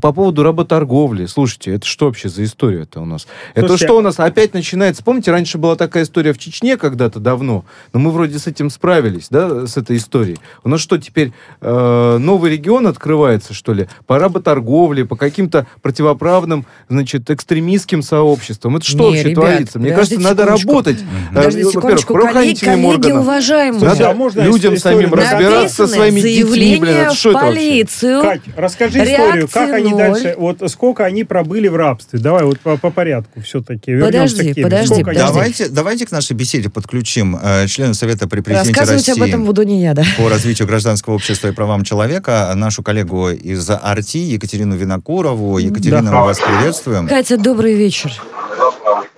По 0.00 0.12
поводу 0.12 0.42
работорговли, 0.44 1.26
слушайте, 1.26 1.72
это 1.74 1.84
что 1.86 2.06
вообще 2.06 2.28
за 2.28 2.44
история-то 2.44 3.00
у 3.00 3.04
нас? 3.04 3.26
это 3.54 3.66
Слушайте, 3.66 3.84
что 3.86 3.98
у 3.98 4.00
нас 4.00 4.18
опять 4.20 4.54
начинается? 4.54 5.02
Помните, 5.04 5.32
раньше 5.32 5.58
была 5.58 5.74
такая 5.76 6.04
история 6.04 6.32
в 6.32 6.38
Чечне 6.38 6.76
когда-то 6.76 7.18
давно, 7.20 7.64
но 7.92 7.98
мы 8.00 8.10
вроде 8.12 8.38
с 8.38 8.46
этим 8.46 8.70
справились, 8.70 9.26
да, 9.28 9.66
с 9.66 9.76
этой 9.76 9.96
историей. 9.96 10.38
У 10.64 10.68
нас 10.68 10.80
что, 10.80 10.98
теперь 10.98 11.32
э, 11.60 12.16
новый 12.18 12.52
регион 12.52 12.86
открывается, 12.86 13.52
что 13.52 13.72
ли? 13.74 13.88
По 14.06 14.18
работорговле, 14.18 15.04
по 15.04 15.16
каким-то 15.16 15.66
противоправным, 15.82 16.64
значит, 16.88 17.28
экстремистским 17.30 18.02
сообществам? 18.02 18.76
Это 18.76 18.86
что 18.86 18.98
Не, 18.98 19.04
вообще 19.16 19.22
ребят, 19.30 19.34
творится? 19.44 19.78
Мне 19.80 19.90
кажется, 19.90 20.14
подождите 20.16 20.28
надо 20.28 20.42
секундочку. 20.58 20.68
работать. 20.70 20.96
э, 21.00 21.34
Подождите 21.34 21.64
во-первых, 21.66 21.72
секундочку, 21.72 22.14
коллеги, 22.14 22.22
правоохранительным 22.30 22.74
коллеги 22.82 22.94
органам. 22.94 23.18
уважаемые. 23.20 23.80
Слушайте, 23.80 24.02
Надо 24.04 24.14
а 24.14 24.16
можно 24.16 24.40
людям 24.42 24.76
самим 24.78 25.12
разбираться 25.12 25.74
со 25.74 25.86
своими 25.86 26.20
детьми, 26.20 26.44
блин, 26.78 26.84
это 26.84 27.14
что 27.14 27.30
это 27.30 27.38
вообще? 27.40 28.22
Кать, 28.22 28.42
расскажи 28.60 28.98
историю, 29.02 29.48
как 29.48 29.68
Реакции 29.68 29.74
они 29.76 29.90
ноль. 29.90 29.98
дальше, 29.98 30.34
вот 30.38 30.58
сколько 30.70 31.04
они 31.04 31.24
пробыли 31.24 31.68
в 31.68 31.76
рабстве. 31.76 32.18
Давай 32.18 32.44
вот 32.44 32.60
по, 32.60 32.76
по 32.76 32.90
порядку 32.90 33.40
все-таки. 33.40 33.92
Вернемся 33.92 34.36
Подожди, 34.36 34.52
к 34.52 34.54
теме. 34.54 34.64
подожди, 34.64 34.86
Сколько 34.94 35.10
они- 35.10 35.18
подожди. 35.18 35.32
Давайте, 35.34 35.68
давайте 35.68 36.06
к 36.06 36.10
нашей 36.12 36.32
беседе 36.34 36.68
подключим 36.70 37.38
э, 37.42 37.66
члена 37.66 37.94
Совета 37.94 38.28
при 38.28 38.40
президенте 38.40 38.70
Рассказывать 38.70 39.06
России 39.08 39.22
об 39.22 39.28
этом 39.28 39.44
буду 39.44 39.62
не 39.62 39.82
я, 39.82 39.94
да. 39.94 40.04
по 40.18 40.28
развитию 40.28 40.68
гражданского 40.68 41.14
общества 41.14 41.48
и 41.48 41.52
правам 41.52 41.82
человека, 41.84 42.52
нашу 42.54 42.82
коллегу 42.82 43.30
из 43.30 43.68
Арти, 43.70 44.18
Екатерину 44.18 44.76
Винокурову. 44.76 45.58
Екатерина, 45.58 46.02
Да. 46.02 46.10
мы 46.20 46.24
вас 46.26 46.38
приветствуем. 46.38 47.08
Катя, 47.08 47.36
добрый 47.36 47.74
вечер. 47.74 48.12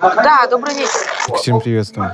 Да, 0.02 0.46
добрый 0.50 0.74
вечер. 0.74 1.36
Всем 1.36 1.60
приветствуем. 1.60 2.10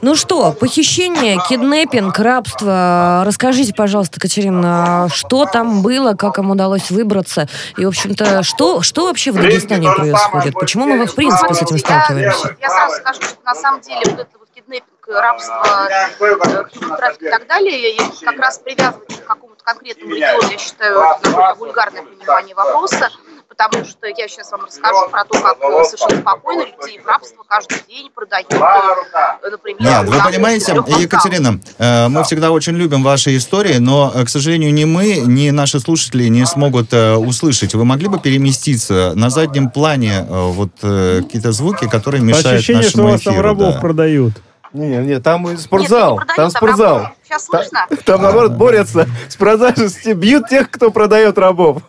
Ну 0.00 0.14
что, 0.14 0.52
похищение, 0.52 1.38
киднеппинг, 1.48 2.18
рабство. 2.18 3.24
Расскажите, 3.26 3.74
пожалуйста, 3.74 4.18
Катерина, 4.18 5.08
что 5.12 5.44
там 5.44 5.82
было, 5.82 6.14
как 6.14 6.38
им 6.38 6.50
удалось 6.50 6.90
выбраться? 6.90 7.46
И, 7.76 7.84
в 7.84 7.88
общем-то, 7.88 8.42
что, 8.42 8.80
что 8.80 9.06
вообще 9.06 9.32
в 9.32 9.36
Дагестане 9.36 9.90
происходит? 9.92 10.54
Почему 10.54 10.86
мы, 10.86 11.06
в 11.06 11.14
принципе, 11.14 11.52
с 11.52 11.62
этим 11.62 11.76
Я, 11.76 11.80
сталкиваемся? 11.80 12.56
я 12.58 12.70
сразу 12.70 12.96
скажу, 12.96 13.20
что 13.22 13.36
на 13.44 13.54
самом 13.54 13.80
деле 13.82 14.00
вот 14.06 14.20
это 14.20 14.38
вот 14.38 14.48
киднеппинг, 14.54 15.08
рабство, 15.08 15.88
э, 15.90 16.96
трафик 16.96 17.22
и 17.22 17.30
так 17.30 17.46
далее, 17.46 17.96
и 17.96 18.00
как 18.24 18.38
раз 18.38 18.58
привязывать 18.58 19.20
к 19.20 19.26
какому-то 19.26 19.62
конкретном 19.62 20.08
регионе, 20.08 20.52
я 20.52 20.58
считаю, 20.58 21.00
это 21.00 21.30
довольно 21.30 21.54
вульгарное 21.54 22.02
понимание 22.02 22.54
вопроса 22.54 23.10
потому 23.58 23.84
что 23.84 24.06
я 24.06 24.28
сейчас 24.28 24.50
вам 24.52 24.64
расскажу 24.64 25.10
про 25.10 25.24
то, 25.24 25.40
как 25.40 25.58
э, 25.60 25.84
совершенно 25.84 26.20
спокойно 26.20 26.60
людей 26.60 27.00
в 27.00 27.06
рабство 27.06 27.42
каждый 27.46 27.78
день 27.88 28.08
продают, 28.14 28.52
э, 28.52 29.50
например... 29.50 29.80
Нет, 29.80 30.08
вы 30.08 30.22
понимаете, 30.22 30.74
Екатерина, 31.00 31.60
э, 31.78 32.08
мы 32.08 32.22
всегда 32.22 32.52
очень 32.52 32.74
любим 32.74 33.02
ваши 33.02 33.36
истории, 33.36 33.78
но, 33.78 34.10
к 34.10 34.28
сожалению, 34.28 34.72
ни 34.72 34.84
мы, 34.84 35.16
ни 35.26 35.50
наши 35.50 35.80
слушатели 35.80 36.28
не 36.28 36.46
смогут 36.46 36.92
услышать. 36.92 37.74
Вы 37.74 37.84
могли 37.84 38.08
бы 38.08 38.20
переместиться 38.20 39.12
на 39.14 39.28
заднем 39.28 39.70
плане 39.70 40.24
вот 40.28 40.70
какие-то 40.80 41.52
звуки, 41.52 41.88
которые 41.88 42.22
мешают 42.22 42.46
Ощущение, 42.46 42.84
нашему 42.84 43.02
что 43.02 43.12
вас 43.12 43.20
эфиру? 43.20 43.34
там 43.34 43.42
рабов 43.42 43.74
да. 43.74 43.80
продают. 43.80 44.34
Не, 44.72 44.98
не, 44.98 45.20
там 45.20 45.56
спортзал. 45.56 46.18
Нет, 46.18 46.28
не 46.28 46.34
там 46.36 46.50
спортзал. 46.50 46.98
рабов. 46.98 47.12
Сейчас 47.24 47.44
слышно? 47.46 47.86
Там, 47.88 47.98
там, 48.04 48.22
наоборот, 48.22 48.52
борются 48.52 49.08
с 49.28 49.36
продажей, 49.36 50.14
бьют 50.14 50.48
тех, 50.48 50.70
кто 50.70 50.90
продает 50.90 51.38
рабов. 51.38 51.82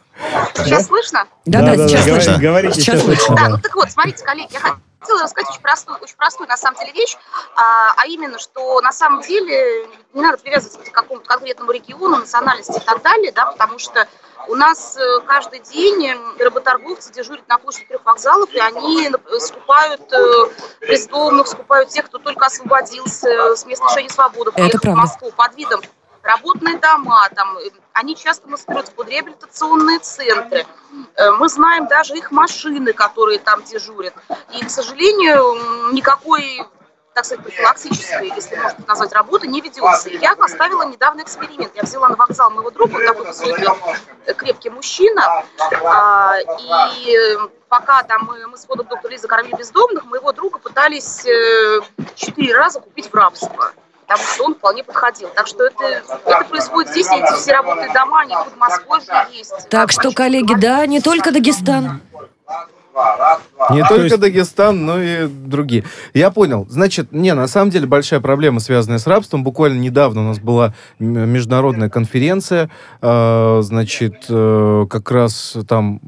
Сейчас 0.65 0.87
слышно? 0.87 1.27
Да-да, 1.45 1.71
Да-да-да, 1.71 1.87
сейчас 1.87 2.05
говорите, 2.05 2.25
слышно. 2.25 2.41
говорите, 2.41 2.73
Сейчас 2.75 2.85
сейчас 2.85 3.05
слышно. 3.05 3.35
Да, 3.35 3.41
да. 3.43 3.49
ну 3.49 3.57
так 3.59 3.75
вот, 3.75 3.91
смотрите, 3.91 4.23
коллеги, 4.23 4.53
я 4.53 4.59
хотела 4.59 5.23
рассказать 5.23 5.49
очень 5.51 5.61
простую, 5.61 5.97
очень 6.01 6.15
простую 6.15 6.47
на 6.47 6.57
самом 6.57 6.79
деле 6.79 6.91
вещь, 6.93 7.17
а, 7.55 7.93
а 7.97 8.05
именно, 8.07 8.39
что 8.39 8.81
на 8.81 8.91
самом 8.91 9.21
деле 9.21 9.87
не 10.13 10.21
надо 10.21 10.37
привязываться 10.37 10.79
к 10.79 10.93
какому-то 10.93 11.27
конкретному 11.27 11.71
региону, 11.71 12.17
национальности 12.17 12.77
и 12.77 12.85
так 12.85 13.01
далее, 13.01 13.31
да, 13.31 13.47
потому 13.51 13.79
что 13.79 14.07
у 14.47 14.55
нас 14.55 14.97
э, 14.97 15.19
каждый 15.27 15.59
день 15.59 16.07
э, 16.07 16.43
работорговцы 16.43 17.11
дежурят 17.11 17.47
на 17.47 17.57
площади 17.57 17.85
трех 17.85 18.05
вокзалов, 18.05 18.49
и 18.53 18.59
они 18.59 19.09
э, 19.09 19.39
скупают 19.39 20.01
э, 20.11 20.87
бездомных, 20.87 21.47
скупают 21.47 21.89
тех, 21.89 22.05
кто 22.05 22.17
только 22.17 22.45
освободился 22.45 23.55
с 23.55 23.65
места 23.65 23.85
лишения 23.85 24.09
свободы, 24.09 24.51
приехал 24.51 24.93
в. 24.93 24.95
Москву 24.95 25.31
под 25.35 25.55
видом 25.55 25.81
работные 26.29 26.77
дома, 26.77 27.27
там, 27.35 27.57
э, 27.57 27.69
они 27.93 28.15
часто 28.15 28.47
маскируются 28.47 28.93
под 28.93 29.09
реабилитационные 29.09 29.99
центры. 29.99 30.65
Э, 31.15 31.31
Мы 31.31 31.49
знаем 31.49 31.87
даже 31.87 32.15
их 32.15 32.31
машины, 32.31 32.93
которые 32.93 33.39
там 33.39 33.63
дежурят. 33.63 34.13
И, 34.53 34.63
к 34.63 34.69
сожалению, 34.69 35.91
никакой 35.93 36.65
так 37.15 37.25
сказать, 37.25 37.43
профилактической, 37.43 38.31
если 38.33 38.55
можно 38.55 38.85
назвать, 38.87 39.11
работы 39.11 39.47
не 39.47 39.59
ведется. 39.59 40.09
Я 40.09 40.35
поставила 40.35 40.83
недавно 40.83 41.21
эксперимент. 41.21 41.75
Я 41.75 41.81
взяла 41.81 42.07
на 42.07 42.15
вокзал 42.15 42.49
моего 42.51 42.71
друга, 42.71 42.95
он 42.95 43.05
такой 43.05 43.25
высокий, 43.25 43.67
э, 44.25 44.33
крепкий 44.35 44.69
мужчина, 44.69 45.43
а, 45.83 46.35
и 46.95 47.37
пока 47.67 48.03
там 48.03 48.25
мы, 48.25 48.47
мы 48.47 48.57
с 48.57 48.67
водом 48.67 48.87
доктор 48.87 49.11
Лиза 49.11 49.27
кормили 49.27 49.55
бездомных, 49.55 50.05
моего 50.05 50.31
друга 50.31 50.59
пытались 50.59 51.25
четыре 52.15 52.55
раза 52.55 52.79
купить 52.79 53.11
в 53.11 53.15
рабство 53.15 53.73
потому 54.09 54.27
что 54.33 54.43
он 54.45 54.55
вполне 54.55 54.83
подходил. 54.83 55.29
Так 55.35 55.47
что 55.47 55.65
это, 55.65 55.83
это 55.85 56.45
происходит 56.49 56.91
здесь, 56.91 57.07
эти 57.07 57.33
все 57.35 57.53
работные 57.53 57.93
дома, 57.93 58.21
они 58.21 58.33
под 58.33 58.57
Москвой 58.57 59.01
же 59.01 59.37
есть. 59.37 59.69
Так 59.69 59.91
что, 59.91 60.11
коллеги, 60.11 60.55
да, 60.55 60.85
не 60.87 60.99
только 60.99 61.31
Дагестан. 61.31 62.01
Не 63.69 63.83
То 63.83 63.87
только 63.87 64.03
есть- 64.05 64.19
Дагестан, 64.19 64.85
но 64.85 65.01
и 65.01 65.27
другие. 65.27 65.85
Я 66.13 66.31
понял. 66.31 66.65
Значит, 66.69 67.11
не, 67.13 67.33
на 67.33 67.47
самом 67.47 67.69
деле 67.69 67.85
большая 67.85 68.19
проблема, 68.19 68.59
связанная 68.59 68.97
с 68.97 69.07
рабством. 69.07 69.43
Буквально 69.43 69.79
недавно 69.79 70.21
у 70.21 70.25
нас 70.25 70.39
была 70.39 70.73
международная 70.97 71.89
конференция, 71.89 72.69
э, 73.01 73.59
значит, 73.61 74.25
э, 74.27 74.85
как 74.89 75.11
раз 75.11 75.55
там 75.67 76.01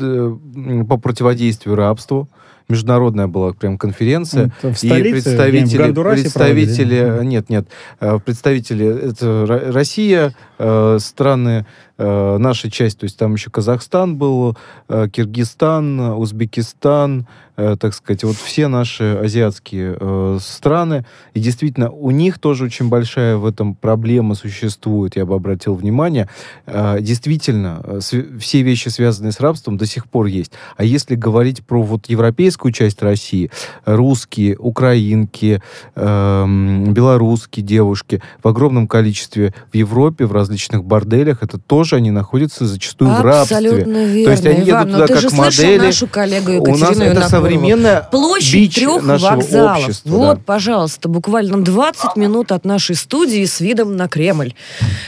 э, 0.00 0.84
по 0.88 0.96
противодействию 0.98 1.76
рабству. 1.76 2.28
Международная 2.68 3.26
была 3.26 3.52
прям 3.52 3.78
конференция. 3.78 4.52
Это 4.58 4.74
в 4.74 4.82
и 4.82 4.86
столице, 4.88 5.12
представители, 5.12 5.64
где-нибудь 5.64 5.96
в 5.96 6.10
представители, 6.12 7.00
проводили? 7.00 7.26
нет, 7.26 7.48
нет, 7.48 7.68
э, 8.00 8.18
представители, 8.24 9.10
это 9.10 9.26
Ро- 9.46 9.72
Россия, 9.72 10.34
э, 10.58 10.98
страны 11.00 11.66
э, 11.98 12.36
нашей 12.38 12.70
части, 12.70 13.00
то 13.00 13.04
есть 13.04 13.18
там 13.18 13.34
еще 13.34 13.50
Казахстан 13.50 14.16
был, 14.16 14.56
э, 14.88 15.08
Киргизстан, 15.12 16.00
Узбекистан, 16.00 17.26
э, 17.56 17.76
так 17.78 17.94
сказать, 17.94 18.24
вот 18.24 18.36
все 18.36 18.68
наши 18.68 19.18
азиатские 19.22 19.96
э, 19.98 20.38
страны, 20.40 21.06
и 21.34 21.40
действительно 21.40 21.90
у 21.90 22.10
них 22.10 22.38
тоже 22.38 22.64
очень 22.64 22.88
большая 22.88 23.36
в 23.36 23.46
этом 23.46 23.74
проблема 23.74 24.34
существует, 24.34 25.16
я 25.16 25.24
бы 25.24 25.34
обратил 25.34 25.74
внимание. 25.74 26.28
Э, 26.66 26.98
действительно, 27.00 27.80
э, 27.84 28.00
все 28.38 28.62
вещи, 28.62 28.88
связанные 28.88 29.32
с 29.32 29.40
рабством, 29.40 29.76
до 29.76 29.86
сих 29.86 30.06
пор 30.08 30.26
есть. 30.26 30.52
А 30.76 30.84
если 30.84 31.14
говорить 31.14 31.64
про 31.64 31.82
вот 31.82 32.08
европейскую 32.08 32.72
часть 32.72 33.02
России, 33.02 33.50
русские, 33.84 34.56
украинки, 34.58 35.62
эм, 35.94 36.92
белорусские 36.92 37.64
девушки 37.64 38.22
в 38.42 38.48
огромном 38.48 38.88
количестве 38.88 39.54
в 39.72 39.76
Европе, 39.76 40.26
в 40.26 40.32
различных 40.32 40.84
борделях, 40.84 41.42
это 41.42 41.58
тоже 41.58 41.85
они 41.92 42.10
находятся 42.10 42.66
зачастую 42.66 43.10
в 43.10 43.20
рабстве. 43.22 43.56
Абсолютно 43.58 44.04
верно, 44.06 44.24
То 44.24 44.30
есть 44.30 44.46
они 44.46 44.70
Иван. 44.70 44.80
едут 44.80 44.86
но 44.86 44.92
туда 44.94 45.06
ты 45.06 45.12
как 45.12 45.22
же 45.22 45.28
слышал 45.30 45.44
модели. 45.44 45.86
нашу 45.86 46.06
коллегу 46.08 46.50
У 46.50 46.54
Екатерину 46.54 46.78
нас 46.80 46.98
это 46.98 47.28
современная 47.28 48.00
Площадь 48.10 48.54
бич 48.54 48.74
трех 48.74 49.02
нашего 49.04 49.30
вокзалов. 49.36 49.78
общества. 49.80 50.10
Вот, 50.10 50.36
да. 50.38 50.42
пожалуйста, 50.44 51.08
буквально 51.08 51.62
20 51.62 52.16
минут 52.16 52.52
от 52.52 52.64
нашей 52.64 52.96
студии 52.96 53.44
с 53.44 53.60
видом 53.60 53.96
на 53.96 54.08
Кремль. 54.08 54.54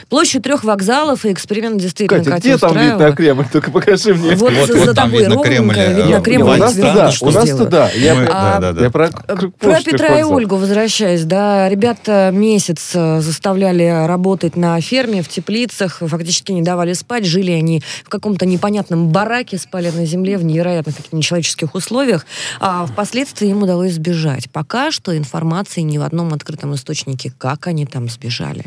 Площадь 0.08 0.42
трех 0.42 0.64
вокзалов, 0.64 1.24
и 1.24 1.32
эксперимент 1.32 1.80
действительно 1.80 2.18
Катя, 2.24 2.30
Катя 2.30 2.40
где 2.48 2.58
там 2.58 2.78
вид 2.78 2.98
на 2.98 3.12
Кремль? 3.12 3.44
Только 3.52 3.70
покажи 3.70 4.14
мне. 4.14 4.34
Вот, 4.36 4.52
Вот- 4.52 4.68
за 4.68 4.76
вот 4.86 4.94
там 4.96 5.10
видно 5.10 5.34
ровненько, 5.34 5.48
Кремль, 5.48 5.74
э, 5.78 5.94
видно 5.94 6.08
Нет, 6.08 6.22
Кремль. 6.22 6.42
у 6.44 6.56
нас 6.56 6.74
туда, 6.74 7.10
что 7.12 7.26
у 7.26 7.30
нас 7.30 7.48
туда. 7.50 7.90
Я, 7.96 8.14
Мы- 8.14 8.26
про- 8.26 8.34
А, 8.34 8.58
да, 8.60 8.72
да, 8.72 8.82
я 8.82 8.90
про, 8.90 9.08
Э, 9.08 9.36
Про 9.58 9.80
Петра 9.82 10.18
и. 10.18 10.22
Ольгу 10.22 10.56
возвращаясь, 10.56 11.24
да, 11.24 11.68
ребята 11.68 12.30
месяц 12.32 12.90
э, 12.94 13.20
заставляли 13.20 14.06
работать 14.06 14.56
на 14.56 14.80
ферме, 14.80 15.22
в 15.22 15.28
теплицах, 15.28 15.98
фактически 16.00 16.52
не 16.52 16.62
давали 16.68 16.92
спать, 16.92 17.24
жили 17.24 17.50
они 17.52 17.82
в 18.04 18.08
каком-то 18.10 18.44
непонятном 18.44 19.08
бараке, 19.08 19.56
спали 19.58 19.90
на 19.90 20.04
земле 20.04 20.36
в 20.36 20.44
невероятных 20.44 20.94
каких-то 20.96 21.16
нечеловеческих 21.16 21.74
условиях, 21.74 22.26
а 22.60 22.84
впоследствии 22.86 23.48
им 23.48 23.62
удалось 23.62 23.94
сбежать. 23.94 24.50
Пока 24.50 24.90
что 24.90 25.16
информации 25.16 25.80
ни 25.80 25.96
в 25.98 26.02
одном 26.02 26.34
открытом 26.34 26.74
источнике, 26.74 27.32
как 27.38 27.66
они 27.68 27.86
там 27.86 28.08
сбежали. 28.08 28.64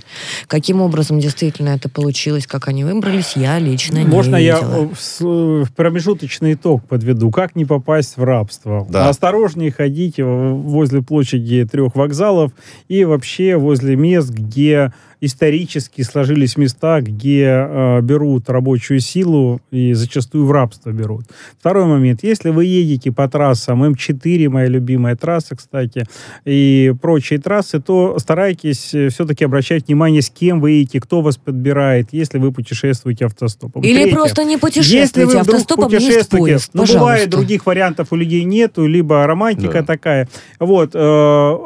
Каким 0.47 0.81
образом 0.81 1.19
действительно 1.19 1.69
это 1.69 1.89
получилось, 1.89 2.47
как 2.47 2.67
они 2.67 2.83
выбрались, 2.83 3.33
я 3.35 3.59
лично 3.59 3.99
Можно 4.01 4.37
не 4.37 4.45
я 4.45 4.55
видела. 4.57 4.75
э, 4.85 4.87
в 4.95 4.99
с- 4.99 5.21
в 5.21 5.67
промежуточный 5.75 6.53
итог 6.53 6.83
подведу? 6.87 7.29
Как 7.31 7.55
не 7.55 7.65
попасть 7.65 8.17
в 8.17 8.23
рабство? 8.23 8.87
Да. 8.89 9.09
Осторожнее 9.09 9.71
ходите 9.71 10.23
возле 10.23 11.01
площади 11.03 11.67
трех 11.71 11.95
вокзалов 11.95 12.51
и 12.87 13.05
вообще 13.05 13.57
возле 13.57 13.95
мест, 13.95 14.29
где 14.29 14.91
исторически 15.21 16.01
сложились 16.01 16.57
места, 16.57 16.99
где 17.01 17.43
э, 17.45 18.01
берут 18.01 18.49
рабочую 18.49 18.99
силу 18.99 19.61
и 19.71 19.93
зачастую 19.93 20.45
в 20.47 20.51
рабство 20.51 20.89
берут. 20.91 21.25
Второй 21.59 21.85
момент. 21.85 22.23
Если 22.23 22.49
вы 22.49 22.65
едете 22.65 23.11
по 23.11 23.27
трассам 23.29 23.83
М4, 23.83 24.49
моя 24.49 24.67
любимая 24.67 25.15
трасса, 25.15 25.55
кстати, 25.55 26.05
и 26.43 26.93
прочие 27.01 27.39
трассы, 27.39 27.79
то 27.79 28.17
старайтесь 28.19 28.93
все-таки 29.13 29.45
обращать 29.45 29.87
внимание, 29.87 30.21
с 30.23 30.29
кем 30.31 30.59
вы 30.59 30.71
едете, 30.71 30.99
кто 30.99 31.21
вас 31.21 31.37
подбирает, 31.37 32.07
если 32.11 32.39
вы 32.39 32.51
путешествуете 32.51 33.25
автостопом. 33.25 33.83
Или 33.83 33.93
Третье. 34.03 34.15
просто 34.15 34.43
не 34.43 34.53
Если 34.53 34.59
путешествуйте 34.59 35.25
вы 35.37 35.43
вдруг 35.43 35.55
автостопом, 35.55 35.91
есть 35.91 36.05
путешествуете, 36.05 36.43
поезд, 36.45 36.69
ну, 36.73 36.81
пожалуйста. 36.81 36.99
бывает, 36.99 37.29
других 37.29 37.65
вариантов 37.67 38.07
у 38.11 38.15
людей 38.15 38.43
нету, 38.43 38.87
либо 38.87 39.25
романтика 39.27 39.79
Да. 39.81 39.83
такая. 39.83 40.27
Вот, 40.59 40.91
э, 40.95 40.97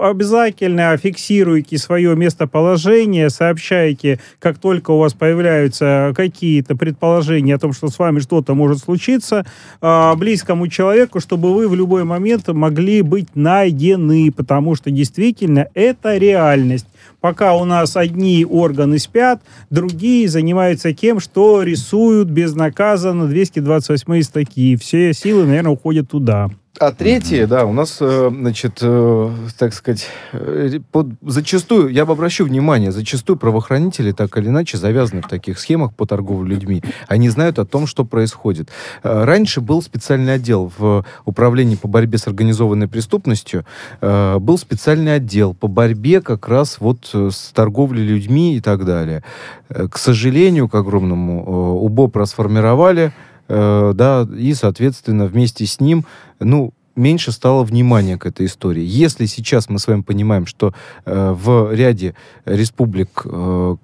обязательно 0.02 0.98
фиксируйте 0.98 1.78
свое 1.78 2.16
местоположение, 2.16 3.30
сообщайте, 3.46 4.20
как 4.40 4.58
только 4.58 4.92
у 4.92 4.98
вас 4.98 5.14
появляются 5.14 6.14
какие-то 6.16 6.76
предположения 6.76 7.56
о 7.56 7.60
том, 7.60 7.74
что 7.74 7.90
с 7.90 8.00
вами 8.00 8.20
что-то 8.20 8.56
может 8.56 8.80
случиться, 8.80 9.46
э, 9.82 10.16
близкому 10.16 10.68
человеку, 10.68 11.20
чтобы 11.20 11.54
вы 11.54 11.68
в 11.68 11.76
любой 11.76 12.04
момент 12.04 12.48
могли 12.48 13.02
быть 13.04 13.36
найдены, 13.36 14.32
потому 14.32 14.76
что 14.76 14.90
действительно 14.90 15.68
это 15.76 16.18
реальность. 16.18 16.88
Пока 17.22 17.54
у 17.56 17.66
нас 17.66 17.96
одни 17.96 18.46
органы 18.46 18.98
спят, 18.98 19.42
другие 19.70 20.28
занимаются 20.28 20.92
тем, 20.94 21.20
что 21.20 21.62
рисуют 21.62 22.30
безнаказанно 22.30 23.28
228 23.28 24.22
статьи. 24.24 24.76
Все 24.76 25.14
силы, 25.14 25.46
наверное, 25.46 25.72
уходят 25.72 26.10
туда. 26.10 26.50
А 26.78 26.92
третье, 26.92 27.48
да, 27.48 27.66
у 27.66 27.72
нас, 27.72 28.00
э, 28.02 28.30
значит, 28.34 28.80
э, 28.82 29.30
так 29.58 29.74
сказать, 29.74 30.08
э, 30.34 30.80
под- 30.92 31.14
зачастую, 31.22 31.88
я 31.90 32.06
бы 32.06 32.12
обращу 32.14 32.44
внимание, 32.44 32.92
зачастую 32.92 33.38
правоохранители 33.38 34.12
так 34.12 34.38
или 34.38 34.50
иначе 34.50 34.78
завязаны 34.78 35.22
в 35.22 35.28
таких 35.28 35.58
схемах 35.58 35.94
по 35.94 36.06
торговле 36.06 36.56
людьми. 36.56 36.84
Они 37.08 37.30
знают 37.30 37.60
о 37.60 37.66
том, 37.66 37.88
что 37.88 38.04
происходит. 38.04 38.70
Раньше 39.04 39.62
был 39.62 39.82
специальный 39.82 40.34
отдел 40.34 40.72
в 40.78 41.06
управлении 41.24 41.76
по 41.76 41.88
борьбе 41.88 42.18
с 42.18 42.28
организованной 42.28 42.90
преступностью, 42.90 43.66
э, 44.02 44.38
был 44.40 44.58
специальный 44.58 45.16
отдел 45.16 45.54
по 45.54 45.68
борьбе 45.68 46.22
как 46.22 46.50
раз 46.50 46.82
вот 46.82 47.10
с 47.14 47.52
торговлей 47.54 48.04
людьми 48.04 48.58
и 48.58 48.60
так 48.60 48.84
далее. 48.84 49.24
К 49.70 49.98
сожалению, 49.98 50.68
к 50.68 50.76
огромному, 50.76 51.42
э, 51.42 51.86
УБОП 51.86 52.18
расформировали, 52.18 53.14
э, 53.48 53.92
да, 53.96 54.28
и, 54.38 54.54
соответственно, 54.54 55.26
вместе 55.26 55.66
с 55.66 55.80
ним, 55.80 56.06
ну, 56.40 56.74
меньше 56.96 57.32
стало 57.32 57.64
внимания 57.64 58.18
к 58.18 58.26
этой 58.26 58.46
истории. 58.46 58.84
Если 58.84 59.26
сейчас 59.26 59.70
мы 59.70 59.80
с 59.80 59.88
вами 59.88 60.02
понимаем, 60.02 60.46
что 60.46 60.74
э, 61.06 61.32
в 61.32 61.74
ряде 61.74 62.16
республик 62.46 63.22
э, 63.26 63.76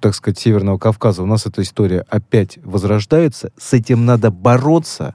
так 0.00 0.14
сказать, 0.14 0.38
Северного 0.38 0.78
Кавказа, 0.78 1.22
у 1.22 1.26
нас 1.26 1.46
эта 1.46 1.62
история 1.62 2.04
опять 2.08 2.58
возрождается. 2.64 3.50
С 3.56 3.72
этим 3.72 4.06
надо 4.06 4.30
бороться. 4.30 5.14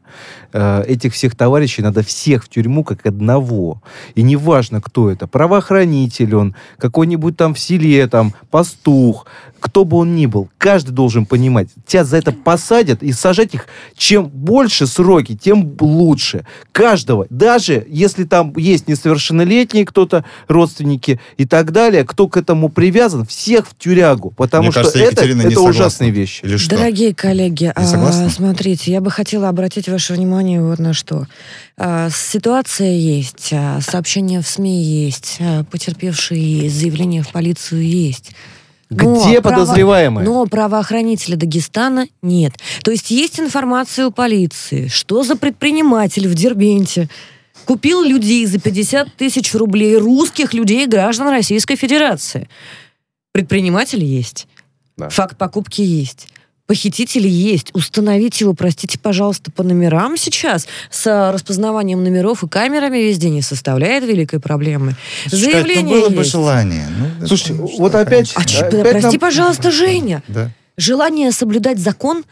Э, 0.53 0.83
Этих 0.83 1.13
всех 1.13 1.35
товарищей 1.35 1.81
надо 1.81 2.01
всех 2.03 2.45
в 2.45 2.49
тюрьму 2.49 2.83
как 2.83 3.05
одного. 3.05 3.81
И 4.15 4.21
неважно, 4.21 4.81
кто 4.81 5.09
это. 5.09 5.27
Правоохранитель 5.27 6.35
он, 6.35 6.55
какой-нибудь 6.77 7.35
там 7.35 7.53
в 7.53 7.59
селе, 7.59 8.07
там, 8.07 8.33
пастух, 8.51 9.25
кто 9.63 9.85
бы 9.85 9.95
он 9.95 10.13
ни 10.13 10.25
был. 10.25 10.49
Каждый 10.57 10.91
должен 10.91 11.25
понимать. 11.25 11.69
Тебя 11.85 12.03
за 12.03 12.17
это 12.17 12.33
посадят 12.33 13.01
и 13.01 13.13
сажать 13.13 13.53
их. 13.53 13.67
Чем 13.95 14.27
больше 14.27 14.87
сроки, 14.87 15.37
тем 15.37 15.77
лучше. 15.79 16.45
Каждого. 16.73 17.27
Даже 17.29 17.85
если 17.89 18.25
там 18.25 18.53
есть 18.57 18.89
несовершеннолетние 18.89 19.85
кто-то, 19.85 20.25
родственники 20.49 21.21
и 21.37 21.45
так 21.45 21.71
далее, 21.71 22.03
кто 22.03 22.27
к 22.27 22.35
этому 22.35 22.67
привязан, 22.67 23.25
всех 23.25 23.69
в 23.69 23.77
тюрягу. 23.77 24.31
Потому 24.53 24.65
Мне 24.65 24.71
что 24.71 24.79
кажется, 24.81 24.99
это, 24.99 25.11
Екатерина 25.13 25.41
не 25.41 25.53
это 25.53 25.61
ужасные 25.61 26.11
вещи. 26.11 26.41
Или 26.45 26.57
что? 26.57 26.75
Дорогие 26.75 27.15
коллеги, 27.15 27.63
Не 27.63 27.71
а, 27.73 28.29
смотрите, 28.29 28.91
я 28.91 29.01
бы 29.01 29.09
хотела 29.09 29.49
обратить 29.49 29.89
ваше 29.89 30.13
внимание 30.13 30.61
вот 30.61 30.77
на 30.77 30.93
что. 30.93 31.25
А, 31.75 32.11
Ситуация 32.11 32.91
есть, 32.91 33.49
а, 33.51 33.81
сообщения 33.81 34.41
в 34.41 34.47
СМИ 34.47 34.83
есть, 34.83 35.37
а, 35.39 35.63
потерпевшие 35.63 36.59
есть, 36.65 36.75
заявления 36.79 37.23
в 37.23 37.29
полицию 37.29 37.83
есть. 37.83 38.35
Но 38.91 39.15
Где 39.25 39.41
право- 39.41 39.61
подозреваемые? 39.61 40.23
Но 40.23 40.45
правоохранителя 40.45 41.35
Дагестана 41.35 42.05
нет. 42.21 42.53
То 42.83 42.91
есть 42.91 43.09
есть 43.09 43.39
информация 43.39 44.05
у 44.05 44.11
полиции, 44.11 44.85
что 44.85 45.23
за 45.23 45.35
предприниматель 45.35 46.27
в 46.27 46.35
Дербенте 46.35 47.09
купил 47.65 48.03
людей 48.03 48.45
за 48.45 48.59
50 48.59 49.15
тысяч 49.15 49.55
рублей, 49.55 49.97
русских 49.97 50.53
людей, 50.53 50.85
граждан 50.85 51.29
Российской 51.29 51.75
Федерации. 51.75 52.47
Предприниматель 53.33 54.03
есть. 54.03 54.47
Да. 54.95 55.09
Факт 55.09 55.37
покупки 55.37 55.81
есть. 55.81 56.27
Похититель 56.67 57.27
есть. 57.27 57.71
Установить 57.73 58.39
его, 58.39 58.53
простите, 58.53 58.97
пожалуйста, 58.97 59.51
по 59.51 59.63
номерам 59.63 60.15
сейчас 60.15 60.65
с 60.89 61.31
распознаванием 61.33 62.01
номеров 62.01 62.43
и 62.43 62.47
камерами 62.47 62.99
везде 62.99 63.29
не 63.29 63.41
составляет 63.41 64.05
великой 64.05 64.39
проблемы. 64.39 64.95
Слушай, 65.27 65.45
Кать, 65.45 65.53
ну 65.55 65.59
Заявление 65.63 65.99
было 65.99 66.09
бы 66.09 66.15
есть. 66.17 66.31
желание. 66.31 66.87
Ну, 67.19 67.27
Слушайте, 67.27 67.53
что, 67.55 67.77
вот 67.79 67.95
опять... 67.95 68.31
А 68.35 68.45
чё, 68.45 68.65
опять 68.67 68.89
прости, 68.91 69.07
нам- 69.07 69.19
пожалуйста, 69.19 69.71
Женя. 69.71 70.23
Да. 70.29 70.51
Желание 70.77 71.31
соблюдать 71.31 71.79
закон 71.79 72.23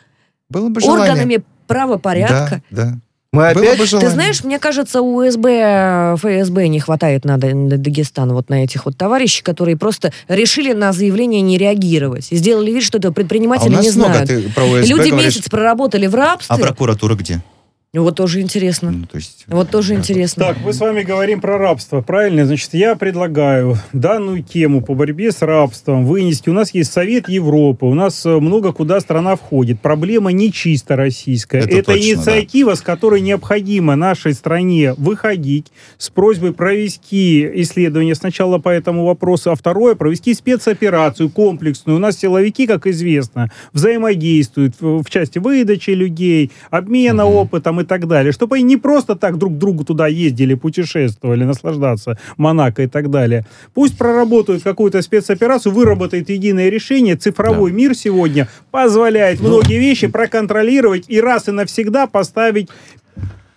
Было 0.49 0.69
бы 0.69 0.79
желание. 0.79 1.09
органами 1.11 1.43
правопорядка. 1.67 2.61
Да, 2.69 2.85
да. 2.85 2.99
Мы 3.33 3.53
Было 3.53 3.71
опять... 3.71 3.93
бы 3.93 3.99
Ты 3.99 4.09
знаешь, 4.09 4.43
мне 4.43 4.59
кажется, 4.59 5.01
у 5.01 5.23
СБ, 5.29 6.17
ФСБ 6.17 6.67
не 6.67 6.81
хватает 6.81 7.23
на, 7.23 7.37
Дагестан 7.37 8.33
вот 8.33 8.49
на 8.49 8.65
этих 8.65 8.83
вот 8.85 8.97
товарищей, 8.97 9.41
которые 9.41 9.77
просто 9.77 10.11
решили 10.27 10.73
на 10.73 10.91
заявление 10.91 11.39
не 11.39 11.57
реагировать. 11.57 12.27
И 12.31 12.35
сделали 12.35 12.71
вид, 12.71 12.83
что 12.83 12.97
это 12.97 13.07
А 13.07 13.11
у 13.11 13.13
предприниматели 13.13 13.69
нас 13.69 13.85
не 13.85 13.91
много, 13.91 14.25
знают. 14.25 14.27
ты 14.29 14.49
про 14.53 14.65
ОСБ 14.65 14.85
Люди 14.89 15.09
говоришь. 15.11 15.35
месяц 15.37 15.49
проработали 15.49 16.07
в 16.07 16.15
рабстве. 16.15 16.53
А 16.53 16.57
прокуратура 16.57 17.15
где? 17.15 17.39
Вот 17.93 18.15
тоже 18.15 18.39
интересно. 18.39 18.89
Ну, 18.91 19.05
то 19.05 19.17
есть... 19.17 19.43
Вот 19.47 19.69
тоже 19.69 19.95
интересно. 19.95 20.45
Так, 20.45 20.57
мы 20.63 20.71
с 20.71 20.79
вами 20.79 21.01
говорим 21.01 21.41
про 21.41 21.57
рабство, 21.57 21.99
правильно? 21.99 22.45
Значит, 22.45 22.73
я 22.73 22.95
предлагаю 22.95 23.75
данную 23.91 24.43
тему 24.43 24.81
по 24.81 24.93
борьбе 24.93 25.33
с 25.33 25.41
рабством 25.41 26.05
вынести. 26.05 26.47
У 26.47 26.53
нас 26.53 26.73
есть 26.73 26.93
Совет 26.93 27.27
Европы, 27.27 27.85
у 27.85 27.93
нас 27.93 28.25
э, 28.25 28.39
много 28.39 28.71
куда 28.71 29.01
страна 29.01 29.35
входит. 29.35 29.81
Проблема 29.81 30.31
не 30.31 30.53
чисто 30.53 30.95
российская. 30.95 31.63
Это 31.63 31.83
точно, 31.83 31.99
инициатива, 31.99 32.75
с 32.75 32.81
которой 32.81 33.19
необходимо 33.19 33.97
нашей 33.97 34.35
стране 34.35 34.93
выходить 34.93 35.73
с 35.97 36.09
просьбой 36.09 36.53
провести 36.53 37.61
исследование 37.61 38.15
сначала 38.15 38.57
по 38.57 38.69
этому 38.69 39.03
вопросу, 39.05 39.51
а 39.51 39.55
второе, 39.55 39.95
провести 39.95 40.33
спецоперацию 40.33 41.29
комплексную. 41.29 41.97
У 41.97 41.99
нас 41.99 42.17
силовики, 42.17 42.67
как 42.67 42.87
известно, 42.87 43.51
взаимодействуют 43.73 44.75
в, 44.79 45.03
части 45.09 45.39
выдачи 45.39 45.89
людей, 45.89 46.51
обмена 46.69 47.25
Мгм. 47.25 47.35
опытом 47.35 47.80
и 47.81 47.85
так 47.85 48.07
далее, 48.07 48.31
чтобы 48.31 48.55
они 48.55 48.63
не 48.63 48.77
просто 48.77 49.15
так 49.15 49.37
друг 49.37 49.53
к 49.53 49.57
другу 49.57 49.83
туда 49.83 50.07
ездили, 50.07 50.53
путешествовали, 50.53 51.43
наслаждаться 51.43 52.17
Монако 52.37 52.83
и 52.83 52.87
так 52.87 53.09
далее. 53.09 53.45
Пусть 53.73 53.97
проработают 53.97 54.63
какую-то 54.63 55.01
спецоперацию, 55.01 55.73
выработает 55.73 56.29
единое 56.29 56.69
решение. 56.69 57.15
Цифровой 57.15 57.71
мир 57.71 57.95
сегодня 57.95 58.47
позволяет 58.71 59.39
многие 59.39 59.79
вещи 59.79 60.07
проконтролировать 60.07 61.05
и 61.07 61.19
раз 61.19 61.47
и 61.47 61.51
навсегда 61.51 62.07
поставить 62.07 62.69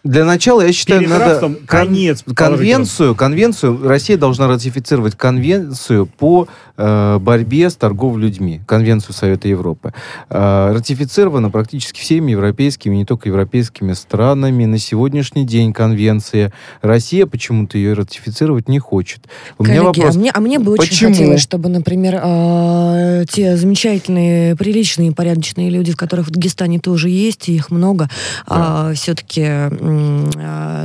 Для 0.04 0.26
начала, 0.26 0.60
я 0.60 0.72
считаю, 0.72 1.08
надо 1.08 1.40
кон- 1.40 1.56
конец. 1.66 2.22
конвенцию, 2.34 3.14
конвенцию, 3.14 3.80
Россия 3.88 4.18
должна 4.18 4.48
ратифицировать 4.48 5.16
конвенцию 5.16 6.04
по 6.04 6.46
э, 6.76 7.18
борьбе 7.18 7.70
с 7.70 7.74
торговлей 7.76 8.26
людьми, 8.26 8.60
конвенцию 8.66 9.14
Совета 9.14 9.48
Европы. 9.48 9.94
Э, 10.28 10.72
ратифицирована 10.74 11.48
практически 11.48 12.00
всеми 12.00 12.32
европейскими, 12.32 12.96
не 12.96 13.06
только 13.06 13.30
европейскими 13.30 13.94
странами. 13.94 14.66
На 14.66 14.76
сегодняшний 14.76 15.46
день 15.46 15.72
конвенция. 15.72 16.52
Россия 16.82 17.24
почему-то 17.24 17.78
ее 17.78 17.94
ратифицировать 17.94 18.68
не 18.68 18.80
хочет. 18.80 19.20
У 19.56 19.64
меня 19.64 19.76
Коллеги, 19.80 20.00
вопрос. 20.00 20.16
а, 20.16 20.18
мне, 20.18 20.30
а 20.34 20.40
мне 20.40 20.58
бы 20.58 20.72
очень 20.72 20.90
Почему? 20.90 21.12
хотелось, 21.12 21.40
чтобы, 21.40 21.70
например, 21.70 22.20
а, 22.22 23.24
те 23.24 23.56
замечательные, 23.56 24.54
приличные, 24.54 25.12
порядочные 25.12 25.70
люди, 25.70 25.92
в 25.92 25.96
которых 25.96 26.26
в 26.26 26.30
Дагестане 26.30 26.78
тоже 26.78 27.08
есть, 27.08 27.48
и 27.48 27.54
их 27.54 27.70
много, 27.70 28.10
все-таки 28.94 29.93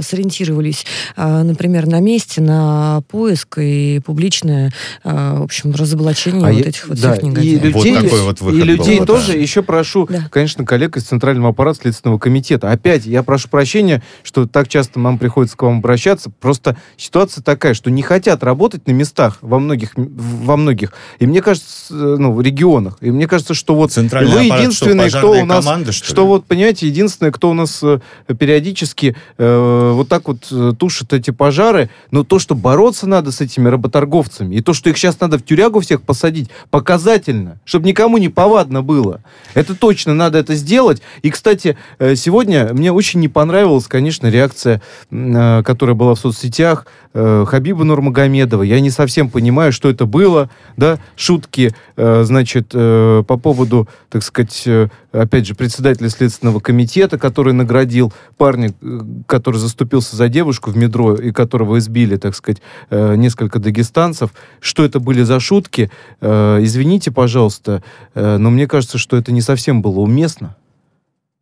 сориентировались, 0.02 0.86
а, 1.16 1.44
например, 1.44 1.88
на 1.88 2.00
месте, 2.00 2.42
на 2.42 3.02
поиск 3.10 3.58
и 3.60 4.00
публичное, 4.06 4.72
а, 5.04 5.40
в 5.40 5.44
общем, 5.44 5.72
разоблачение 5.74 6.46
А 6.48 6.52
вот 6.52 6.60
я- 6.60 6.70
этих 6.70 6.88
вот 6.88 7.00
да, 7.00 7.14
всех 7.14 7.24
и 7.24 7.28
негодяев. 7.28 7.64
людей, 7.64 7.94
Вот 7.94 8.04
такой 8.04 8.22
вот 8.22 8.42
выход 8.42 8.56
и 8.56 8.60
был, 8.60 8.66
людей 8.68 9.00
да. 9.00 9.06
тоже 9.06 9.38
еще 9.38 9.62
прошу, 9.64 10.08
Да. 10.10 10.28
конечно, 10.32 10.66
коллег 10.66 10.98
из 10.98 11.04
Центрального 11.04 11.50
аппарата 11.50 11.80
Следственного 11.82 12.18
комитета. 12.20 12.72
Опять, 12.72 13.06
я 13.06 13.24
прошу 13.24 13.50
прощения, 13.50 14.02
что 14.24 14.46
так 14.48 14.68
часто 14.68 15.00
нам 15.00 15.18
приходится 15.18 15.58
к 15.58 15.64
вам 15.64 15.80
обращаться. 15.80 16.32
Просто 16.40 16.78
ситуация 16.98 17.44
такая, 17.44 17.74
что 17.74 17.90
не 17.92 18.02
хотят 18.02 18.44
работать 18.44 18.88
на 18.88 18.92
местах 18.92 19.38
во 19.42 19.60
многих, 19.60 19.92
во 19.96 20.58
многих. 20.58 20.94
И 21.20 21.28
мне 21.28 21.42
кажется, 21.42 21.94
э, 21.94 22.16
ну, 22.20 22.32
в 22.34 22.42
регионах. 22.42 22.98
И 23.02 23.12
мне 23.12 23.28
кажется, 23.28 23.54
что 23.54 23.76
вот 23.76 23.92
Центральный 23.92 24.32
вы 24.34 24.44
единственные, 24.44 25.10
что, 25.10 25.20
кто 25.20 25.32
у 25.32 25.46
нас... 25.46 25.66
команды, 25.66 25.92
что 25.92 26.06
Что 26.08 26.22
ли? 26.22 26.28
вот, 26.28 26.46
понимаете, 26.46 26.88
единственное, 26.88 27.32
кто 27.32 27.50
у 27.50 27.54
нас 27.54 27.80
э, 27.84 28.00
периодически 29.00 29.16
э, 29.38 29.92
вот 29.94 30.10
так 30.10 30.28
вот 30.28 30.48
э, 30.52 30.74
тушит 30.78 31.14
эти 31.14 31.32
пожары, 31.32 31.90
но 32.12 32.24
то, 32.24 32.40
что 32.40 32.56
бороться 32.56 33.08
надо 33.08 33.32
с 33.32 33.42
этими 33.42 33.70
работорговцами, 33.70 34.56
и 34.56 34.62
то, 34.62 34.74
что 34.74 34.90
их 34.90 34.98
сейчас 34.98 35.20
надо 35.20 35.38
в 35.38 35.44
тюрягу 35.44 35.80
всех 35.80 36.02
посадить, 36.02 36.50
показательно, 36.70 37.60
чтобы 37.66 37.88
никому 37.88 38.18
не 38.18 38.30
повадно 38.30 38.82
было. 38.82 39.22
Это 39.54 39.76
точно 39.76 40.14
надо 40.14 40.38
это 40.38 40.56
сделать. 40.56 41.02
И, 41.22 41.30
кстати, 41.30 41.78
э, 42.00 42.16
сегодня 42.16 42.74
мне 42.74 42.92
очень 42.92 43.20
не 43.20 43.28
понравилась, 43.28 43.88
конечно, 43.88 44.28
реакция, 44.28 44.82
э, 45.12 45.64
которая 45.64 45.96
была 45.96 46.16
в 46.16 46.20
соцсетях 46.20 46.86
Хабиба 47.12 47.84
Нурмагомедова. 47.84 48.62
Я 48.62 48.80
не 48.80 48.92
совсем 48.92 49.32
понимаю, 49.32 49.72
что 49.74 49.90
это 49.90 50.06
было, 50.06 50.52
да, 50.78 51.00
шутки, 51.16 51.74
значит, 51.98 52.70
по 52.70 53.40
поводу, 53.42 53.90
так 54.12 54.22
сказать, 54.22 54.68
опять 55.12 55.48
же, 55.48 55.56
председателя 55.56 56.10
Следственного 56.10 56.60
комитета, 56.60 57.18
который 57.18 57.54
наградил 57.54 58.14
парня, 58.38 58.74
э, 58.82 59.00
который 59.26 59.58
заступился 59.58 60.16
за 60.16 60.30
девушку 60.30 60.72
в 60.72 60.78
метро 60.78 61.16
и 61.16 61.32
которого 61.32 61.80
избили, 61.80 62.18
так 62.18 62.36
сказать, 62.36 62.62
э, 62.90 63.16
несколько 63.16 63.60
дагестанцев. 63.60 64.32
Что 64.60 64.84
это 64.84 65.00
были 65.00 65.24
за 65.24 65.40
шутки? 65.40 65.92
Э, 66.22 66.60
Извините, 66.62 67.12
пожалуйста, 67.12 67.84
но 68.14 68.50
мне 68.50 68.68
кажется, 68.68 68.98
что 68.98 69.18
это 69.18 69.32
не 69.32 69.42
совсем 69.42 69.82
было 69.82 70.00
уместно. 70.00 70.56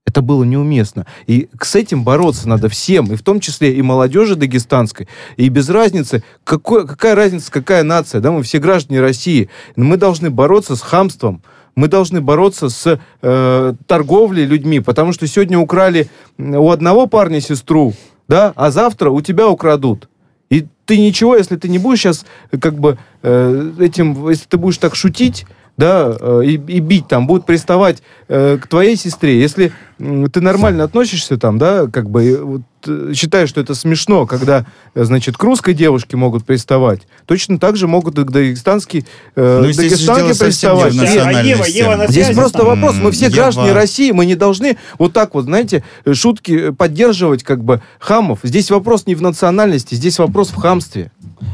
Это 0.06 0.22
было 0.22 0.44
неуместно. 0.46 1.06
И 1.26 1.50
с 1.62 1.76
этим 1.76 2.04
бороться 2.04 2.48
надо 2.48 2.70
всем, 2.70 3.12
и 3.12 3.16
в 3.16 3.24
том 3.24 3.42
числе 3.42 3.74
и 3.74 3.82
молодежи 3.82 4.36
дагестанской. 4.36 5.08
И 5.36 5.50
без 5.50 5.70
разницы, 5.70 6.24
какой, 6.46 6.88
какая 6.88 7.14
разница, 7.14 7.52
какая 7.52 7.84
нация, 7.84 8.22
да, 8.22 8.32
мы 8.32 8.42
все 8.44 8.60
граждане 8.60 9.02
России. 9.02 9.50
Мы 9.76 9.98
должны 9.98 10.30
бороться 10.30 10.78
с 10.78 10.82
хамством, 10.82 11.42
мы 11.78 11.88
должны 11.88 12.22
бороться 12.22 12.70
с 12.70 13.00
э, 13.22 13.74
торговлей 13.86 14.46
людьми, 14.46 14.80
потому 14.80 15.14
что 15.14 15.28
сегодня 15.28 15.60
украли 15.60 16.10
у 16.40 16.72
одного 16.72 17.06
парня 17.06 17.40
сестру, 17.40 17.94
да, 18.28 18.52
а 18.56 18.72
завтра 18.72 19.12
у 19.12 19.22
тебя 19.22 19.48
украдут. 19.48 20.10
И 20.50 20.66
ты 20.86 20.98
ничего, 20.98 21.36
если 21.36 21.56
ты 21.56 21.70
не 21.70 21.78
будешь 21.78 22.00
сейчас 22.00 22.26
как 22.60 22.80
бы 22.80 22.98
э, 23.22 23.72
этим, 23.80 24.28
если 24.28 24.48
ты 24.48 24.58
будешь 24.58 24.80
так 24.80 24.96
шутить, 24.96 25.46
да, 25.78 26.16
э, 26.20 26.42
и, 26.46 26.54
и 26.54 26.80
бить 26.80 27.08
там, 27.08 27.28
будут 27.28 27.46
приставать 27.46 28.02
э, 28.28 28.58
к 28.62 28.68
твоей 28.68 28.96
сестре. 28.96 29.40
Если 29.40 29.72
ты 29.98 30.42
нормально 30.42 30.84
относишься 30.84 31.38
там, 31.38 31.58
да, 31.60 31.88
как 31.88 32.10
бы 32.10 32.40
вот, 32.44 32.62
э, 32.88 33.14
считаешь, 33.16 33.50
что 33.50 33.62
это 33.62 33.76
смешно, 33.76 34.26
когда, 34.26 34.66
э, 34.96 35.04
значит, 35.04 35.38
к 35.38 35.44
русской 35.44 35.76
девушке 35.76 36.18
могут 36.18 36.46
приставать, 36.46 37.02
точно 37.28 37.60
так 37.60 37.78
же 37.78 37.88
могут 37.88 38.18
и 38.18 38.24
к 38.24 38.32
дагестанской 38.32 39.06
э, 39.36 39.62
Ну, 39.64 39.72
дагестанке 39.74 40.34
совсем 40.34 40.76
не 40.78 40.84
в 40.84 40.88
приставать. 40.90 40.94
А 40.94 41.02
национальности. 41.04 41.48
Ева, 41.78 41.90
Ева 41.90 41.96
на 41.96 42.08
Здесь 42.08 42.36
просто 42.36 42.64
вопрос, 42.64 42.96
мы 42.96 43.12
все 43.12 43.28
М, 43.28 43.32
граждане 43.34 43.68
Ева. 43.68 43.80
России, 43.80 44.12
мы 44.12 44.26
не 44.26 44.36
должны 44.36 44.78
вот 44.98 45.14
так 45.14 45.36
вот, 45.36 45.46
знаете, 45.46 45.84
шутки 46.12 46.72
поддерживать 46.72 47.44
как 47.44 47.64
бы 47.64 47.82
хамов. 48.00 48.40
Здесь 48.42 48.72
вопрос 48.72 49.06
не 49.06 49.14
в 49.14 49.22
национальности, 49.22 49.94
здесь 49.94 50.18
вопрос 50.18 50.50
в 50.50 50.56
хамстве. 50.56 51.12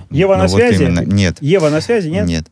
Ева 0.09 0.35
Ну, 0.35 0.43
на 0.43 0.47
вот 0.47 0.51
связи? 0.57 0.83
именно. 0.83 1.01
Нет. 1.01 1.37
Ева 1.41 1.69
на 1.69 1.81
связи, 1.81 2.07
нет? 2.07 2.25
Нет. 2.25 2.45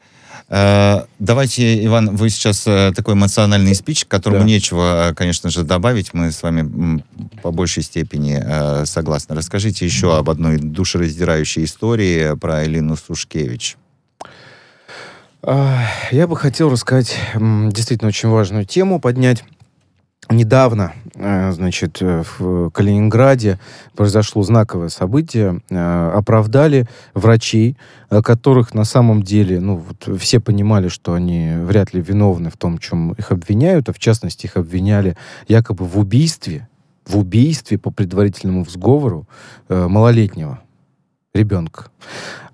Э, 0.52 1.06
Давайте, 1.18 1.86
Иван, 1.86 2.14
вы 2.16 2.30
сейчас 2.30 2.68
э, 2.68 2.92
такой 2.94 3.14
эмоциональный 3.14 3.74
спич, 3.74 4.04
к 4.04 4.10
которому 4.10 4.42
Да. 4.42 4.48
нечего, 4.48 5.10
э, 5.12 5.14
конечно 5.14 5.50
же, 5.50 5.64
добавить. 5.64 6.14
Мы 6.14 6.32
с 6.32 6.44
вами 6.44 7.02
по 7.42 7.52
большей 7.52 7.84
степени 7.84 8.86
согласны. 8.86 9.36
Расскажите 9.36 9.86
еще 9.86 10.18
об 10.18 10.30
одной 10.30 10.58
душераздирающей 10.58 11.64
истории 11.64 12.36
про 12.36 12.66
Элину 12.66 12.98
Сушкевич. 12.98 13.78
Я 15.44 16.28
бы 16.28 16.36
хотел 16.36 16.70
рассказать 16.70 17.18
действительно 17.34 18.10
очень 18.10 18.30
важную 18.30 18.66
тему, 18.66 19.00
поднять. 19.00 19.44
Недавно, 20.32 20.94
э, 21.16 21.52
значит, 21.52 22.02
э, 22.02 22.24
в 22.38 22.70
Калининграде 22.70 23.60
произошло 23.96 24.44
знаковое 24.44 24.88
событие. 24.88 25.62
Э, 25.70 26.12
Оправдали 26.16 26.88
врачей, 27.14 27.76
которых 28.10 28.74
на 28.74 28.86
самом 28.86 29.24
деле, 29.24 29.60
ну, 29.60 29.76
вот 29.76 30.20
все 30.20 30.40
понимали, 30.40 30.88
что 30.88 31.14
они 31.14 31.54
вряд 31.58 31.94
ли 31.94 32.02
виновны 32.02 32.50
в 32.50 32.58
том, 32.58 32.78
чем 32.78 33.12
их 33.14 33.32
обвиняют, 33.32 33.90
а 33.90 33.94
в 33.94 34.00
частности 34.00 34.46
их 34.46 34.56
обвиняли 34.56 35.18
якобы 35.48 35.86
в 35.86 36.00
убийстве, 36.00 36.68
в 37.06 37.18
убийстве 37.18 37.78
по 37.78 37.92
предварительному 37.92 38.66
сговору 38.66 39.28
э, 39.68 39.88
малолетнего 39.88 40.62
ребенка. 41.34 41.88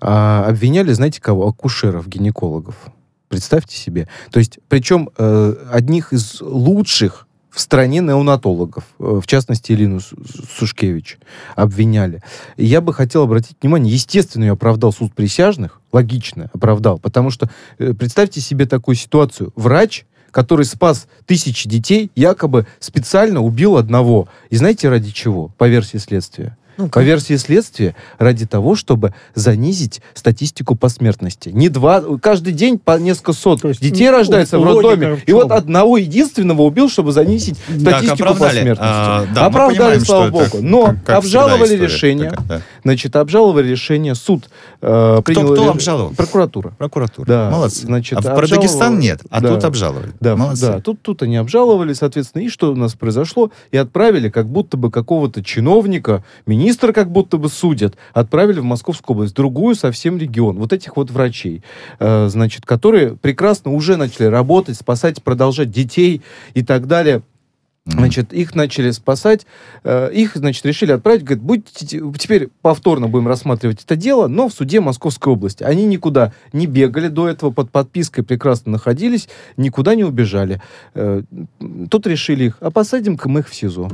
А 0.00 0.46
обвиняли, 0.48 0.92
знаете 0.92 1.20
кого? 1.20 1.46
Акушеров, 1.46 2.08
гинекологов. 2.08 2.74
Представьте 3.28 3.76
себе. 3.76 4.08
То 4.30 4.38
есть, 4.40 4.58
причем 4.68 5.10
э, 5.16 5.54
одних 5.70 6.12
из 6.12 6.40
лучших 6.40 7.27
в 7.58 7.60
стране 7.60 7.98
неонатологов, 7.98 8.84
э, 9.00 9.20
в 9.20 9.26
частности, 9.26 9.72
Илину 9.72 9.98
Су- 9.98 10.16
Сушкевич, 10.56 11.18
обвиняли. 11.56 12.22
Я 12.56 12.80
бы 12.80 12.94
хотел 12.94 13.24
обратить 13.24 13.56
внимание, 13.60 13.92
естественно, 13.92 14.44
ее 14.44 14.52
оправдал 14.52 14.92
суд 14.92 15.12
присяжных, 15.12 15.80
логично 15.90 16.50
оправдал, 16.54 17.00
потому 17.00 17.30
что 17.30 17.50
э, 17.80 17.94
представьте 17.94 18.40
себе 18.40 18.64
такую 18.66 18.94
ситуацию. 18.94 19.52
Врач, 19.56 20.04
который 20.30 20.66
спас 20.66 21.08
тысячи 21.26 21.68
детей, 21.68 22.12
якобы 22.14 22.68
специально 22.78 23.40
убил 23.40 23.76
одного. 23.76 24.28
И 24.50 24.56
знаете, 24.56 24.88
ради 24.88 25.10
чего? 25.10 25.48
По 25.58 25.66
версии 25.66 25.96
следствия. 25.98 26.56
Ну, 26.78 26.88
По 26.88 27.00
версии 27.00 27.34
следствия, 27.36 27.96
ради 28.18 28.46
того, 28.46 28.76
чтобы 28.76 29.12
занизить 29.34 30.00
статистику 30.14 30.76
по 30.76 30.88
смертности. 30.88 31.48
Не 31.48 31.68
два, 31.68 32.02
каждый 32.22 32.52
день 32.52 32.78
по 32.78 32.98
несколько 32.98 33.32
сот 33.32 33.64
есть, 33.64 33.80
детей 33.80 34.06
ну, 34.10 34.16
рождается 34.16 34.58
в 34.58 34.62
логика 34.62 34.90
роддоме. 34.90 35.16
в 35.16 35.24
И 35.28 35.32
вот 35.32 35.50
одного 35.50 35.96
единственного 35.98 36.62
убил, 36.62 36.88
чтобы 36.88 37.10
занизить 37.10 37.58
статистику 37.58 38.18
по 38.18 38.24
оправдали. 38.30 38.60
смертности. 38.62 38.92
А, 38.96 39.26
да, 39.34 39.40
мы 39.42 39.46
оправдали, 39.48 39.78
понимаем, 39.78 40.00
слава 40.04 40.28
что 40.28 40.40
это 40.42 40.50
богу. 40.56 40.66
Но 40.68 40.86
как- 40.86 41.04
как 41.04 41.16
обжаловали 41.18 41.76
решение. 41.76 42.30
такая, 42.30 42.46
да. 42.46 42.60
Значит, 42.84 43.16
обжаловали 43.16 43.68
решение. 43.68 44.14
Суд 44.14 44.48
э, 44.80 45.20
принял... 45.24 45.52
кто 45.54 45.70
обжаловал? 45.70 46.14
Прокуратура. 46.14 46.74
Прокуратура. 46.78 47.26
Да, 47.26 47.50
Молодцы. 47.50 47.86
значит, 47.86 48.18
а 48.24 48.34
про 48.36 48.46
Дагестан 48.46 49.00
нет, 49.00 49.20
а 49.30 49.40
Да. 49.40 49.54
тут 49.54 49.64
обжаловали. 49.64 50.12
Да, 50.20 50.36
Молодцы. 50.36 50.66
да, 50.66 50.80
тут, 50.80 51.02
тут 51.02 51.22
они 51.24 51.36
обжаловали, 51.38 51.92
соответственно, 51.92 52.42
и 52.42 52.48
что 52.48 52.70
у 52.72 52.76
нас 52.76 52.94
произошло? 52.94 53.50
И 53.72 53.76
отправили 53.76 54.28
как 54.28 54.46
будто 54.48 54.76
бы 54.76 54.92
какого-то 54.92 55.42
чиновника, 55.42 56.22
министра 56.46 56.67
как 56.92 57.10
будто 57.10 57.36
бы 57.38 57.48
судят, 57.48 57.96
отправили 58.12 58.60
в 58.60 58.64
Московскую 58.64 59.16
область, 59.16 59.34
другую 59.34 59.74
совсем 59.74 60.18
регион. 60.18 60.58
Вот 60.58 60.72
этих 60.72 60.96
вот 60.96 61.10
врачей, 61.10 61.62
э, 61.98 62.28
значит, 62.28 62.66
которые 62.66 63.16
прекрасно 63.16 63.72
уже 63.72 63.96
начали 63.96 64.26
работать, 64.26 64.76
спасать, 64.76 65.22
продолжать 65.22 65.70
детей 65.70 66.22
и 66.54 66.62
так 66.62 66.86
далее. 66.86 67.22
Значит, 67.90 68.34
их 68.34 68.54
начали 68.54 68.90
спасать, 68.90 69.46
э, 69.82 70.10
их, 70.12 70.32
значит, 70.34 70.66
решили 70.66 70.92
отправить, 70.92 71.22
говорят, 71.24 71.42
будете, 71.42 71.86
те- 71.86 72.02
теперь 72.18 72.48
повторно 72.60 73.08
будем 73.08 73.26
рассматривать 73.28 73.82
это 73.82 73.96
дело, 73.96 74.26
но 74.26 74.50
в 74.50 74.52
суде 74.52 74.80
Московской 74.80 75.32
области. 75.32 75.62
Они 75.62 75.86
никуда 75.86 76.34
не 76.52 76.66
бегали 76.66 77.08
до 77.08 77.26
этого, 77.28 77.50
под 77.50 77.70
подпиской 77.70 78.24
прекрасно 78.24 78.72
находились, 78.72 79.30
никуда 79.56 79.94
не 79.94 80.04
убежали. 80.04 80.60
Э, 80.94 81.22
Тут 81.90 82.06
решили 82.06 82.44
их, 82.44 82.58
а 82.60 82.70
посадим-ка 82.70 83.30
мы 83.30 83.40
их 83.40 83.48
в 83.48 83.54
СИЗО. 83.54 83.90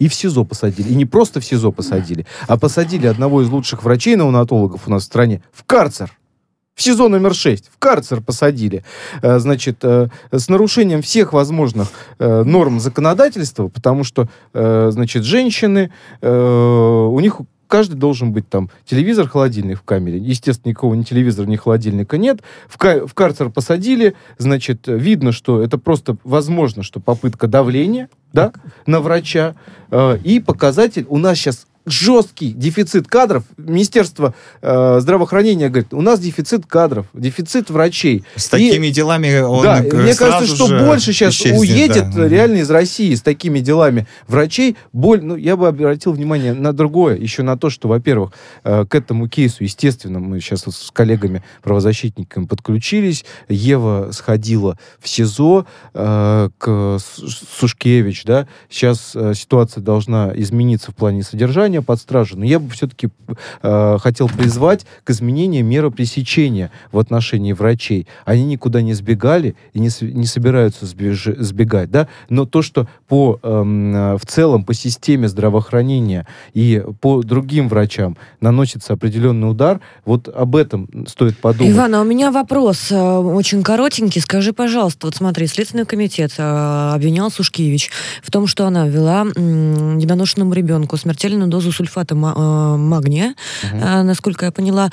И 0.00 0.08
в 0.08 0.14
СИЗО 0.14 0.44
посадили. 0.44 0.88
И 0.88 0.94
не 0.96 1.04
просто 1.04 1.40
в 1.40 1.44
СИЗО 1.44 1.70
посадили, 1.70 2.26
а 2.48 2.58
посадили 2.58 3.06
одного 3.06 3.42
из 3.42 3.48
лучших 3.48 3.84
врачей-неонатологов 3.84 4.88
у 4.88 4.90
нас 4.90 5.02
в 5.02 5.06
стране 5.06 5.42
в 5.52 5.62
карцер. 5.64 6.10
В 6.74 6.82
СИЗО 6.82 7.08
номер 7.08 7.34
6. 7.34 7.70
В 7.70 7.78
карцер 7.78 8.22
посадили. 8.22 8.82
Э, 9.20 9.38
Значит, 9.38 9.80
э, 9.82 10.08
с 10.32 10.48
нарушением 10.48 11.02
всех 11.02 11.34
возможных 11.34 11.88
э, 12.18 12.42
норм 12.42 12.80
законодательства, 12.80 13.68
потому 13.68 14.02
что, 14.02 14.28
значит, 14.54 15.24
женщины, 15.24 15.92
у 16.22 17.20
них 17.20 17.40
каждый 17.70 17.94
должен 17.94 18.32
быть 18.32 18.48
там 18.48 18.68
телевизор, 18.84 19.28
холодильник 19.28 19.78
в 19.78 19.82
камере. 19.82 20.18
Естественно, 20.18 20.70
никакого 20.70 20.94
ни 20.94 21.04
телевизора, 21.04 21.46
ни 21.46 21.56
холодильника 21.56 22.18
нет. 22.18 22.42
В, 22.68 22.76
ка- 22.76 23.06
в 23.06 23.14
карцер 23.14 23.48
посадили, 23.48 24.14
значит, 24.36 24.82
видно, 24.86 25.32
что 25.32 25.62
это 25.62 25.78
просто 25.78 26.16
возможно, 26.24 26.82
что 26.82 27.00
попытка 27.00 27.46
давления, 27.46 28.10
да, 28.32 28.52
на 28.86 29.00
врача. 29.00 29.54
Э, 29.90 30.18
и 30.22 30.40
показатель 30.40 31.06
у 31.08 31.16
нас 31.16 31.38
сейчас 31.38 31.66
жесткий 31.86 32.52
дефицит 32.52 33.08
кадров. 33.08 33.44
Министерство 33.56 34.34
э, 34.60 34.98
здравоохранения 35.00 35.68
говорит, 35.68 35.94
у 35.94 36.02
нас 36.02 36.20
дефицит 36.20 36.66
кадров, 36.66 37.06
дефицит 37.14 37.70
врачей. 37.70 38.24
С 38.36 38.46
И- 38.48 38.50
такими 38.50 38.88
делами 38.88 39.40
он 39.40 39.62
да, 39.62 39.82
мне 39.82 40.14
кажется, 40.14 40.54
что 40.54 40.68
больше 40.84 41.12
сейчас 41.12 41.34
исчезнет, 41.34 41.60
уедет 41.60 42.10
да. 42.14 42.28
реально 42.28 42.58
из 42.58 42.70
России 42.70 43.14
с 43.14 43.22
такими 43.22 43.60
делами 43.60 44.06
врачей. 44.28 44.76
Боль, 44.92 45.22
ну, 45.22 45.36
я 45.36 45.56
бы 45.56 45.68
обратил 45.68 46.12
внимание 46.12 46.52
на 46.52 46.72
другое, 46.72 47.16
еще 47.16 47.42
на 47.42 47.56
то, 47.56 47.70
что, 47.70 47.88
во-первых, 47.88 48.32
э, 48.64 48.84
к 48.84 48.94
этому 48.94 49.28
кейсу, 49.28 49.64
естественно, 49.64 50.20
мы 50.20 50.40
сейчас 50.40 50.66
вот 50.66 50.74
с 50.74 50.90
коллегами-правозащитниками 50.90 52.44
подключились. 52.46 53.24
Ева 53.48 54.10
сходила 54.12 54.78
в 54.98 55.08
СИЗО 55.08 55.66
э, 55.94 56.50
к 56.58 56.98
Сушкевич, 57.58 58.24
да. 58.24 58.46
Сейчас 58.68 59.12
э, 59.14 59.34
ситуация 59.34 59.82
должна 59.82 60.32
измениться 60.34 60.92
в 60.92 60.94
плане 60.94 61.22
содержания 61.22 61.69
под 61.78 62.00
стражей, 62.00 62.36
но 62.36 62.44
я 62.44 62.58
бы 62.58 62.70
все-таки 62.70 63.08
э, 63.62 63.98
хотел 64.00 64.28
призвать 64.28 64.84
к 65.04 65.10
изменению 65.10 65.64
меры 65.64 65.90
пресечения 65.90 66.70
в 66.92 66.98
отношении 66.98 67.52
врачей. 67.52 68.06
Они 68.24 68.44
никуда 68.44 68.82
не 68.82 68.94
сбегали 68.94 69.54
и 69.72 69.78
не, 69.78 69.90
не 70.00 70.26
собираются 70.26 70.86
сбеж- 70.86 71.40
сбегать, 71.40 71.90
да, 71.90 72.08
но 72.28 72.46
то, 72.46 72.62
что 72.62 72.88
по, 73.08 73.38
э, 73.42 74.16
в 74.20 74.26
целом 74.26 74.64
по 74.64 74.74
системе 74.74 75.28
здравоохранения 75.28 76.26
и 76.54 76.82
по 77.00 77.22
другим 77.22 77.68
врачам 77.68 78.16
наносится 78.40 78.94
определенный 78.94 79.50
удар, 79.50 79.80
вот 80.04 80.28
об 80.28 80.56
этом 80.56 80.88
стоит 81.06 81.36
подумать. 81.38 81.74
Иван, 81.74 81.94
а 81.94 82.00
у 82.00 82.04
меня 82.04 82.32
вопрос 82.32 82.90
э, 82.90 82.96
очень 82.96 83.62
коротенький. 83.62 84.20
Скажи, 84.22 84.52
пожалуйста, 84.52 85.06
вот 85.06 85.16
смотри, 85.16 85.46
Следственный 85.46 85.84
комитет 85.84 86.32
э, 86.38 86.92
обвинял 86.94 87.30
Сушкевич 87.30 87.90
в 88.22 88.30
том, 88.30 88.46
что 88.46 88.66
она 88.66 88.88
ввела 88.88 89.26
м, 89.36 89.98
недоношенному 89.98 90.54
ребенку 90.54 90.96
смертельную 90.96 91.48
дозу 91.48 91.59
сульфата 91.72 92.14
ма- 92.14 92.34
э, 92.36 92.76
магния, 92.76 93.34
э, 93.62 94.02
насколько 94.02 94.44
я 94.46 94.50
поняла, 94.52 94.90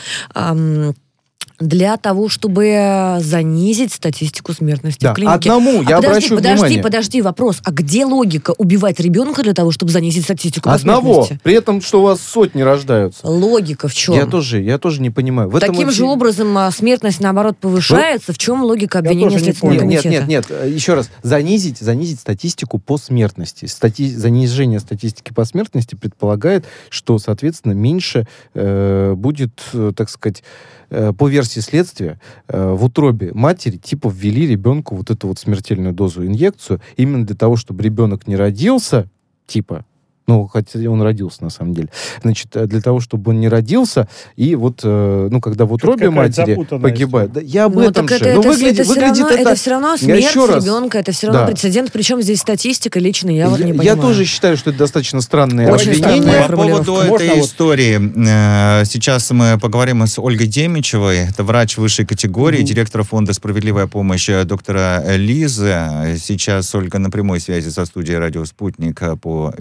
для 1.59 1.97
того, 1.97 2.29
чтобы 2.29 3.17
занизить 3.19 3.91
статистику 3.91 4.53
смертности 4.53 5.01
Да, 5.01 5.13
в 5.13 5.15
клинике. 5.15 5.33
одному 5.49 5.81
я 5.81 5.97
а 5.97 6.01
подожди, 6.01 6.07
обращу 6.07 6.35
подожди, 6.35 6.55
внимание. 6.55 6.83
подожди, 6.83 7.21
вопрос. 7.21 7.57
А 7.63 7.71
где 7.71 8.05
логика 8.05 8.53
убивать 8.57 8.99
ребенка 8.99 9.41
для 9.41 9.53
того, 9.53 9.71
чтобы 9.71 9.91
занизить 9.91 10.23
статистику 10.25 10.69
Одного, 10.69 11.13
смертности? 11.25 11.39
при 11.43 11.55
этом, 11.55 11.81
что 11.81 12.01
у 12.01 12.03
вас 12.03 12.21
сотни 12.21 12.61
рождаются. 12.61 13.25
Логика 13.25 13.87
в 13.87 13.93
чем? 13.95 14.15
Я 14.15 14.27
тоже, 14.27 14.61
я 14.61 14.77
тоже 14.77 15.01
не 15.01 15.09
понимаю. 15.09 15.49
В 15.49 15.55
этом 15.55 15.73
Таким 15.73 15.89
и 15.89 15.91
же 15.91 16.05
образом 16.05 16.55
а, 16.57 16.69
смертность, 16.69 17.19
наоборот, 17.21 17.57
повышается. 17.57 18.33
В 18.33 18.37
чем 18.37 18.61
логика 18.61 18.99
обвинения 18.99 19.35
не 19.35 19.39
Следственного. 19.39 19.73
Нет, 19.73 20.03
комитета? 20.03 20.09
нет, 20.09 20.27
нет, 20.27 20.49
нет. 20.49 20.73
Еще 20.73 20.93
раз. 20.93 21.09
Занизить, 21.23 21.79
занизить 21.79 22.19
статистику 22.19 22.77
по 22.77 22.97
смертности. 22.97 23.65
Стати... 23.65 24.13
Занижение 24.15 24.79
статистики 24.79 25.33
по 25.33 25.43
смертности 25.43 25.95
предполагает, 25.95 26.65
что, 26.89 27.17
соответственно, 27.17 27.73
меньше 27.73 28.27
э, 28.53 29.13
будет, 29.15 29.59
э, 29.73 29.91
так 29.95 30.09
сказать, 30.11 30.43
э, 30.89 31.13
по 31.13 31.27
версии 31.27 31.59
следствия, 31.59 32.19
э, 32.47 32.71
в 32.71 32.85
утробе 32.85 33.31
матери 33.33 33.77
типа 33.77 34.09
ввели 34.13 34.47
ребенку 34.47 34.95
вот 34.95 35.09
эту 35.09 35.27
вот 35.27 35.39
смертельную 35.39 35.93
дозу 35.93 36.25
инъекцию 36.25 36.81
именно 36.95 37.25
для 37.25 37.35
того, 37.35 37.55
чтобы 37.55 37.83
ребенок 37.83 38.27
не 38.27 38.35
родился, 38.35 39.09
типа, 39.45 39.85
ну, 40.27 40.45
хотя 40.47 40.79
он 40.89 41.01
родился, 41.01 41.43
на 41.43 41.49
самом 41.49 41.73
деле. 41.73 41.87
Значит, 42.21 42.49
э, 42.55 42.65
для 42.65 42.81
того, 42.81 42.99
чтобы 42.99 43.31
он 43.31 43.39
не 43.39 43.47
родился, 43.47 44.07
и 44.35 44.55
вот, 44.55 44.81
э, 44.83 45.27
ну, 45.31 45.39
когда 45.39 45.65
в 45.65 45.71
утробе 45.73 46.09
матери 46.09 46.55
погибает. 46.55 47.31
Да, 47.31 47.39
я 47.41 47.65
об 47.65 47.75
Ну, 47.75 47.81
этом 47.81 48.07
так 48.07 48.17
же. 48.19 48.25
это, 48.25 48.33
Ну, 48.35 48.41
это, 48.41 48.49
выглядит, 48.49 48.79
это, 48.81 48.91
все 48.91 48.99
равно, 49.01 49.27
это... 49.29 49.39
это 49.41 49.55
все 49.55 49.69
равно 49.71 49.91
Я 49.91 49.97
смерть 49.97 50.25
еще 50.25 50.45
раз- 50.45 50.63
ребенка, 50.65 50.97
это 50.99 51.11
все 51.13 51.27
равно 51.27 51.41
Да. 51.41 51.47
прецедент. 51.47 51.91
Причем 51.93 52.21
здесь 52.21 52.39
статистика 52.41 52.99
лично, 52.99 53.29
я 53.29 53.47
вот 53.49 53.59
не 53.59 53.67
я, 53.67 53.73
понимаю. 53.73 53.89
я 53.89 53.95
тоже 53.95 54.25
считаю, 54.25 54.57
что 54.57 54.71
это 54.71 54.79
достаточно 54.79 55.21
странное 55.21 55.71
Очень 55.71 55.91
обвинение. 55.91 56.41
По 56.47 56.53
поводу 56.55 56.93
формулировка. 56.95 57.15
этой 57.15 57.27
Можно 57.27 57.35
вот- 57.35 57.45
истории, 57.45 58.81
э, 58.81 58.85
сейчас 58.85 59.31
мы 59.31 59.57
поговорим 59.59 60.05
с 60.05 60.19
Ольгой 60.19 60.47
Демичевой. 60.47 61.17
Это 61.29 61.43
врач 61.43 61.77
высшей 61.77 62.05
категории, 62.05 62.63
директор 62.63 63.03
фонда 63.03 63.31
«Справедливая 63.33 63.87
помощь» 63.87 64.29
доктора 64.45 65.03
Лизы. 65.15 66.17
Сейчас 66.21 66.73
Ольга 66.75 66.99
на 66.99 67.09
прямой 67.09 67.39
связи 67.39 67.69
со 67.69 67.85
студией 67.85 68.17
«Радио 68.17 68.43
Спутник» 68.45 69.01
по 69.21 69.53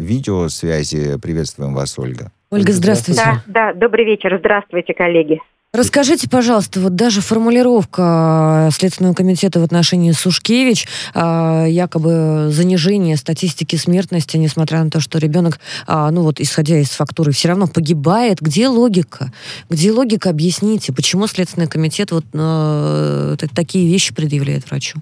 видеосвязи. 0.63 1.19
Приветствуем 1.19 1.75
вас, 1.75 1.99
Ольга. 1.99 2.31
Ольга, 2.51 2.73
здравствуйте. 2.73 3.23
Да, 3.25 3.43
да, 3.47 3.73
добрый 3.75 4.05
вечер. 4.05 4.37
Здравствуйте, 4.39 4.95
коллеги. 4.95 5.41
Расскажите, 5.73 6.27
пожалуйста, 6.31 6.81
вот 6.81 6.95
даже 6.95 7.21
формулировка 7.21 8.71
Следственного 8.73 9.13
комитета 9.13 9.61
в 9.61 9.65
отношении 9.65 10.13
Сушкевич, 10.13 10.87
а, 11.13 11.67
якобы 11.67 12.49
занижение 12.51 13.17
статистики 13.17 13.77
смертности, 13.77 14.39
несмотря 14.39 14.83
на 14.83 14.91
то, 14.91 15.01
что 15.01 15.19
ребенок, 15.19 15.59
а, 15.87 16.11
ну 16.11 16.23
вот 16.23 16.41
исходя 16.41 16.79
из 16.79 16.91
фактуры, 16.91 17.33
все 17.33 17.49
равно 17.49 17.67
погибает. 17.67 18.39
Где 18.41 18.69
логика? 18.69 19.33
Где 19.69 19.93
логика? 19.93 20.31
Объясните, 20.31 20.95
почему 20.95 21.27
Следственный 21.27 21.67
комитет 21.67 22.11
вот 22.11 22.25
э, 22.33 23.37
такие 23.55 23.87
вещи 23.87 24.15
предъявляет 24.15 24.71
врачу? 24.71 25.01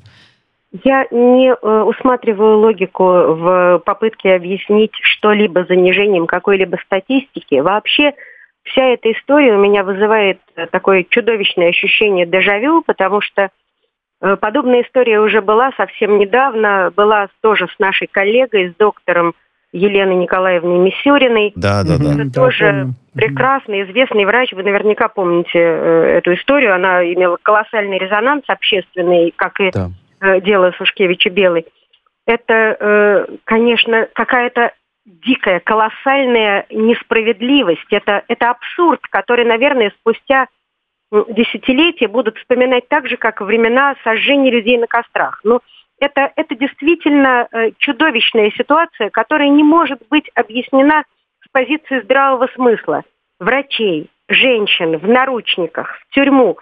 Я 0.82 1.06
не 1.12 1.50
э, 1.50 1.82
усматриваю 1.82 2.58
логику 2.58 3.04
в 3.04 3.82
попытке 3.84 4.34
объяснить 4.34 4.92
что-либо 5.02 5.64
занижением 5.66 6.26
какой-либо 6.26 6.78
статистики. 6.84 7.60
Вообще 7.60 8.12
вся 8.64 8.82
эта 8.86 9.12
история 9.12 9.54
у 9.54 9.60
меня 9.60 9.84
вызывает 9.84 10.40
э, 10.56 10.66
такое 10.66 11.06
чудовищное 11.08 11.68
ощущение 11.68 12.26
дежавю, 12.26 12.82
потому 12.82 13.20
что 13.20 13.50
э, 14.20 14.36
подобная 14.36 14.82
история 14.82 15.20
уже 15.20 15.42
была 15.42 15.70
совсем 15.76 16.18
недавно, 16.18 16.92
была 16.96 17.28
тоже 17.40 17.68
с 17.72 17.78
нашей 17.78 18.08
коллегой, 18.08 18.70
с 18.70 18.74
доктором 18.74 19.34
Еленой 19.72 20.16
Николаевной 20.16 20.78
Мисюриной. 20.78 21.52
Да, 21.54 21.84
да, 21.84 21.98
да. 21.98 22.14
Это 22.14 22.32
тоже 22.32 22.88
прекрасный, 23.14 23.84
известный 23.84 24.24
врач. 24.24 24.52
Вы 24.52 24.64
наверняка 24.64 25.06
помните 25.06 25.58
э, 25.58 26.18
эту 26.18 26.34
историю. 26.34 26.74
Она 26.74 27.04
имела 27.04 27.38
колоссальный 27.40 27.98
резонанс 27.98 28.42
общественный, 28.48 29.32
как 29.36 29.60
и 29.60 29.70
да. 29.70 29.90
Э, 30.24 30.40
дело 30.40 30.72
Сушкевича 30.76 31.30
Белой. 31.30 31.66
Это, 32.26 32.76
э, 32.78 33.26
конечно, 33.44 34.08
какая-то 34.14 34.72
дикая, 35.04 35.60
колоссальная 35.60 36.66
несправедливость. 36.70 37.86
Это, 37.90 38.24
это 38.28 38.50
абсурд, 38.50 39.00
который, 39.10 39.44
наверное, 39.44 39.92
спустя 40.00 40.48
десятилетия 41.28 42.08
будут 42.08 42.38
вспоминать 42.38 42.88
так 42.88 43.08
же, 43.08 43.16
как 43.16 43.40
времена 43.40 43.94
сожжения 44.02 44.50
людей 44.50 44.78
на 44.78 44.86
кострах. 44.86 45.40
Но 45.44 45.60
это, 46.00 46.32
это 46.34 46.54
действительно 46.56 47.46
э, 47.50 47.70
чудовищная 47.78 48.50
ситуация, 48.52 49.10
которая 49.10 49.48
не 49.48 49.62
может 49.62 50.00
быть 50.10 50.28
объяснена 50.34 51.04
с 51.44 51.48
позиции 51.52 52.00
здравого 52.00 52.48
смысла. 52.54 53.02
Врачей, 53.38 54.10
женщин 54.28 54.98
в 54.98 55.06
наручниках, 55.06 55.98
в 56.00 56.14
тюрьму, 56.14 56.58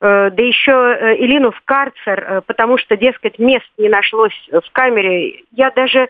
да 0.00 0.42
еще 0.42 0.72
э, 0.72 1.16
Илину 1.16 1.50
в 1.50 1.60
карцер, 1.64 2.42
потому 2.46 2.78
что, 2.78 2.96
дескать, 2.96 3.38
мест 3.38 3.66
не 3.78 3.88
нашлось 3.88 4.48
в 4.50 4.72
камере. 4.72 5.42
Я 5.52 5.70
даже, 5.70 6.08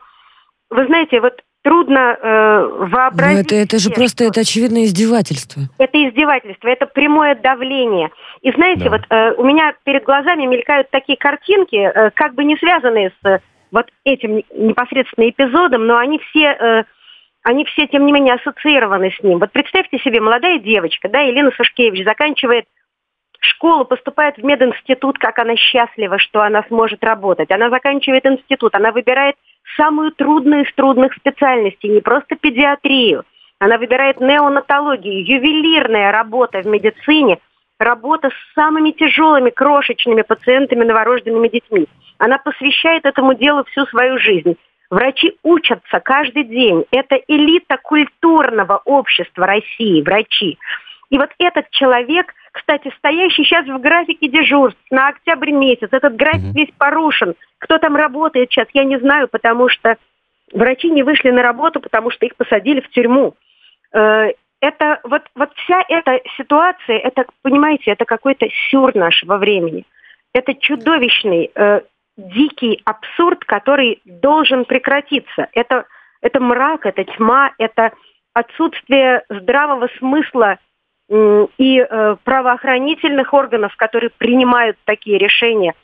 вы 0.70 0.86
знаете, 0.86 1.20
вот 1.20 1.42
трудно 1.62 2.16
э, 2.20 2.86
вообразить. 2.90 3.34
Но 3.34 3.40
это, 3.40 3.54
это 3.54 3.78
же 3.78 3.90
просто 3.90 4.24
это 4.24 4.40
очевидное 4.40 4.84
издевательство. 4.84 5.62
Это 5.78 6.08
издевательство, 6.08 6.68
это 6.68 6.86
прямое 6.86 7.34
давление. 7.34 8.10
И 8.40 8.50
знаете, 8.52 8.84
да. 8.84 8.90
вот 8.90 9.02
э, 9.10 9.32
у 9.36 9.44
меня 9.44 9.74
перед 9.84 10.04
глазами 10.04 10.46
мелькают 10.46 10.90
такие 10.90 11.18
картинки, 11.18 11.76
э, 11.76 12.10
как 12.14 12.34
бы 12.34 12.44
не 12.44 12.56
связанные 12.56 13.10
с 13.10 13.26
э, 13.26 13.40
вот 13.70 13.86
этим 14.04 14.42
непосредственно 14.54 15.28
эпизодом, 15.28 15.86
но 15.86 15.98
они 15.98 16.18
все, 16.30 16.46
э, 16.46 16.84
они 17.42 17.64
все, 17.66 17.86
тем 17.86 18.06
не 18.06 18.12
менее, 18.12 18.34
ассоциированы 18.34 19.10
с 19.10 19.22
ним. 19.22 19.38
Вот 19.38 19.52
представьте 19.52 19.98
себе, 19.98 20.20
молодая 20.20 20.58
девочка, 20.58 21.08
да, 21.08 21.20
Елена 21.20 21.50
Сушкевич, 21.56 22.04
заканчивает 22.04 22.64
школу, 23.46 23.84
поступает 23.84 24.36
в 24.36 24.44
мединститут, 24.44 25.18
как 25.18 25.38
она 25.38 25.56
счастлива, 25.56 26.18
что 26.18 26.42
она 26.42 26.62
сможет 26.68 27.02
работать. 27.02 27.50
Она 27.50 27.70
заканчивает 27.70 28.26
институт, 28.26 28.74
она 28.74 28.92
выбирает 28.92 29.36
самую 29.76 30.12
трудную 30.12 30.64
из 30.64 30.74
трудных 30.74 31.14
специальностей, 31.14 31.88
не 31.88 32.00
просто 32.00 32.36
педиатрию. 32.36 33.24
Она 33.58 33.78
выбирает 33.78 34.20
неонатологию, 34.20 35.24
ювелирная 35.24 36.12
работа 36.12 36.62
в 36.62 36.66
медицине, 36.66 37.38
работа 37.78 38.30
с 38.30 38.54
самыми 38.54 38.90
тяжелыми 38.92 39.50
крошечными 39.50 40.22
пациентами, 40.22 40.84
новорожденными 40.84 41.48
детьми. 41.48 41.86
Она 42.18 42.38
посвящает 42.38 43.04
этому 43.04 43.34
делу 43.34 43.64
всю 43.64 43.86
свою 43.86 44.18
жизнь. 44.18 44.56
Врачи 44.90 45.36
учатся 45.42 46.00
каждый 46.00 46.44
день. 46.44 46.84
Это 46.90 47.16
элита 47.28 47.78
культурного 47.78 48.82
общества 48.84 49.46
России, 49.46 50.02
врачи. 50.02 50.58
И 51.10 51.18
вот 51.18 51.30
этот 51.38 51.70
человек 51.70 52.34
кстати, 52.52 52.92
стоящий 52.98 53.44
сейчас 53.44 53.66
в 53.66 53.78
графике 53.78 54.28
дежурств 54.28 54.80
на 54.90 55.08
октябрь 55.08 55.52
месяц. 55.52 55.88
Этот 55.92 56.16
график 56.16 56.40
mm-hmm. 56.40 56.54
весь 56.54 56.74
порушен. 56.76 57.34
Кто 57.58 57.78
там 57.78 57.96
работает 57.96 58.50
сейчас, 58.50 58.66
я 58.72 58.84
не 58.84 58.98
знаю, 58.98 59.28
потому 59.28 59.68
что 59.68 59.96
врачи 60.52 60.90
не 60.90 61.02
вышли 61.02 61.30
на 61.30 61.42
работу, 61.42 61.80
потому 61.80 62.10
что 62.10 62.26
их 62.26 62.36
посадили 62.36 62.80
в 62.80 62.90
тюрьму. 62.90 63.34
Э, 63.92 64.32
это 64.60 65.00
вот, 65.04 65.22
вот 65.34 65.52
вся 65.54 65.84
эта 65.88 66.20
ситуация, 66.36 66.98
это, 66.98 67.24
понимаете, 67.42 67.92
это 67.92 68.04
какой-то 68.04 68.46
сюр 68.70 68.94
нашего 68.94 69.36
времени. 69.36 69.84
Это 70.32 70.54
чудовищный, 70.54 71.50
э, 71.54 71.80
дикий 72.16 72.82
абсурд, 72.84 73.44
который 73.44 74.00
должен 74.04 74.64
прекратиться. 74.64 75.48
Это, 75.52 75.86
это 76.20 76.40
мрак, 76.40 76.86
это 76.86 77.04
тьма, 77.04 77.52
это 77.58 77.92
отсутствие 78.34 79.22
здравого 79.28 79.88
смысла 79.98 80.58
и 81.10 81.78
э, 81.78 82.16
правоохранительных 82.22 83.34
органов, 83.34 83.74
которые 83.76 84.10
принимают 84.10 84.76
такие 84.84 85.18
решения. 85.18 85.74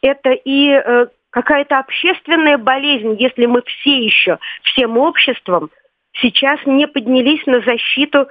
Это 0.00 0.30
и 0.30 0.70
э, 0.70 1.06
какая-то 1.30 1.78
общественная 1.78 2.56
болезнь, 2.56 3.16
если 3.18 3.46
мы 3.46 3.62
все 3.62 3.98
еще, 3.98 4.38
всем 4.62 4.96
обществом, 4.96 5.70
сейчас 6.12 6.60
не 6.66 6.86
поднялись 6.86 7.44
на 7.46 7.60
защиту 7.62 8.28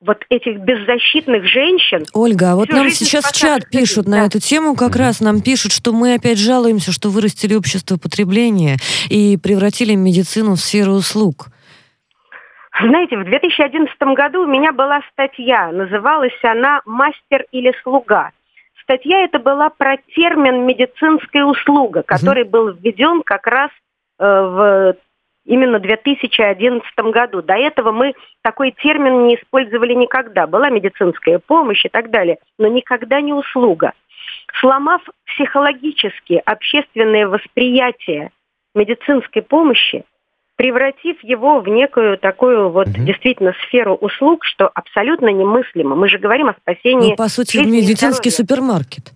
вот 0.00 0.18
этих 0.30 0.60
беззащитных 0.60 1.44
женщин. 1.46 2.04
Ольга, 2.14 2.52
а 2.52 2.56
вот 2.56 2.70
нам 2.70 2.90
сейчас 2.90 3.24
в 3.24 3.32
чат 3.32 3.68
пишут 3.68 4.06
да. 4.06 4.10
на 4.12 4.26
эту 4.26 4.40
тему, 4.40 4.74
как 4.74 4.96
раз 4.96 5.20
нам 5.20 5.42
пишут, 5.42 5.72
что 5.72 5.92
мы 5.92 6.14
опять 6.14 6.38
жалуемся, 6.38 6.92
что 6.92 7.10
вырастили 7.10 7.54
общество 7.54 7.98
потребления 7.98 8.78
и 9.08 9.36
превратили 9.36 9.94
медицину 9.94 10.54
в 10.54 10.60
сферу 10.60 10.92
услуг. 10.92 11.48
Знаете, 12.82 13.18
в 13.18 13.24
2011 13.24 13.94
году 14.14 14.44
у 14.44 14.46
меня 14.46 14.72
была 14.72 15.02
статья, 15.12 15.70
называлась 15.70 16.38
она 16.42 16.80
«Мастер 16.86 17.44
или 17.52 17.74
слуга». 17.82 18.30
Статья 18.82 19.20
эта 19.20 19.38
была 19.38 19.68
про 19.68 19.98
термин 20.14 20.66
«медицинская 20.66 21.44
услуга», 21.44 22.02
который 22.02 22.44
был 22.44 22.70
введен 22.70 23.22
как 23.22 23.46
раз 23.46 23.70
э, 24.18 24.24
в 24.24 24.96
именно 25.44 25.78
2011 25.78 26.82
году. 27.12 27.42
До 27.42 27.54
этого 27.54 27.92
мы 27.92 28.14
такой 28.42 28.70
термин 28.72 29.26
не 29.26 29.34
использовали 29.36 29.92
никогда. 29.92 30.46
Была 30.46 30.70
медицинская 30.70 31.38
помощь 31.38 31.84
и 31.84 31.90
так 31.90 32.10
далее, 32.10 32.38
но 32.58 32.68
никогда 32.68 33.20
не 33.20 33.34
услуга. 33.34 33.92
Сломав 34.58 35.02
психологически 35.26 36.42
общественное 36.46 37.26
восприятие 37.28 38.30
медицинской 38.74 39.42
помощи, 39.42 40.04
превратив 40.60 41.16
его 41.24 41.60
в 41.60 41.68
некую 41.68 42.18
такую 42.18 42.68
вот 42.68 42.88
угу. 42.88 43.00
действительно 43.00 43.54
сферу 43.64 43.94
услуг, 43.94 44.44
что 44.44 44.68
абсолютно 44.68 45.28
немыслимо. 45.28 45.96
Мы 45.96 46.06
же 46.06 46.18
говорим 46.18 46.50
о 46.50 46.52
спасении. 46.52 47.12
Ну, 47.12 47.16
по 47.16 47.28
сути, 47.28 47.56
медицинский 47.56 48.28
супермаркет. 48.28 49.10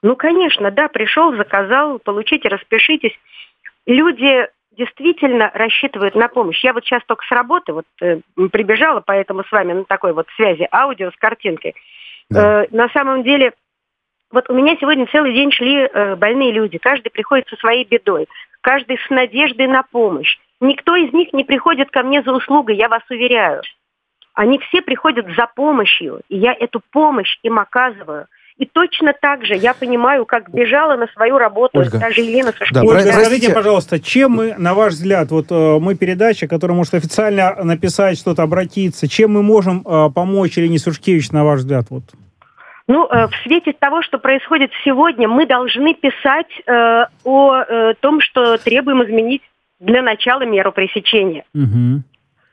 Ну, 0.00 0.16
конечно, 0.16 0.70
да, 0.70 0.88
пришел, 0.88 1.36
заказал, 1.36 1.98
получите, 1.98 2.48
распишитесь. 2.48 3.12
Люди 3.84 4.48
действительно 4.78 5.50
рассчитывают 5.52 6.14
на 6.14 6.28
помощь. 6.28 6.64
Я 6.64 6.72
вот 6.72 6.86
сейчас 6.86 7.02
только 7.06 7.22
с 7.26 7.30
работы 7.32 7.74
вот 7.74 7.84
э, 8.00 8.20
прибежала, 8.50 9.02
поэтому 9.04 9.44
с 9.44 9.52
вами 9.52 9.74
на 9.74 9.84
такой 9.84 10.14
вот 10.14 10.26
связи 10.36 10.66
аудио 10.72 11.10
с 11.10 11.16
картинкой. 11.18 11.74
Да. 12.30 12.62
Э, 12.62 12.66
на 12.70 12.88
самом 12.94 13.24
деле, 13.24 13.52
вот 14.30 14.48
у 14.48 14.54
меня 14.54 14.74
сегодня 14.80 15.06
целый 15.12 15.34
день 15.34 15.52
шли 15.52 15.80
э, 15.80 16.16
больные 16.16 16.50
люди, 16.50 16.78
каждый 16.78 17.10
приходит 17.10 17.46
со 17.48 17.56
своей 17.56 17.84
бедой, 17.84 18.26
каждый 18.62 18.96
с 18.96 19.10
надеждой 19.10 19.66
на 19.66 19.82
помощь. 19.82 20.38
Никто 20.60 20.96
из 20.96 21.12
них 21.12 21.32
не 21.32 21.44
приходит 21.44 21.90
ко 21.90 22.02
мне 22.02 22.22
за 22.22 22.32
услугой, 22.32 22.76
я 22.76 22.88
вас 22.88 23.02
уверяю. 23.10 23.62
Они 24.34 24.58
все 24.58 24.82
приходят 24.82 25.26
за 25.36 25.48
помощью, 25.54 26.20
и 26.28 26.38
я 26.38 26.52
эту 26.52 26.80
помощь 26.92 27.38
им 27.42 27.58
оказываю. 27.58 28.26
И 28.56 28.66
точно 28.66 29.12
так 29.12 29.44
же 29.44 29.54
я 29.54 29.72
понимаю, 29.72 30.26
как 30.26 30.50
бежала 30.50 30.96
на 30.96 31.06
свою 31.08 31.38
работу 31.38 31.78
Ольга. 31.78 31.98
даже 31.98 32.22
Елена 32.22 32.50
Сашкевич. 32.50 32.72
Да, 32.72 32.82
Ольга, 32.82 33.12
скажите, 33.12 33.52
пожалуйста, 33.52 34.00
чем 34.00 34.32
мы, 34.32 34.54
на 34.58 34.74
ваш 34.74 34.94
взгляд, 34.94 35.30
вот 35.30 35.46
э, 35.50 35.78
мы 35.78 35.94
передача, 35.94 36.48
которая 36.48 36.76
может 36.76 36.94
официально 36.94 37.54
написать 37.62 38.18
что-то, 38.18 38.42
обратиться, 38.42 39.06
чем 39.06 39.32
мы 39.32 39.44
можем 39.44 39.84
э, 39.86 40.10
помочь 40.12 40.56
Елене 40.56 40.80
Сушкевич, 40.80 41.30
на 41.30 41.44
ваш 41.44 41.60
взгляд? 41.60 41.86
Вот? 41.90 42.02
Ну, 42.88 43.06
э, 43.06 43.28
в 43.28 43.34
свете 43.44 43.74
того, 43.74 44.02
что 44.02 44.18
происходит 44.18 44.72
сегодня, 44.84 45.28
мы 45.28 45.46
должны 45.46 45.94
писать 45.94 46.50
э, 46.66 47.06
о 47.22 47.56
э, 47.60 47.94
том, 48.00 48.20
что 48.20 48.56
требуем 48.58 49.04
изменить 49.04 49.42
для 49.80 50.02
начала 50.02 50.42
меру 50.42 50.72
пресечения. 50.72 51.44
Угу. 51.54 52.02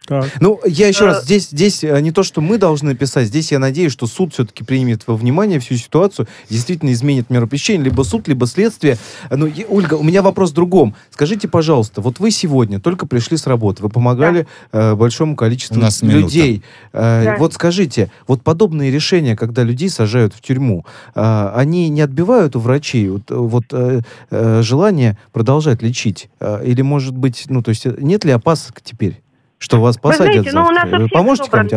Так. 0.06 0.26
Ну, 0.39 0.60
я 0.66 0.88
еще 0.88 1.06
Э, 1.06 1.08
раз, 1.08 1.24
здесь, 1.24 1.49
здесь 1.49 1.84
э, 1.84 1.99
не 2.01 2.12
то, 2.12 2.24
что 2.24 2.41
мы 2.41 2.58
должны 2.58 2.95
писать, 2.95 3.28
здесь 3.28 3.51
я 3.51 3.60
надеюсь, 3.60 3.91
что 3.91 4.08
суд 4.08 4.34
все-таки 4.34 4.64
примет 4.64 5.08
во 5.08 5.16
внимание 5.16 5.60
всю 5.60 5.76
ситуацию, 5.76 6.28
действительно 6.49 6.91
изменит 6.93 7.30
меру 7.30 7.47
пресечения, 7.47 7.84
либо 7.86 8.03
суд, 8.03 8.28
либо 8.28 8.45
следствие. 8.47 8.97
Ну, 9.32 9.45
я- 9.47 9.66
Ольга, 9.68 9.95
у 9.95 10.03
меня 10.03 10.22
вопрос 10.22 10.51
в 10.51 10.53
другом. 10.53 10.95
Скажите, 11.12 11.47
пожалуйста, 11.47 12.01
вот 12.01 12.20
вы 12.20 12.32
сегодня 12.32 12.80
только 12.80 13.08
пришли 13.08 13.38
с 13.38 13.47
работы, 13.47 13.82
вы 13.84 13.89
помогали 13.89 14.47
э, 14.72 14.95
большому 14.95 15.36
количеству 15.36 15.78
У 15.78 15.80
нас 15.80 16.01
минута. 16.01 16.20
людей. 16.20 16.64
Э, 16.93 17.24
Да. 17.26 17.36
Вот 17.39 17.53
скажите, 17.53 18.12
вот 18.28 18.41
подобные 18.43 18.91
решения, 18.91 19.36
когда 19.36 19.64
людей 19.64 19.89
сажают 19.89 20.34
в 20.34 20.41
тюрьму, 20.41 20.86
э, 21.16 21.51
они 21.56 21.89
не 21.89 22.01
отбивают 22.01 22.56
у 22.56 22.60
врачей 22.60 23.10
вот, 23.10 23.32
э, 23.32 23.36
вот, 23.36 23.64
э, 23.72 24.01
э, 24.32 24.62
желание 24.62 25.18
продолжать 25.32 25.82
лечить? 25.82 26.30
Э, 26.39 26.62
Или, 26.66 26.82
может 26.84 27.16
быть, 27.16 27.45
ну, 27.49 27.62
то 27.64 27.70
есть, 27.70 27.86
э, 27.86 27.95
нет 27.99 28.24
ли 28.26 28.32
опасок 28.32 28.82
теперь? 28.82 29.22
Что 29.66 29.82
вас 29.82 29.95
Вы 29.95 30.01
посадят 30.03 30.34
знаете, 30.34 30.51
ну 30.53 30.61
у 30.61 30.70
нас 30.70 30.84
завтра? 30.84 30.99
Вы 30.99 31.09
поможете 31.09 31.49
кому-нибудь? 31.49 31.72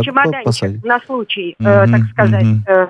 Посадят. 0.44 0.76
чемоданчик 0.76 0.84
на 0.84 1.00
случай, 1.06 1.56
э, 1.58 1.86
Мгм, 1.86 1.92
так 1.92 2.10
сказать, 2.10 2.44
мгм. 2.44 2.64
э, 2.68 2.88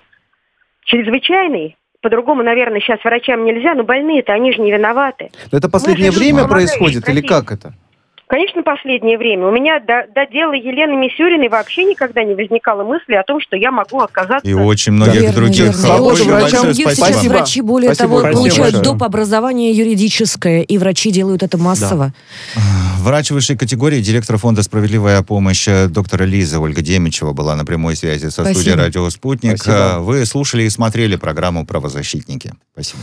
чрезвычайный. 0.86 1.76
По-другому, 2.01 2.42
наверное, 2.42 2.80
сейчас 2.80 2.99
врачам 3.05 3.44
нельзя, 3.44 3.74
но 3.74 3.84
больные-то, 3.84 4.32
они 4.32 4.53
же 4.53 4.61
не 4.61 4.72
виноваты. 4.72 5.30
Это 5.53 5.68
последнее 5.68 6.11
время 6.11 6.38
помогаем 6.42 6.66
происходит 6.66 7.09
или 7.09 7.20
как 7.20 7.53
это? 7.53 7.74
Конечно, 8.29 8.62
последнее 8.62 9.16
время. 9.16 9.47
У 9.47 9.51
меня 9.51 9.81
до, 9.81 10.07
до 10.14 10.26
дела 10.31 10.53
Елены 10.53 10.97
Мисюриной 10.97 11.49
вообще 11.49 11.85
никогда 11.85 12.22
не 12.24 12.35
возникало 12.35 12.85
мысли 12.85 13.14
о 13.14 13.22
том, 13.22 13.41
что 13.41 13.57
я 13.57 13.70
могу 13.70 14.01
оказаться... 14.01 14.47
И 14.47 14.53
очень 14.53 14.93
многих 14.93 15.22
Верно, 15.22 15.37
других. 15.37 15.61
верно. 15.61 15.87
И 15.87 16.01
очень 16.01 16.31
врачам 16.31 16.64
многих 16.64 16.64
большое 16.64 16.74
сейчас 16.74 16.97
спасибо. 16.97 17.12
Спасибо. 17.14 17.33
врачи, 17.33 17.61
более 17.62 17.95
Спасибо 17.95 18.09
того, 18.09 18.22
большое. 18.22 18.37
получают 18.37 18.74
большое. 18.74 18.85
доп. 18.85 19.03
образование 19.03 19.72
юридическое, 19.72 20.61
и 20.61 20.76
врачи 20.79 21.11
делают 21.11 21.43
это 21.43 21.57
массово. 21.57 22.12
Врач 22.99 23.31
высшей 23.31 23.57
категории, 23.57 24.03
директор 24.03 24.37
фонда 24.37 24.62
«Справедливая 24.62 25.22
помощь» 25.22 25.66
э, 25.66 25.87
доктора 25.87 26.24
Лиза 26.24 26.61
Ольга 26.61 26.83
Демичева 26.83 27.33
была 27.33 27.57
на 27.57 27.64
прямой 27.64 27.97
связи 27.97 28.24
со 28.26 28.31
Спасибо. 28.43 28.55
студией 28.55 28.76
«Радио 28.76 29.09
Спутник». 29.09 29.57
Спасибо. 29.57 29.76
Э, 29.76 29.99
Вы 30.01 30.26
слушали 30.26 30.64
и 30.64 30.68
смотрели 30.68 31.16
программу 31.16 31.64
«Правозащитники». 31.64 32.53
Спасибо. 32.74 33.01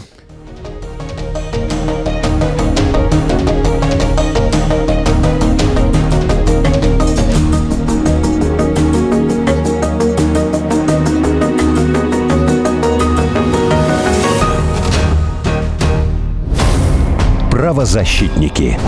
Правозащитники. 17.75 18.79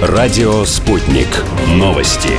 Радио 0.00 0.64
«Спутник». 0.64 1.26
Новости. 1.66 2.30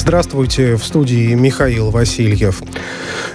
Здравствуйте, 0.00 0.76
в 0.76 0.82
студии 0.84 1.34
Михаил 1.34 1.90
Васильев. 1.90 2.62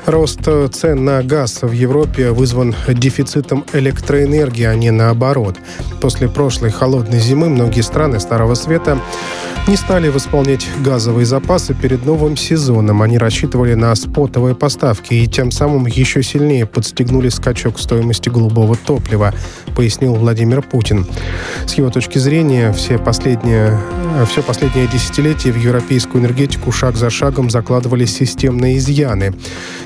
Рост 0.08 0.42
цен 0.72 1.06
на 1.06 1.22
газ 1.22 1.60
в 1.62 1.72
Европе 1.72 2.32
вызван 2.32 2.76
дефицитом 2.88 3.64
электроэнергии, 3.72 4.66
а 4.66 4.76
не 4.76 4.90
наоборот. 4.90 5.58
После 6.02 6.28
прошлой 6.28 6.72
холодной 6.72 7.20
зимы 7.20 7.50
многие 7.50 7.82
страны 7.82 8.20
Старого 8.20 8.56
Света 8.56 9.00
не 9.68 9.78
стали 9.78 10.10
восполнять 10.10 10.68
газовые 10.84 11.26
запасы 11.26 11.74
перед 11.74 12.06
новым 12.06 12.38
сезоном. 12.38 13.02
Они 13.02 13.18
рассчитывали 13.18 13.74
на 13.74 13.96
спотовые 13.96 14.54
поставки 14.54 15.16
и 15.16 15.28
тем 15.28 15.50
самым 15.50 15.88
еще 15.88 16.22
сильнее 16.22 16.68
подстегнули 16.68 17.30
скачок 17.30 17.80
стоимости 17.80 18.30
голубого 18.30 18.76
топлива, 18.76 19.34
пояснил 19.76 20.14
Владимир 20.16 20.62
Путин. 20.62 21.08
С 21.66 21.74
его 21.76 21.90
точки 21.90 22.20
зрения, 22.20 22.74
все 22.74 23.00
последние, 23.00 23.80
все 24.30 24.44
последнее 24.44 24.88
десятилетие 24.88 25.52
в 25.52 25.58
европейскую 25.58 26.22
энергетику 26.22 26.55
шаг 26.72 26.96
за 26.98 27.10
шагом 27.10 27.50
закладывали 27.50 28.06
системные 28.06 28.78
изъяны. 28.78 29.34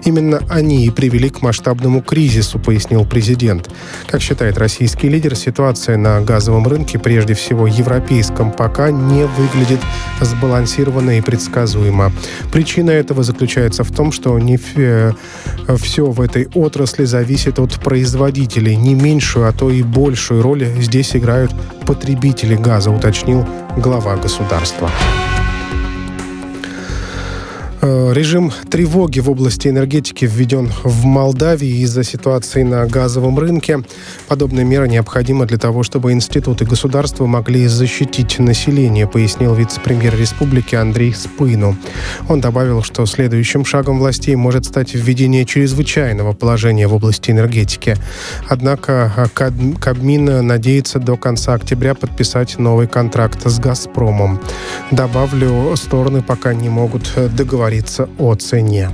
Именно 0.05 0.41
они 0.49 0.85
и 0.85 0.89
привели 0.89 1.29
к 1.29 1.41
масштабному 1.41 2.01
кризису, 2.01 2.59
пояснил 2.59 3.05
президент. 3.05 3.69
Как 4.07 4.21
считает 4.21 4.57
российский 4.57 5.09
лидер, 5.09 5.35
ситуация 5.35 5.97
на 5.97 6.21
газовом 6.21 6.67
рынке, 6.67 6.97
прежде 6.97 7.33
всего 7.33 7.67
европейском, 7.67 8.51
пока 8.51 8.91
не 8.91 9.25
выглядит 9.25 9.79
сбалансированно 10.21 11.17
и 11.17 11.21
предсказуемо. 11.21 12.11
Причина 12.51 12.91
этого 12.91 13.23
заключается 13.23 13.83
в 13.83 13.91
том, 13.91 14.11
что 14.11 14.37
не 14.39 14.57
все 14.57 15.15
в 16.11 16.21
этой 16.21 16.47
отрасли 16.53 17.05
зависит 17.05 17.59
от 17.59 17.73
производителей. 17.79 18.75
Не 18.75 18.95
меньшую, 18.95 19.47
а 19.47 19.51
то 19.51 19.69
и 19.69 19.83
большую 19.83 20.41
роль 20.41 20.65
здесь 20.79 21.15
играют 21.15 21.51
потребители 21.85 22.55
газа, 22.55 22.91
уточнил 22.91 23.45
глава 23.77 24.15
государства. 24.17 24.89
Э, 27.81 28.11
Режим 28.13 28.51
тревоги 28.69 29.19
в 29.19 29.29
области 29.29 29.67
энергетики 29.69 30.25
введен 30.25 30.69
в 30.83 31.05
Молдавии 31.05 31.81
из-за 31.83 32.03
ситуации 32.03 32.63
на 32.63 32.85
газовом 32.85 33.39
рынке. 33.39 33.81
Подобная 34.27 34.65
мера 34.65 34.85
необходима 34.85 35.45
для 35.45 35.57
того, 35.57 35.83
чтобы 35.83 36.11
институты 36.11 36.65
государства 36.65 37.25
могли 37.25 37.67
защитить 37.67 38.39
население, 38.39 39.07
пояснил 39.07 39.53
вице-премьер 39.53 40.17
республики 40.17 40.75
Андрей 40.75 41.13
Спыну. 41.13 41.77
Он 42.27 42.41
добавил, 42.41 42.83
что 42.83 43.05
следующим 43.05 43.63
шагом 43.63 43.99
властей 43.99 44.35
может 44.35 44.65
стать 44.65 44.93
введение 44.93 45.45
чрезвычайного 45.45 46.33
положения 46.33 46.87
в 46.87 46.95
области 46.95 47.31
энергетики. 47.31 47.95
Однако 48.49 49.13
э, 49.15 49.51
Кабмин 49.79 50.45
надеется 50.45 50.99
до 50.99 51.15
конца 51.15 51.53
октября 51.53 51.95
подписать 51.95 52.59
новый 52.59 52.87
контракт 52.87 53.47
с 53.47 53.59
«Газпромом». 53.59 54.41
Добавлю, 54.91 55.75
стороны 55.77 56.21
пока 56.21 56.53
не 56.53 56.67
могут 56.67 57.13
э, 57.15 57.29
договориться 57.69 58.09
о 58.17 58.35
цене. 58.35 58.89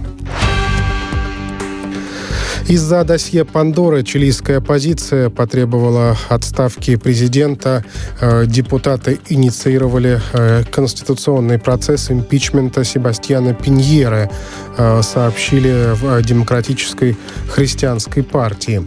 Из-за 2.68 3.04
досье 3.04 3.46
Пандоры 3.46 4.02
чилийская 4.02 4.58
оппозиция 4.58 5.30
потребовала 5.30 6.18
отставки 6.30 6.96
президента. 6.96 7.86
Э, 8.20 8.46
Депутаты 8.48 9.20
инициировали 9.30 10.20
э, 10.34 10.64
конституционный 10.72 11.60
процесс 11.60 12.10
импичмента 12.10 12.84
Себастьяна 12.84 13.54
Пиньеры, 13.54 14.18
э, 14.28 14.30
сообщили 15.02 15.94
в 15.94 16.22
Демократической 16.22 17.18
христианской 17.50 18.24
партии. 18.24 18.86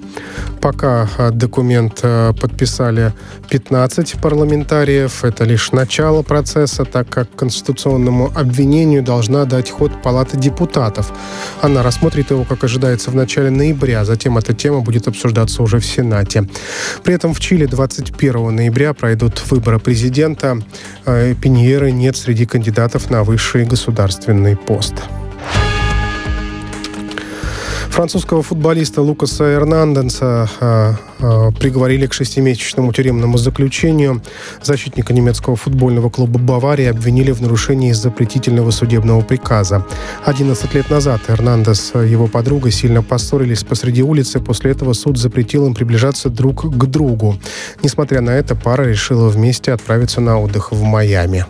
Пока 0.61 1.09
э, 1.17 1.31
документ 1.31 2.01
э, 2.03 2.33
подписали 2.39 3.13
15 3.49 4.21
парламентариев. 4.21 5.25
Это 5.25 5.45
лишь 5.45 5.73
начало 5.73 6.23
процесса, 6.23 6.85
так 6.85 7.09
как 7.09 7.35
конституционному 7.35 8.33
обвинению 8.35 9.03
должна 9.03 9.45
дать 9.45 9.71
ход 9.71 10.03
Палата 10.03 10.37
депутатов. 10.37 11.13
Она 11.63 11.83
рассмотрит 11.83 12.31
его, 12.31 12.45
как 12.45 12.65
ожидается, 12.65 13.11
в 13.11 13.15
начале 13.15 13.51
ноября. 13.51 14.05
Затем 14.05 14.37
эта 14.37 14.53
тема 14.53 14.81
будет 14.81 15.09
обсуждаться 15.09 15.63
уже 15.63 15.79
в 15.79 15.87
Сенате. 15.87 16.49
При 17.05 17.15
этом 17.15 17.35
в 17.35 17.41
Чили 17.41 17.67
21 17.67 18.55
ноября 18.55 18.95
пройдут 18.95 19.43
выборы 19.51 19.79
президента. 19.79 20.59
Э, 21.07 21.35
Пиньеры 21.35 21.93
нет 21.93 22.17
среди 22.17 22.47
кандидатов 22.47 23.11
на 23.11 23.23
высший 23.23 23.65
государственный 23.65 24.57
пост. 24.57 24.95
Французского 27.99 28.45
футболиста 28.45 29.03
Лукаса 29.03 29.55
Эрнанденса 29.55 30.49
э, 30.61 30.93
э, 31.19 31.51
приговорили 31.59 32.07
к 32.07 32.13
шестимесячному 32.13 32.93
тюремному 32.93 33.39
заключению. 33.39 34.23
Защитника 34.63 35.13
немецкого 35.13 35.57
футбольного 35.57 36.09
клуба 36.09 36.39
«Бавария» 36.39 36.93
обвинили 36.93 37.33
в 37.33 37.43
нарушении 37.43 37.91
запретительного 37.91 38.71
судебного 38.71 39.23
приказа. 39.23 39.85
11 40.25 40.75
лет 40.75 40.91
назад 40.91 41.23
Эрнандес 41.27 41.93
и 41.97 42.09
его 42.09 42.29
подруга 42.29 42.71
сильно 42.71 43.03
поссорились 43.03 43.65
посреди 43.65 44.05
улицы. 44.05 44.39
После 44.39 44.71
этого 44.71 44.93
суд 44.93 45.19
запретил 45.19 45.67
им 45.67 45.75
приближаться 45.75 46.31
друг 46.31 46.71
к 46.73 46.85
другу. 46.85 47.37
Несмотря 47.83 48.21
на 48.21 48.31
это, 48.31 48.55
пара 48.55 48.85
решила 48.85 49.29
вместе 49.29 49.73
отправиться 49.73 50.21
на 50.21 50.39
отдых 50.39 50.71
в 50.71 50.81
Майами. 50.85 51.47